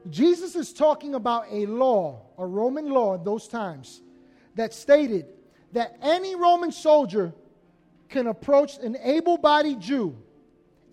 Jesus 0.08 0.56
is 0.56 0.72
talking 0.72 1.14
about 1.14 1.44
a 1.50 1.66
law, 1.66 2.22
a 2.38 2.46
Roman 2.46 2.88
law 2.88 3.16
in 3.16 3.22
those 3.22 3.48
times, 3.48 4.00
that 4.54 4.72
stated 4.72 5.26
that 5.72 5.98
any 6.00 6.34
Roman 6.34 6.72
soldier 6.72 7.34
can 8.08 8.28
approach 8.28 8.78
an 8.78 8.96
able 9.02 9.36
bodied 9.36 9.80
Jew 9.80 10.16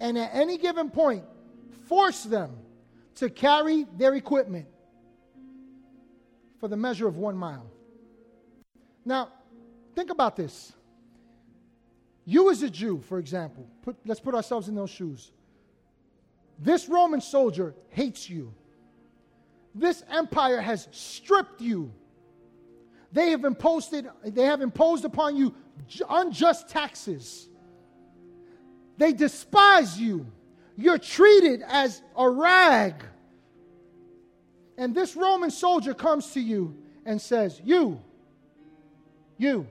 and 0.02 0.18
at 0.18 0.32
any 0.34 0.58
given 0.58 0.90
point 0.90 1.24
force 1.88 2.24
them 2.24 2.52
to 3.16 3.30
carry 3.30 3.86
their 3.96 4.14
equipment 4.16 4.66
for 6.60 6.68
the 6.68 6.76
measure 6.76 7.08
of 7.08 7.16
one 7.16 7.38
mile. 7.38 7.72
Now, 9.06 9.30
think 9.96 10.10
about 10.10 10.36
this. 10.36 10.74
You, 12.26 12.50
as 12.52 12.62
a 12.64 12.70
Jew, 12.70 13.02
for 13.08 13.20
example, 13.20 13.68
put, 13.82 13.98
let's 14.06 14.20
put 14.20 14.34
ourselves 14.34 14.70
in 14.70 14.76
those 14.76 14.90
shoes. 14.90 15.32
This 16.60 16.88
Roman 16.88 17.22
soldier 17.22 17.76
hates 17.90 18.30
you. 18.30 18.54
This 19.76 20.04
empire 20.10 20.62
has 20.62 20.88
stripped 20.92 21.60
you. 21.60 21.92
They 23.12 23.32
have 23.32 23.44
imposed, 23.44 23.94
they 24.24 24.44
have 24.44 24.62
imposed 24.62 25.06
upon 25.06 25.36
you 25.36 25.54
unjust 26.10 26.70
taxes. 26.70 27.48
They 28.98 29.14
despise 29.14 30.00
you. 30.00 30.28
You're 30.78 30.98
treated 30.98 31.64
as 31.68 32.02
a 32.16 32.30
rag. 32.30 33.04
And 34.78 34.96
this 34.96 35.16
Roman 35.16 35.52
soldier 35.52 35.94
comes 35.94 36.32
to 36.32 36.40
you 36.40 36.76
and 37.06 37.22
says, 37.22 37.62
You, 37.64 38.02
you, 39.38 39.68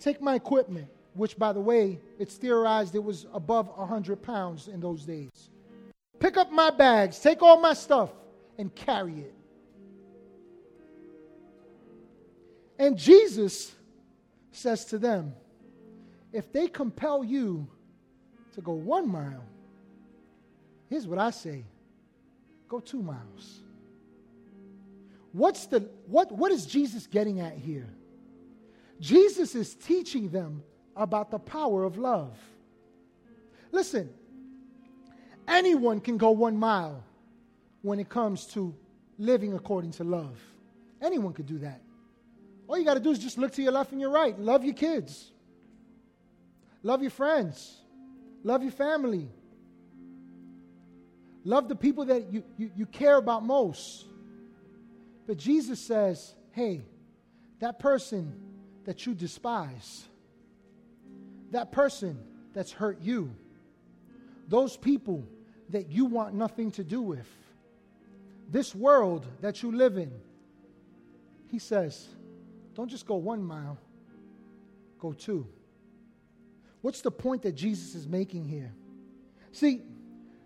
take 0.00 0.22
my 0.22 0.34
equipment, 0.34 0.88
which, 1.14 1.38
by 1.38 1.52
the 1.52 1.60
way, 1.60 2.00
it's 2.18 2.36
theorized 2.36 2.94
it 2.94 3.02
was 3.02 3.26
above 3.32 3.68
100 3.76 4.22
pounds 4.22 4.68
in 4.68 4.80
those 4.80 5.04
days. 5.04 5.50
Pick 6.20 6.36
up 6.36 6.50
my 6.50 6.70
bags, 6.70 7.18
take 7.18 7.42
all 7.42 7.60
my 7.60 7.74
stuff, 7.74 8.10
and 8.58 8.74
carry 8.74 9.20
it. 9.20 9.34
And 12.78 12.96
Jesus 12.96 13.72
says 14.52 14.84
to 14.86 14.98
them, 14.98 15.34
If 16.32 16.52
they 16.52 16.68
compel 16.68 17.24
you 17.24 17.66
to 18.54 18.60
go 18.60 18.72
one 18.72 19.08
mile, 19.08 19.44
here's 20.88 21.06
what 21.06 21.18
I 21.18 21.30
say 21.30 21.64
go 22.68 22.80
two 22.80 23.02
miles. 23.02 23.62
What's 25.32 25.66
the, 25.66 25.88
what, 26.06 26.32
what 26.32 26.52
is 26.52 26.66
Jesus 26.66 27.06
getting 27.06 27.40
at 27.40 27.54
here? 27.54 27.88
Jesus 29.00 29.54
is 29.54 29.74
teaching 29.74 30.30
them 30.30 30.62
about 30.98 31.30
the 31.30 31.38
power 31.38 31.84
of 31.84 31.96
love. 31.96 32.36
Listen, 33.72 34.10
anyone 35.46 36.00
can 36.00 36.18
go 36.18 36.30
one 36.30 36.56
mile 36.56 37.02
when 37.82 38.00
it 38.00 38.08
comes 38.08 38.46
to 38.46 38.74
living 39.18 39.54
according 39.54 39.92
to 39.92 40.04
love. 40.04 40.38
Anyone 41.00 41.32
could 41.32 41.46
do 41.46 41.58
that. 41.58 41.80
All 42.66 42.76
you 42.76 42.84
got 42.84 42.94
to 42.94 43.00
do 43.00 43.10
is 43.10 43.18
just 43.18 43.38
look 43.38 43.52
to 43.52 43.62
your 43.62 43.72
left 43.72 43.92
and 43.92 44.00
your 44.00 44.10
right. 44.10 44.38
Love 44.38 44.64
your 44.64 44.74
kids, 44.74 45.30
love 46.82 47.00
your 47.00 47.10
friends, 47.10 47.78
love 48.42 48.62
your 48.62 48.72
family, 48.72 49.28
love 51.44 51.68
the 51.68 51.76
people 51.76 52.04
that 52.06 52.32
you, 52.32 52.42
you, 52.58 52.70
you 52.76 52.86
care 52.86 53.16
about 53.16 53.44
most. 53.44 54.06
But 55.26 55.38
Jesus 55.38 55.78
says, 55.78 56.34
hey, 56.52 56.82
that 57.60 57.78
person 57.78 58.34
that 58.84 59.06
you 59.06 59.14
despise, 59.14 60.04
that 61.50 61.72
person 61.72 62.18
that's 62.54 62.72
hurt 62.72 63.00
you, 63.00 63.30
those 64.48 64.76
people 64.76 65.24
that 65.70 65.90
you 65.90 66.06
want 66.06 66.34
nothing 66.34 66.70
to 66.72 66.84
do 66.84 67.00
with, 67.00 67.28
this 68.50 68.74
world 68.74 69.26
that 69.40 69.62
you 69.62 69.72
live 69.72 69.98
in, 69.98 70.10
he 71.50 71.58
says, 71.58 72.08
don't 72.74 72.88
just 72.88 73.06
go 73.06 73.16
one 73.16 73.42
mile, 73.42 73.78
go 74.98 75.12
two. 75.12 75.46
What's 76.80 77.00
the 77.00 77.10
point 77.10 77.42
that 77.42 77.52
Jesus 77.52 77.94
is 77.94 78.06
making 78.06 78.44
here? 78.44 78.72
See, 79.52 79.82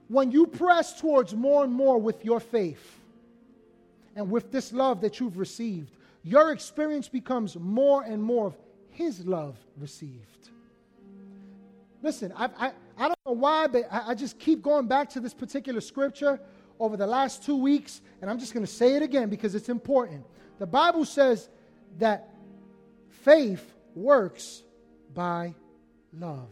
when 0.09 0.31
you 0.31 0.47
press 0.47 0.99
towards 1.01 1.35
more 1.35 1.65
and 1.65 1.73
more 1.73 1.99
with 1.99 2.25
your 2.25 2.41
faith 2.41 3.01
and 4.17 4.31
with 4.31 4.51
this 4.51 4.73
love 4.73 5.01
that 5.03 5.21
you've 5.21 5.39
received, 5.39 5.91
your 6.23 6.53
experience 6.53 7.09
becomes 7.09 7.57
more 7.57 8.03
and 8.03 8.23
more 8.23 8.47
of 8.49 8.57
His 8.91 9.27
love 9.27 9.57
received. 9.79 10.51
Listen, 12.03 12.33
I, 12.37 12.51
I, 12.59 12.73
I 12.99 13.09
don't 13.09 13.19
know 13.25 13.33
why, 13.33 13.69
but 13.69 13.85
I, 13.91 14.11
I 14.11 14.15
just 14.15 14.39
keep 14.39 14.61
going 14.61 14.89
back 14.89 15.11
to 15.11 15.21
this 15.21 15.33
particular 15.33 15.81
scripture 15.81 16.41
over 16.81 16.97
the 16.97 17.07
last 17.07 17.45
two 17.45 17.57
weeks, 17.57 18.01
and 18.21 18.29
I'm 18.29 18.41
just 18.41 18.53
going 18.53 18.67
to 18.67 18.73
say 18.73 18.97
it 18.97 19.03
again 19.03 19.29
because 19.29 19.55
it's 19.55 19.69
important. 19.69 20.27
The 20.59 20.67
Bible 20.67 21.05
says 21.05 21.49
that 21.99 22.29
faith 23.09 23.65
works 23.95 24.63
by 25.15 25.55
love. 26.13 26.51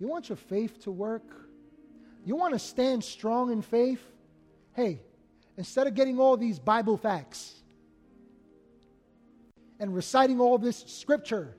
You 0.00 0.08
want 0.08 0.28
your 0.28 0.36
faith 0.36 0.82
to 0.82 0.90
work? 0.90 1.22
You 2.24 2.34
want 2.34 2.52
to 2.52 2.58
stand 2.58 3.04
strong 3.04 3.52
in 3.52 3.62
faith? 3.62 4.04
Hey, 4.74 5.00
instead 5.56 5.86
of 5.86 5.94
getting 5.94 6.18
all 6.18 6.36
these 6.36 6.58
Bible 6.58 6.96
facts 6.96 7.54
and 9.78 9.94
reciting 9.94 10.40
all 10.40 10.58
this 10.58 10.84
scripture, 10.86 11.54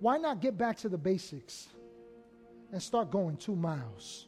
why 0.00 0.16
not 0.16 0.40
get 0.40 0.56
back 0.56 0.78
to 0.78 0.88
the 0.88 0.98
basics 0.98 1.68
and 2.72 2.82
start 2.82 3.10
going 3.10 3.36
two 3.36 3.54
miles? 3.54 4.26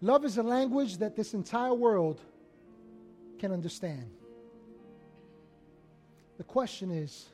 Love 0.00 0.24
is 0.24 0.38
a 0.38 0.42
language 0.42 0.98
that 0.98 1.16
this 1.16 1.34
entire 1.34 1.74
world 1.74 2.20
can 3.38 3.50
understand. 3.50 4.10
The 6.38 6.44
question 6.44 6.90
is 6.90 7.26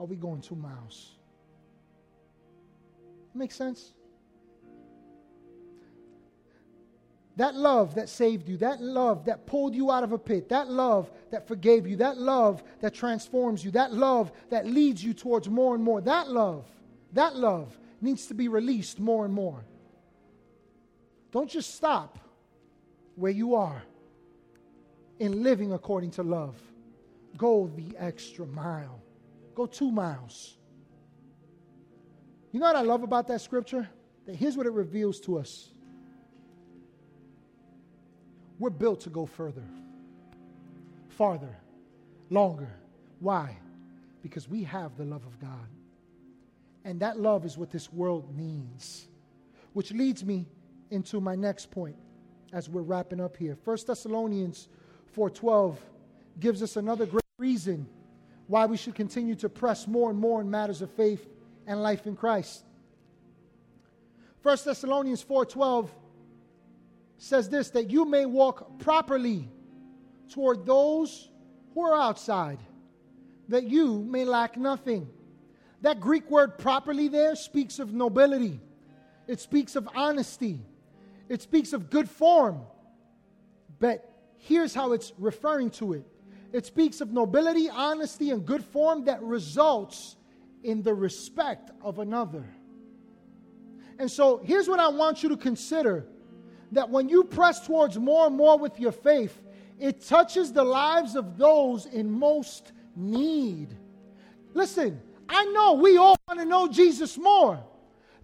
are 0.00 0.06
we 0.06 0.16
going 0.16 0.40
two 0.40 0.56
miles? 0.56 1.16
Make 3.34 3.52
sense? 3.52 3.92
That 7.38 7.54
love 7.54 7.94
that 7.94 8.08
saved 8.08 8.48
you, 8.48 8.56
that 8.56 8.82
love 8.82 9.26
that 9.26 9.46
pulled 9.46 9.72
you 9.72 9.92
out 9.92 10.02
of 10.02 10.10
a 10.10 10.18
pit, 10.18 10.48
that 10.48 10.68
love 10.68 11.08
that 11.30 11.46
forgave 11.46 11.86
you, 11.86 11.94
that 11.98 12.18
love 12.18 12.64
that 12.80 12.94
transforms 12.94 13.64
you, 13.64 13.70
that 13.70 13.92
love 13.92 14.32
that 14.50 14.66
leads 14.66 15.04
you 15.04 15.14
towards 15.14 15.48
more 15.48 15.76
and 15.76 15.84
more, 15.84 16.00
that 16.00 16.28
love, 16.28 16.68
that 17.12 17.36
love 17.36 17.78
needs 18.00 18.26
to 18.26 18.34
be 18.34 18.48
released 18.48 18.98
more 18.98 19.24
and 19.24 19.32
more. 19.32 19.64
Don't 21.30 21.48
just 21.48 21.76
stop 21.76 22.18
where 23.14 23.30
you 23.30 23.54
are 23.54 23.84
in 25.20 25.44
living 25.44 25.72
according 25.72 26.10
to 26.10 26.24
love. 26.24 26.60
Go 27.36 27.70
the 27.76 27.96
extra 27.98 28.46
mile, 28.46 29.00
go 29.54 29.64
two 29.64 29.92
miles. 29.92 30.56
You 32.50 32.58
know 32.58 32.66
what 32.66 32.74
I 32.74 32.82
love 32.82 33.04
about 33.04 33.28
that 33.28 33.42
scripture? 33.42 33.88
That 34.26 34.34
here's 34.34 34.56
what 34.56 34.66
it 34.66 34.72
reveals 34.72 35.20
to 35.20 35.38
us 35.38 35.70
we're 38.58 38.70
built 38.70 39.00
to 39.02 39.10
go 39.10 39.26
further, 39.26 39.64
farther, 41.08 41.56
longer. 42.30 42.70
Why? 43.20 43.56
Because 44.22 44.48
we 44.48 44.64
have 44.64 44.96
the 44.96 45.04
love 45.04 45.24
of 45.26 45.40
God. 45.40 45.68
And 46.84 47.00
that 47.00 47.18
love 47.18 47.44
is 47.44 47.56
what 47.56 47.70
this 47.70 47.92
world 47.92 48.36
needs. 48.36 49.08
Which 49.72 49.92
leads 49.92 50.24
me 50.24 50.46
into 50.90 51.20
my 51.20 51.34
next 51.34 51.70
point 51.70 51.96
as 52.52 52.68
we're 52.68 52.82
wrapping 52.82 53.20
up 53.20 53.36
here. 53.36 53.56
1 53.64 53.86
Thessalonians 53.86 54.68
4:12 55.14 55.76
gives 56.40 56.62
us 56.62 56.76
another 56.76 57.06
great 57.06 57.22
reason 57.38 57.88
why 58.46 58.66
we 58.66 58.76
should 58.76 58.94
continue 58.94 59.34
to 59.36 59.48
press 59.48 59.86
more 59.86 60.10
and 60.10 60.18
more 60.18 60.40
in 60.40 60.50
matters 60.50 60.80
of 60.80 60.90
faith 60.92 61.28
and 61.66 61.82
life 61.82 62.06
in 62.06 62.16
Christ. 62.16 62.64
1 64.42 64.64
Thessalonians 64.64 65.22
4:12 65.22 65.90
says 67.18 67.48
this 67.48 67.70
that 67.70 67.90
you 67.90 68.04
may 68.04 68.24
walk 68.24 68.78
properly 68.78 69.48
toward 70.30 70.64
those 70.64 71.28
who 71.74 71.82
are 71.82 71.94
outside, 71.94 72.58
that 73.48 73.64
you 73.64 73.98
may 74.04 74.24
lack 74.24 74.56
nothing. 74.56 75.08
That 75.82 76.00
Greek 76.00 76.28
word 76.30 76.58
properly 76.58 77.08
there 77.08 77.36
speaks 77.36 77.78
of 77.78 77.92
nobility. 77.92 78.60
It 79.26 79.40
speaks 79.40 79.76
of 79.76 79.88
honesty. 79.94 80.60
It 81.28 81.42
speaks 81.42 81.72
of 81.72 81.90
good 81.90 82.08
form. 82.08 82.62
But 83.78 84.10
here's 84.38 84.74
how 84.74 84.92
it's 84.92 85.12
referring 85.18 85.70
to 85.72 85.92
it 85.92 86.04
it 86.52 86.64
speaks 86.64 87.00
of 87.00 87.12
nobility, 87.12 87.68
honesty, 87.68 88.30
and 88.30 88.46
good 88.46 88.64
form 88.64 89.04
that 89.04 89.22
results 89.22 90.16
in 90.62 90.82
the 90.82 90.94
respect 90.94 91.70
of 91.82 91.98
another. 91.98 92.44
And 93.98 94.10
so 94.10 94.38
here's 94.38 94.68
what 94.68 94.80
I 94.80 94.88
want 94.88 95.22
you 95.22 95.28
to 95.30 95.36
consider 95.36 96.06
that 96.72 96.88
when 96.88 97.08
you 97.08 97.24
press 97.24 97.66
towards 97.66 97.98
more 97.98 98.26
and 98.26 98.36
more 98.36 98.58
with 98.58 98.78
your 98.78 98.92
faith, 98.92 99.40
it 99.78 100.04
touches 100.04 100.52
the 100.52 100.64
lives 100.64 101.14
of 101.14 101.38
those 101.38 101.86
in 101.86 102.10
most 102.10 102.72
need. 102.96 103.76
Listen, 104.54 105.00
I 105.28 105.44
know 105.46 105.74
we 105.74 105.96
all 105.96 106.16
want 106.26 106.40
to 106.40 106.46
know 106.46 106.68
Jesus 106.68 107.16
more. 107.16 107.62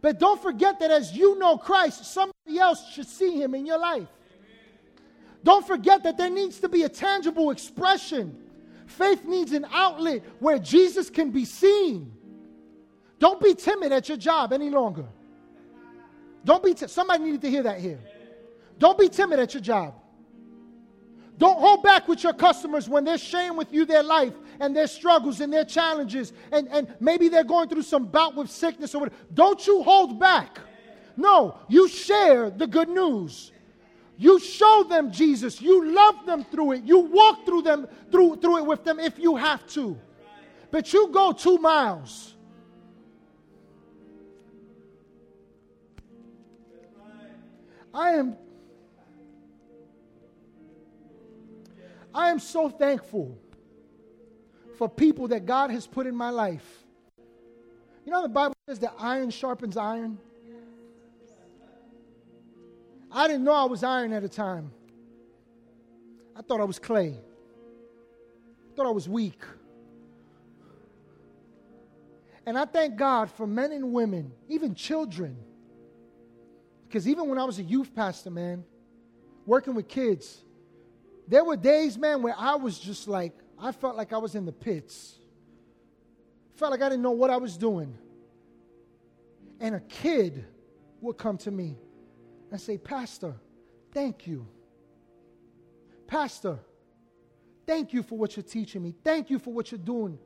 But 0.00 0.18
don't 0.18 0.42
forget 0.42 0.80
that 0.80 0.90
as 0.90 1.16
you 1.16 1.38
know 1.38 1.56
Christ, 1.56 2.04
somebody 2.04 2.58
else 2.58 2.90
should 2.92 3.08
see 3.08 3.40
him 3.40 3.54
in 3.54 3.64
your 3.64 3.78
life. 3.78 4.08
Don't 5.42 5.66
forget 5.66 6.02
that 6.02 6.18
there 6.18 6.28
needs 6.28 6.60
to 6.60 6.68
be 6.68 6.82
a 6.82 6.88
tangible 6.88 7.50
expression. 7.50 8.36
Faith 8.86 9.24
needs 9.24 9.52
an 9.52 9.66
outlet 9.72 10.22
where 10.40 10.58
Jesus 10.58 11.08
can 11.08 11.30
be 11.30 11.44
seen. 11.46 12.12
Don't 13.18 13.40
be 13.40 13.54
timid 13.54 13.92
at 13.92 14.08
your 14.08 14.18
job 14.18 14.52
any 14.52 14.68
longer. 14.68 15.06
Don't 16.44 16.62
be 16.62 16.74
t- 16.74 16.86
somebody 16.86 17.24
needed 17.24 17.40
to 17.40 17.50
hear 17.50 17.62
that 17.62 17.80
here. 17.80 18.00
Don't 18.78 18.98
be 18.98 19.08
timid 19.08 19.38
at 19.38 19.54
your 19.54 19.62
job. 19.62 19.94
Don't 21.36 21.58
hold 21.58 21.82
back 21.82 22.06
with 22.06 22.22
your 22.22 22.32
customers 22.32 22.88
when 22.88 23.04
they're 23.04 23.18
sharing 23.18 23.56
with 23.56 23.72
you 23.72 23.84
their 23.84 24.02
life 24.02 24.34
and 24.60 24.74
their 24.74 24.86
struggles 24.86 25.40
and 25.40 25.52
their 25.52 25.64
challenges, 25.64 26.32
and, 26.52 26.68
and 26.68 26.94
maybe 27.00 27.28
they're 27.28 27.42
going 27.44 27.68
through 27.68 27.82
some 27.82 28.06
bout 28.06 28.36
with 28.36 28.50
sickness 28.50 28.94
or 28.94 29.00
whatever. 29.00 29.20
Don't 29.32 29.66
you 29.66 29.82
hold 29.82 30.20
back. 30.20 30.60
No, 31.16 31.58
you 31.68 31.88
share 31.88 32.50
the 32.50 32.66
good 32.66 32.88
news. 32.88 33.52
You 34.16 34.38
show 34.38 34.84
them 34.88 35.10
Jesus. 35.10 35.60
You 35.60 35.92
love 35.92 36.24
them 36.24 36.44
through 36.44 36.72
it. 36.72 36.84
You 36.84 37.00
walk 37.00 37.44
through 37.44 37.62
them 37.62 37.88
through, 38.12 38.36
through 38.36 38.58
it 38.58 38.66
with 38.66 38.84
them 38.84 39.00
if 39.00 39.18
you 39.18 39.34
have 39.34 39.66
to. 39.68 39.98
But 40.70 40.92
you 40.92 41.08
go 41.08 41.32
two 41.32 41.58
miles. 41.58 42.34
I 47.92 48.10
am 48.10 48.36
I 52.14 52.30
am 52.30 52.38
so 52.38 52.68
thankful 52.68 53.36
for 54.78 54.88
people 54.88 55.28
that 55.28 55.46
God 55.46 55.70
has 55.70 55.86
put 55.86 56.06
in 56.06 56.14
my 56.14 56.30
life. 56.30 56.84
You 58.04 58.12
know, 58.12 58.22
the 58.22 58.28
Bible 58.28 58.54
says 58.68 58.78
that 58.80 58.94
iron 58.98 59.30
sharpens 59.30 59.76
iron. 59.76 60.18
I 63.10 63.26
didn't 63.26 63.44
know 63.44 63.52
I 63.52 63.64
was 63.64 63.82
iron 63.82 64.12
at 64.12 64.22
the 64.22 64.28
time. 64.28 64.70
I 66.36 66.42
thought 66.42 66.60
I 66.60 66.64
was 66.64 66.78
clay. 66.78 67.16
I 67.16 68.76
thought 68.76 68.86
I 68.86 68.90
was 68.90 69.08
weak. 69.08 69.42
And 72.46 72.58
I 72.58 72.64
thank 72.64 72.96
God 72.96 73.30
for 73.30 73.46
men 73.46 73.72
and 73.72 73.92
women, 73.92 74.32
even 74.48 74.74
children. 74.74 75.36
Because 76.86 77.08
even 77.08 77.28
when 77.28 77.38
I 77.38 77.44
was 77.44 77.58
a 77.58 77.62
youth 77.62 77.94
pastor, 77.94 78.30
man, 78.30 78.64
working 79.46 79.74
with 79.74 79.88
kids, 79.88 80.43
there 81.26 81.44
were 81.44 81.56
days, 81.56 81.96
man, 81.96 82.22
where 82.22 82.34
I 82.36 82.56
was 82.56 82.78
just 82.78 83.08
like, 83.08 83.32
I 83.58 83.72
felt 83.72 83.96
like 83.96 84.12
I 84.12 84.18
was 84.18 84.34
in 84.34 84.44
the 84.44 84.52
pits. 84.52 85.18
Felt 86.56 86.70
like 86.70 86.82
I 86.82 86.88
didn't 86.88 87.02
know 87.02 87.12
what 87.12 87.30
I 87.30 87.36
was 87.36 87.56
doing. 87.56 87.96
And 89.60 89.74
a 89.74 89.80
kid 89.80 90.44
would 91.00 91.16
come 91.16 91.38
to 91.38 91.50
me 91.50 91.76
and 92.50 92.60
say, 92.60 92.78
Pastor, 92.78 93.34
thank 93.92 94.26
you. 94.26 94.46
Pastor, 96.06 96.58
thank 97.66 97.92
you 97.92 98.02
for 98.02 98.18
what 98.18 98.36
you're 98.36 98.44
teaching 98.44 98.82
me. 98.82 98.94
Thank 99.02 99.30
you 99.30 99.38
for 99.38 99.52
what 99.52 99.70
you're 99.70 99.78
doing. 99.78 100.18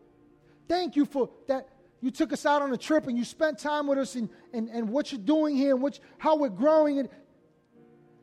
Thank 0.68 0.96
you 0.96 1.04
for 1.04 1.30
that. 1.46 1.68
You 2.00 2.10
took 2.10 2.32
us 2.32 2.46
out 2.46 2.62
on 2.62 2.72
a 2.72 2.76
trip 2.76 3.06
and 3.06 3.16
you 3.16 3.24
spent 3.24 3.58
time 3.58 3.86
with 3.86 3.98
us 3.98 4.14
and, 4.14 4.28
and, 4.52 4.68
and 4.68 4.88
what 4.88 5.10
you're 5.10 5.20
doing 5.20 5.56
here 5.56 5.74
and 5.74 5.82
what, 5.82 5.98
how 6.18 6.36
we're 6.36 6.48
growing. 6.48 7.00
And, 7.00 7.08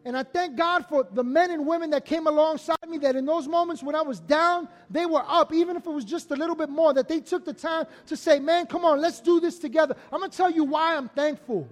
and 0.05 0.15
I 0.15 0.21
thank 0.21 0.55
God 0.55 0.85
for 0.85 1.07
the 1.11 1.23
men 1.23 1.49
and 1.49 1.65
women 1.65 1.89
that 1.89 2.05
came 2.05 2.27
alongside 2.27 2.77
me 2.87 2.99
that 2.99 3.15
in 3.15 3.25
those 3.25 3.47
moments 3.47 3.81
when 3.81 3.95
I 3.95 4.03
was 4.03 4.19
down, 4.19 4.69
they 4.87 5.07
were 5.07 5.23
up, 5.27 5.51
even 5.51 5.75
if 5.75 5.87
it 5.87 5.89
was 5.89 6.05
just 6.05 6.29
a 6.29 6.35
little 6.35 6.55
bit 6.55 6.69
more, 6.69 6.93
that 6.93 7.07
they 7.07 7.19
took 7.19 7.43
the 7.43 7.53
time 7.53 7.87
to 8.05 8.15
say, 8.15 8.39
Man, 8.39 8.67
come 8.67 8.85
on, 8.85 9.01
let's 9.01 9.19
do 9.19 9.39
this 9.39 9.57
together. 9.57 9.95
I'm 10.11 10.19
going 10.19 10.29
to 10.29 10.37
tell 10.37 10.51
you 10.51 10.63
why 10.63 10.95
I'm 10.95 11.09
thankful. 11.09 11.67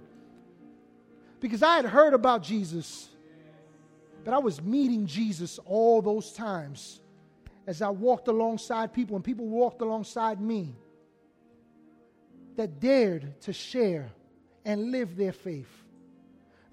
Because 1.38 1.62
I 1.62 1.76
had 1.76 1.84
heard 1.84 2.12
about 2.12 2.42
Jesus, 2.42 3.08
but 4.24 4.34
I 4.34 4.38
was 4.38 4.60
meeting 4.60 5.06
Jesus 5.06 5.60
all 5.64 6.02
those 6.02 6.32
times 6.32 7.00
as 7.68 7.82
I 7.82 7.90
walked 7.90 8.26
alongside 8.26 8.92
people 8.92 9.14
and 9.14 9.24
people 9.24 9.46
walked 9.46 9.80
alongside 9.80 10.40
me 10.40 10.74
that 12.56 12.80
dared 12.80 13.40
to 13.42 13.52
share 13.52 14.10
and 14.64 14.90
live 14.90 15.14
their 15.14 15.32
faith. 15.32 15.83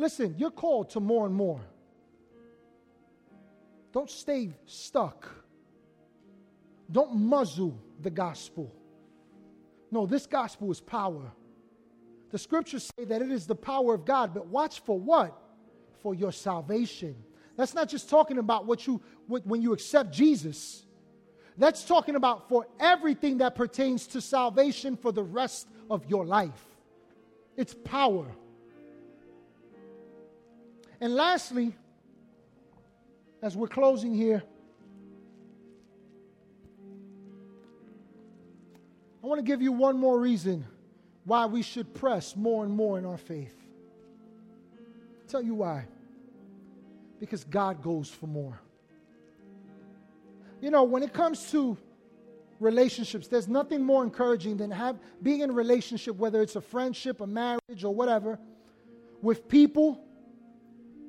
Listen, 0.01 0.33
you're 0.35 0.49
called 0.49 0.89
to 0.89 0.99
more 0.99 1.27
and 1.27 1.35
more. 1.35 1.61
Don't 3.93 4.09
stay 4.09 4.49
stuck. 4.65 5.29
Don't 6.91 7.15
muzzle 7.15 7.77
the 8.01 8.09
gospel. 8.09 8.73
No, 9.91 10.07
this 10.07 10.25
gospel 10.25 10.71
is 10.71 10.81
power. 10.81 11.31
The 12.31 12.39
scriptures 12.39 12.91
say 12.97 13.05
that 13.05 13.21
it 13.21 13.31
is 13.31 13.45
the 13.45 13.53
power 13.53 13.93
of 13.93 14.03
God, 14.03 14.33
but 14.33 14.47
watch 14.47 14.79
for 14.79 14.99
what? 14.99 15.37
For 16.01 16.15
your 16.15 16.31
salvation. 16.31 17.15
That's 17.55 17.75
not 17.75 17.87
just 17.87 18.09
talking 18.09 18.39
about 18.39 18.65
what 18.65 18.87
you 18.87 19.03
what, 19.27 19.45
when 19.45 19.61
you 19.61 19.71
accept 19.71 20.11
Jesus. 20.11 20.83
That's 21.59 21.83
talking 21.83 22.15
about 22.15 22.49
for 22.49 22.65
everything 22.79 23.37
that 23.37 23.53
pertains 23.53 24.07
to 24.07 24.21
salvation 24.21 24.97
for 24.97 25.11
the 25.11 25.21
rest 25.21 25.67
of 25.91 26.09
your 26.09 26.25
life. 26.25 26.65
It's 27.55 27.75
power. 27.75 28.25
And 31.01 31.15
lastly, 31.15 31.75
as 33.41 33.57
we're 33.57 33.67
closing 33.67 34.13
here, 34.13 34.43
I 39.23 39.27
want 39.27 39.39
to 39.39 39.43
give 39.43 39.63
you 39.63 39.71
one 39.71 39.97
more 39.97 40.19
reason 40.19 40.63
why 41.25 41.47
we 41.47 41.63
should 41.63 41.95
press 41.95 42.35
more 42.35 42.63
and 42.63 42.71
more 42.71 42.99
in 42.99 43.05
our 43.05 43.17
faith. 43.17 43.55
I'll 45.21 45.27
tell 45.27 45.41
you 45.41 45.55
why. 45.55 45.85
Because 47.19 47.43
God 47.45 47.81
goes 47.81 48.07
for 48.07 48.27
more. 48.27 48.59
You 50.61 50.69
know, 50.69 50.83
when 50.83 51.01
it 51.01 51.13
comes 51.13 51.49
to 51.51 51.77
relationships, 52.59 53.27
there's 53.27 53.47
nothing 53.47 53.83
more 53.83 54.03
encouraging 54.03 54.57
than 54.57 54.69
have, 54.69 54.99
being 55.23 55.39
in 55.41 55.49
a 55.49 55.53
relationship, 55.53 56.15
whether 56.17 56.43
it's 56.43 56.55
a 56.55 56.61
friendship, 56.61 57.21
a 57.21 57.27
marriage, 57.27 57.83
or 57.83 57.93
whatever, 57.93 58.37
with 59.23 59.47
people 59.47 60.03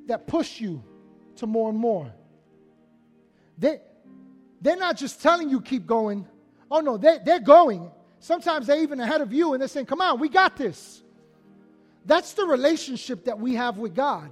that 0.07 0.27
push 0.27 0.61
you 0.61 0.83
to 1.37 1.47
more 1.47 1.69
and 1.71 1.79
more. 1.79 2.13
They, 3.59 3.81
they're 4.61 4.77
not 4.77 4.97
just 4.97 5.23
telling 5.23 5.49
you 5.49 5.61
keep 5.61 5.87
going. 5.87 6.27
Oh 6.71 6.81
no, 6.81 6.97
they, 6.97 7.19
they're 7.25 7.41
going. 7.41 7.91
Sometimes 8.21 8.67
they're 8.67 8.83
even 8.83 9.01
ahead 9.01 9.21
of 9.21 9.33
you 9.33 9.53
and 9.53 9.61
they're 9.61 9.69
saying, 9.69 9.87
come 9.87 10.01
on, 10.01 10.21
we 10.21 10.29
got 10.29 10.57
this. 10.57 11.03
That's 12.05 12.33
the 12.35 12.45
relationship 12.45 13.25
that 13.25 13.39
we 13.39 13.55
have 13.55 13.79
with 13.79 13.95
God. 13.95 14.31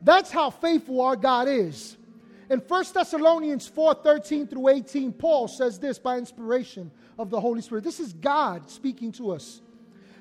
That's 0.00 0.30
how 0.30 0.50
faithful 0.50 1.00
our 1.00 1.16
God 1.16 1.48
is. 1.48 1.96
In 2.50 2.58
1 2.58 2.84
Thessalonians 2.92 3.68
4 3.68 3.94
13 3.94 4.46
through 4.46 4.68
18, 4.68 5.12
Paul 5.12 5.48
says 5.48 5.78
this 5.78 5.98
by 5.98 6.18
inspiration 6.18 6.90
of 7.18 7.30
the 7.30 7.40
Holy 7.40 7.62
Spirit. 7.62 7.84
This 7.84 8.00
is 8.00 8.12
God 8.12 8.68
speaking 8.68 9.12
to 9.12 9.30
us. 9.30 9.60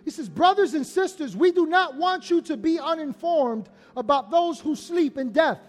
He 0.04 0.12
says, 0.12 0.30
Brothers 0.30 0.74
and 0.74 0.86
sisters, 0.86 1.36
we 1.36 1.52
do 1.52 1.66
not 1.66 1.96
want 1.96 2.30
you 2.30 2.42
to 2.44 2.58
be 2.58 2.80
uninformed 2.80 3.70
about 3.96 4.32
those 4.32 4.60
who 4.60 4.76
sleep 4.76 5.18
in 5.18 5.32
death, 5.32 5.60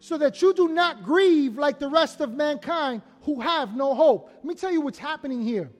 so 0.00 0.18
that 0.18 0.40
you 0.42 0.54
do 0.54 0.68
not 0.68 1.04
grieve 1.04 1.58
like 1.58 1.78
the 1.78 1.88
rest 1.88 2.20
of 2.20 2.34
mankind 2.34 3.02
who 3.22 3.40
have 3.40 3.76
no 3.76 3.94
hope. 3.94 4.30
Let 4.36 4.44
me 4.44 4.54
tell 4.54 4.72
you 4.72 4.80
what's 4.80 4.98
happening 4.98 5.42
here. 5.42 5.70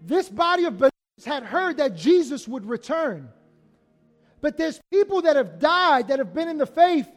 This 0.00 0.28
body 0.28 0.64
of 0.64 0.78
believers 0.78 1.24
had 1.24 1.42
heard 1.42 1.78
that 1.78 1.96
Jesus 1.96 2.46
would 2.46 2.66
return. 2.66 3.28
But 4.40 4.58
there's 4.58 4.80
people 4.92 5.22
that 5.22 5.36
have 5.36 5.58
died 5.58 6.08
that 6.08 6.18
have 6.18 6.34
been 6.34 6.48
in 6.48 6.58
the 6.58 6.66
faith 6.66 7.08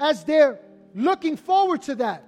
as 0.00 0.24
they're 0.24 0.58
looking 0.94 1.36
forward 1.36 1.82
to 1.82 1.94
that. 1.96 2.24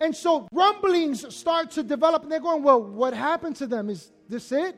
And 0.00 0.14
so 0.14 0.48
rumblings 0.52 1.34
start 1.34 1.72
to 1.72 1.82
develop, 1.82 2.22
and 2.22 2.30
they're 2.30 2.40
going, 2.40 2.62
Well, 2.62 2.82
what 2.82 3.14
happened 3.14 3.56
to 3.56 3.66
them? 3.66 3.90
Is 3.90 4.12
this 4.28 4.52
it? 4.52 4.76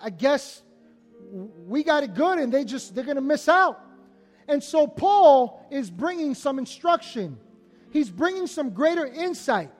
I 0.00 0.10
guess 0.10 0.62
we 1.66 1.82
got 1.82 2.04
it 2.04 2.14
good 2.14 2.38
and 2.38 2.52
they 2.52 2.64
just 2.64 2.94
they're 2.94 3.04
going 3.04 3.16
to 3.16 3.22
miss 3.22 3.48
out. 3.48 3.80
And 4.48 4.62
so 4.62 4.86
Paul 4.86 5.66
is 5.70 5.90
bringing 5.90 6.34
some 6.34 6.58
instruction. 6.58 7.38
He's 7.90 8.10
bringing 8.10 8.46
some 8.46 8.70
greater 8.70 9.06
insight. 9.06 9.70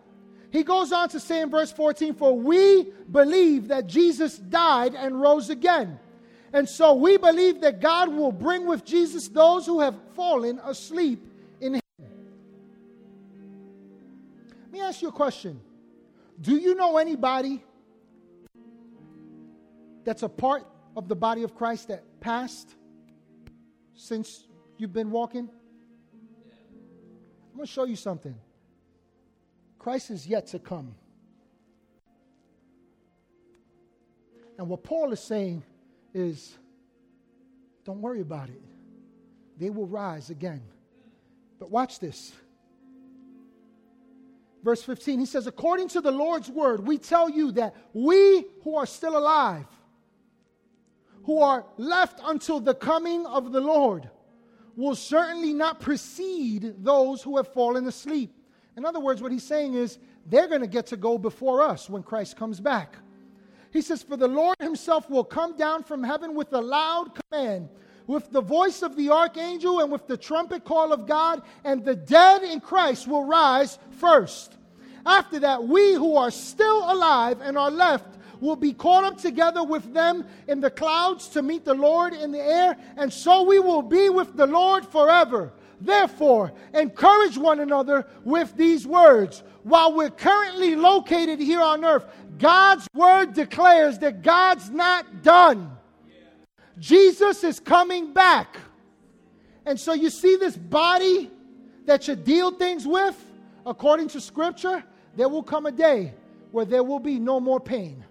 He 0.51 0.63
goes 0.63 0.93
on 0.93 1.09
to 1.11 1.21
say 1.21 1.43
in 1.43 1.51
verse 1.51 1.73
14, 1.73 2.15
For 2.15 2.39
we 2.39 2.93
believe 3.11 3.69
that 3.69 3.89
Jesus 3.89 4.39
died 4.39 4.95
and 4.95 5.21
rose 5.21 5.51
again. 5.51 5.99
And 6.53 6.69
so 6.69 6.95
we 6.95 7.17
believe 7.17 7.61
that 7.63 7.81
God 7.81 8.09
will 8.09 8.31
bring 8.31 8.65
with 8.65 8.85
Jesus 8.85 9.27
those 9.27 9.67
who 9.67 9.81
have 9.81 9.97
fallen 10.15 10.61
asleep 10.65 11.27
in 11.61 11.75
Him. 11.75 11.83
Let 14.63 14.73
me 14.73 14.81
ask 14.81 15.03
you 15.03 15.09
a 15.09 15.13
question 15.13 15.61
Do 16.41 16.57
you 16.57 16.77
know 16.77 16.99
anybody 16.99 17.65
that's 20.05 20.23
a 20.23 20.29
part 20.29 20.67
of 20.97 21.09
the 21.09 21.17
body 21.17 21.43
of 21.43 21.55
Christ 21.55 21.89
that 21.89 22.03
passed 22.21 22.75
since 23.95 24.47
you've 24.77 24.93
been 24.93 25.11
walking? 25.11 25.49
I'm 27.51 27.57
going 27.57 27.67
to 27.67 27.73
show 27.73 27.85
you 27.85 27.97
something. 27.97 28.35
Christ 29.79 30.11
is 30.11 30.27
yet 30.27 30.47
to 30.49 30.59
come. 30.59 30.95
And 34.59 34.69
what 34.69 34.83
Paul 34.83 35.13
is 35.13 35.21
saying 35.21 35.63
is 36.13 36.57
don't 37.85 38.01
worry 38.01 38.21
about 38.21 38.49
it. 38.49 38.63
They 39.59 39.71
will 39.71 39.87
rise 39.87 40.31
again. 40.31 40.63
But 41.59 41.71
watch 41.71 42.01
this. 42.01 42.33
Verse 44.63 44.83
15, 44.83 45.21
he 45.21 45.27
says, 45.27 45.47
According 45.47 45.89
to 45.89 46.01
the 46.01 46.11
Lord's 46.11 46.49
word, 46.49 46.87
we 46.87 46.97
tell 46.97 47.29
you 47.29 47.53
that 47.53 47.77
we 47.93 48.47
who 48.63 48.77
are 48.77 48.87
still 48.87 49.17
alive, 49.19 49.67
who 51.25 51.41
are 51.41 51.65
left 51.77 52.21
until 52.25 52.61
the 52.61 52.75
coming 52.75 53.27
of 53.27 53.53
the 53.53 53.61
Lord 53.61 54.09
will 54.77 54.95
certainly 54.95 55.53
not 55.53 55.81
precede 55.81 56.85
those 56.85 57.23
who 57.23 57.37
have 57.37 57.49
fallen 57.49 57.87
asleep. 57.87 58.35
In 58.77 58.85
other 58.85 59.01
words, 59.01 59.23
what 59.23 59.33
he's 59.33 59.45
saying 59.45 59.75
is 59.75 59.99
they're 60.27 60.49
going 60.49 60.61
to 60.61 60.67
get 60.67 60.87
to 60.87 60.97
go 60.97 61.17
before 61.17 61.63
us 61.63 61.89
when 61.89 62.03
Christ 62.03 62.37
comes 62.37 62.61
back. 62.61 62.97
He 63.73 63.81
says, 63.81 64.03
For 64.03 64.17
the 64.17 64.29
Lord 64.29 64.57
himself 64.61 65.09
will 65.09 65.25
come 65.25 65.57
down 65.57 65.83
from 65.83 66.03
heaven 66.03 66.35
with 66.35 66.53
a 66.53 66.61
loud 66.61 67.13
command, 67.15 67.69
with 68.07 68.31
the 68.31 68.41
voice 68.41 68.83
of 68.83 68.97
the 68.97 69.11
archangel 69.11 69.81
and 69.81 69.91
with 69.91 70.07
the 70.07 70.17
trumpet 70.17 70.65
call 70.65 70.93
of 70.93 71.07
God, 71.07 71.43
and 71.65 71.85
the 71.85 71.97
dead 71.97 72.43
in 72.43 72.61
Christ 72.61 73.09
will 73.09 73.25
rise 73.25 73.79
first. 73.93 74.57
After 75.07 75.39
that, 75.41 75.65
we 75.65 75.95
who 75.95 76.17
are 76.17 76.31
still 76.31 76.91
alive 76.91 77.41
and 77.41 77.59
are 77.59 77.71
left 77.71 78.19
will 78.45 78.57
be 78.57 78.73
caught 78.73 79.05
up 79.05 79.19
together 79.19 79.65
with 79.65 79.93
them 79.93 80.25
in 80.47 80.61
the 80.61 80.71
clouds 80.71 81.29
to 81.29 81.43
meet 81.43 81.65
the 81.65 81.75
Lord 81.75 82.13
in 82.13 82.31
the 82.31 82.41
air, 82.41 82.77
and 82.97 83.13
so 83.13 83.43
we 83.43 83.59
will 83.59 83.83
be 83.83 84.09
with 84.09 84.37
the 84.37 84.47
Lord 84.47 84.87
forever. 84.87 85.53
Therefore, 85.81 86.53
encourage 86.73 87.37
one 87.37 87.61
another 87.61 88.07
with 88.23 88.57
these 88.57 88.87
words. 88.87 89.43
While 89.65 89.95
we're 89.95 90.11
currently 90.11 90.77
located 90.77 91.41
here 91.41 91.63
on 91.63 91.85
earth, 91.85 92.05
God's 92.39 92.87
word 92.95 93.33
declares 93.33 93.99
that 94.01 94.23
God's 94.23 94.71
not 94.71 95.23
done. 95.23 95.77
Jesus 96.79 97.45
is 97.45 97.61
coming 97.61 98.13
back. 98.13 98.57
And 99.67 99.81
so 99.81 99.95
you 99.95 100.11
see 100.11 100.37
this 100.37 100.57
body 100.57 101.31
that 101.87 102.07
you 102.09 102.17
deal 102.17 102.51
things 102.51 102.87
with, 102.87 103.17
according 103.65 104.09
to 104.09 104.21
Scripture, 104.21 104.85
there 105.17 105.29
will 105.29 105.43
come 105.43 105.67
a 105.67 105.73
day 105.73 106.13
where 106.51 106.65
there 106.65 106.83
will 106.83 107.01
be 107.01 107.19
no 107.19 107.41
more 107.41 107.61
pain, 107.61 108.05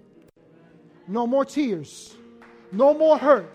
no 1.07 1.27
more 1.27 1.45
tears, 1.45 2.15
no 2.71 2.93
more 2.93 3.17
hurt, 3.17 3.49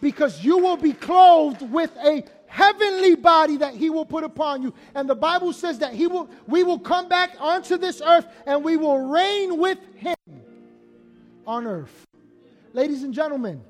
because 0.00 0.44
you 0.44 0.58
will 0.58 0.76
be 0.76 0.92
clothed 0.92 1.62
with 1.62 1.90
a 1.96 2.24
heavenly 2.46 3.14
body 3.14 3.58
that 3.58 3.74
he 3.74 3.90
will 3.90 4.06
put 4.06 4.24
upon 4.24 4.62
you. 4.62 4.74
And 4.94 5.08
the 5.08 5.14
Bible 5.14 5.52
says 5.52 5.78
that 5.80 5.92
he 5.92 6.06
will 6.06 6.28
we 6.46 6.64
will 6.64 6.78
come 6.78 7.08
back 7.08 7.36
onto 7.38 7.76
this 7.76 8.00
earth 8.04 8.26
and 8.46 8.64
we 8.64 8.76
will 8.76 9.08
reign 9.08 9.58
with 9.58 9.78
him 9.96 10.16
on 11.46 11.66
earth. 11.66 12.06
Ladies 12.72 13.02
and 13.02 13.14
gentlemen, 13.14 13.62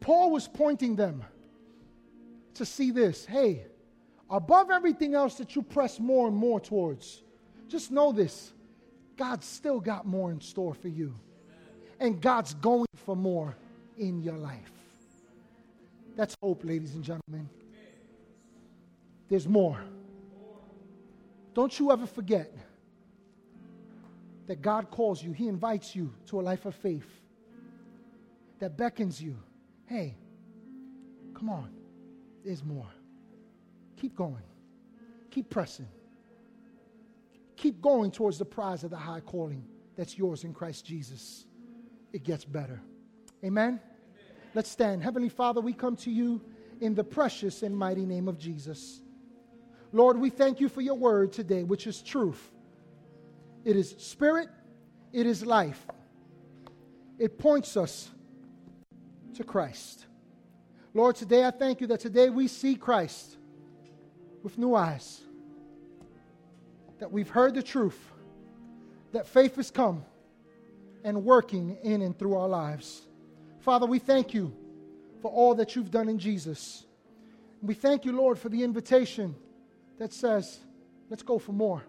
Paul 0.00 0.30
was 0.30 0.48
pointing 0.48 0.96
them 0.96 1.24
to 2.54 2.64
see 2.64 2.90
this. 2.90 3.24
Hey, 3.24 3.64
above 4.30 4.70
everything 4.70 5.14
else 5.14 5.36
that 5.36 5.54
you 5.56 5.62
press 5.62 5.98
more 5.98 6.28
and 6.28 6.36
more 6.36 6.60
towards, 6.60 7.22
just 7.68 7.90
know 7.90 8.12
this 8.12 8.52
God's 9.16 9.46
still 9.46 9.80
got 9.80 10.06
more 10.06 10.30
in 10.30 10.40
store 10.40 10.74
for 10.74 10.88
you. 10.88 11.14
And 12.00 12.20
God's 12.20 12.54
going 12.54 12.86
for 12.96 13.16
more 13.16 13.54
in 13.98 14.22
your 14.22 14.36
life. 14.36 14.72
That's 16.16 16.36
hope, 16.42 16.64
ladies 16.64 16.94
and 16.94 17.02
gentlemen. 17.02 17.48
There's 19.28 19.48
more. 19.48 19.80
Don't 21.54 21.78
you 21.78 21.92
ever 21.92 22.06
forget 22.06 22.52
that 24.46 24.60
God 24.60 24.90
calls 24.90 25.22
you, 25.22 25.32
He 25.32 25.48
invites 25.48 25.96
you 25.96 26.12
to 26.26 26.40
a 26.40 26.42
life 26.42 26.66
of 26.66 26.74
faith, 26.74 27.08
that 28.58 28.76
beckons 28.76 29.20
you. 29.20 29.36
Hey, 29.86 30.16
come 31.34 31.48
on, 31.48 31.70
there's 32.44 32.62
more. 32.62 32.88
Keep 33.96 34.16
going, 34.16 34.42
keep 35.30 35.48
pressing, 35.48 35.88
keep 37.56 37.80
going 37.80 38.10
towards 38.10 38.38
the 38.38 38.44
prize 38.44 38.84
of 38.84 38.90
the 38.90 38.96
high 38.96 39.20
calling 39.20 39.64
that's 39.96 40.18
yours 40.18 40.44
in 40.44 40.52
Christ 40.52 40.84
Jesus. 40.84 41.46
It 42.14 42.22
gets 42.22 42.44
better. 42.44 42.80
Amen. 43.44 43.80
Let's 44.54 44.70
stand. 44.70 45.02
Heavenly 45.02 45.28
Father, 45.28 45.60
we 45.60 45.72
come 45.72 45.96
to 45.96 46.12
you 46.12 46.40
in 46.80 46.94
the 46.94 47.02
precious 47.02 47.64
and 47.64 47.76
mighty 47.76 48.06
name 48.06 48.28
of 48.28 48.38
Jesus. 48.38 49.00
Lord, 49.92 50.16
we 50.16 50.30
thank 50.30 50.60
you 50.60 50.68
for 50.68 50.80
your 50.80 50.94
word 50.94 51.32
today, 51.32 51.64
which 51.64 51.88
is 51.88 52.00
truth. 52.02 52.52
It 53.64 53.74
is 53.74 53.96
spirit, 53.98 54.48
it 55.12 55.26
is 55.26 55.44
life. 55.44 55.84
It 57.18 57.36
points 57.36 57.76
us 57.76 58.08
to 59.34 59.42
Christ. 59.42 60.06
Lord, 60.94 61.16
today 61.16 61.44
I 61.44 61.50
thank 61.50 61.80
you 61.80 61.88
that 61.88 61.98
today 61.98 62.30
we 62.30 62.46
see 62.46 62.76
Christ 62.76 63.38
with 64.44 64.56
new 64.56 64.76
eyes, 64.76 65.20
that 67.00 67.10
we've 67.10 67.28
heard 67.28 67.54
the 67.54 67.62
truth, 67.62 67.98
that 69.10 69.26
faith 69.26 69.56
has 69.56 69.72
come 69.72 70.04
and 71.04 71.22
working 71.22 71.76
in 71.82 72.02
and 72.02 72.18
through 72.18 72.34
our 72.34 72.48
lives. 72.48 73.02
Father, 73.60 73.86
we 73.86 73.98
thank 73.98 74.34
you 74.34 74.52
for 75.22 75.30
all 75.30 75.54
that 75.54 75.76
you've 75.76 75.90
done 75.90 76.08
in 76.08 76.18
Jesus. 76.18 76.84
We 77.62 77.74
thank 77.74 78.04
you, 78.04 78.12
Lord, 78.12 78.38
for 78.38 78.48
the 78.48 78.62
invitation 78.62 79.34
that 79.98 80.12
says, 80.12 80.58
let's 81.10 81.22
go 81.22 81.38
for 81.38 81.52
more. 81.52 81.82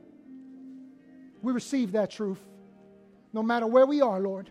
We 1.42 1.54
receive 1.54 1.94
that 1.94 2.12
truth. 2.12 2.40
No 3.34 3.42
matter 3.42 3.68
where 3.68 3.86
we 3.86 4.02
are, 4.02 4.20
Lord, 4.20 4.50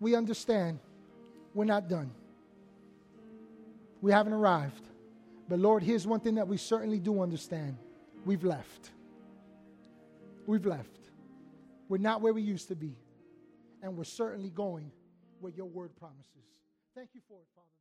we 0.00 0.14
understand 0.14 0.78
we're 1.54 1.64
not 1.64 1.88
done. 1.88 2.10
We 4.02 4.12
haven't 4.12 4.34
arrived. 4.34 4.82
But 5.48 5.58
Lord, 5.58 5.82
here's 5.82 6.06
one 6.06 6.20
thing 6.20 6.34
that 6.34 6.48
we 6.48 6.56
certainly 6.56 6.98
do 6.98 7.22
understand 7.22 7.76
we've 8.24 8.44
left. 8.44 8.90
We've 10.46 10.66
left. 10.66 10.98
We're 11.88 11.98
not 11.98 12.20
where 12.20 12.32
we 12.32 12.42
used 12.42 12.68
to 12.68 12.74
be. 12.74 12.94
And 13.86 13.96
we're 13.96 14.02
certainly 14.02 14.50
going 14.50 14.90
where 15.38 15.52
your 15.52 15.66
word 15.66 15.94
promises. 15.94 16.42
Thank 16.96 17.10
you 17.14 17.20
for 17.28 17.38
it, 17.38 17.46
Father. 17.54 17.75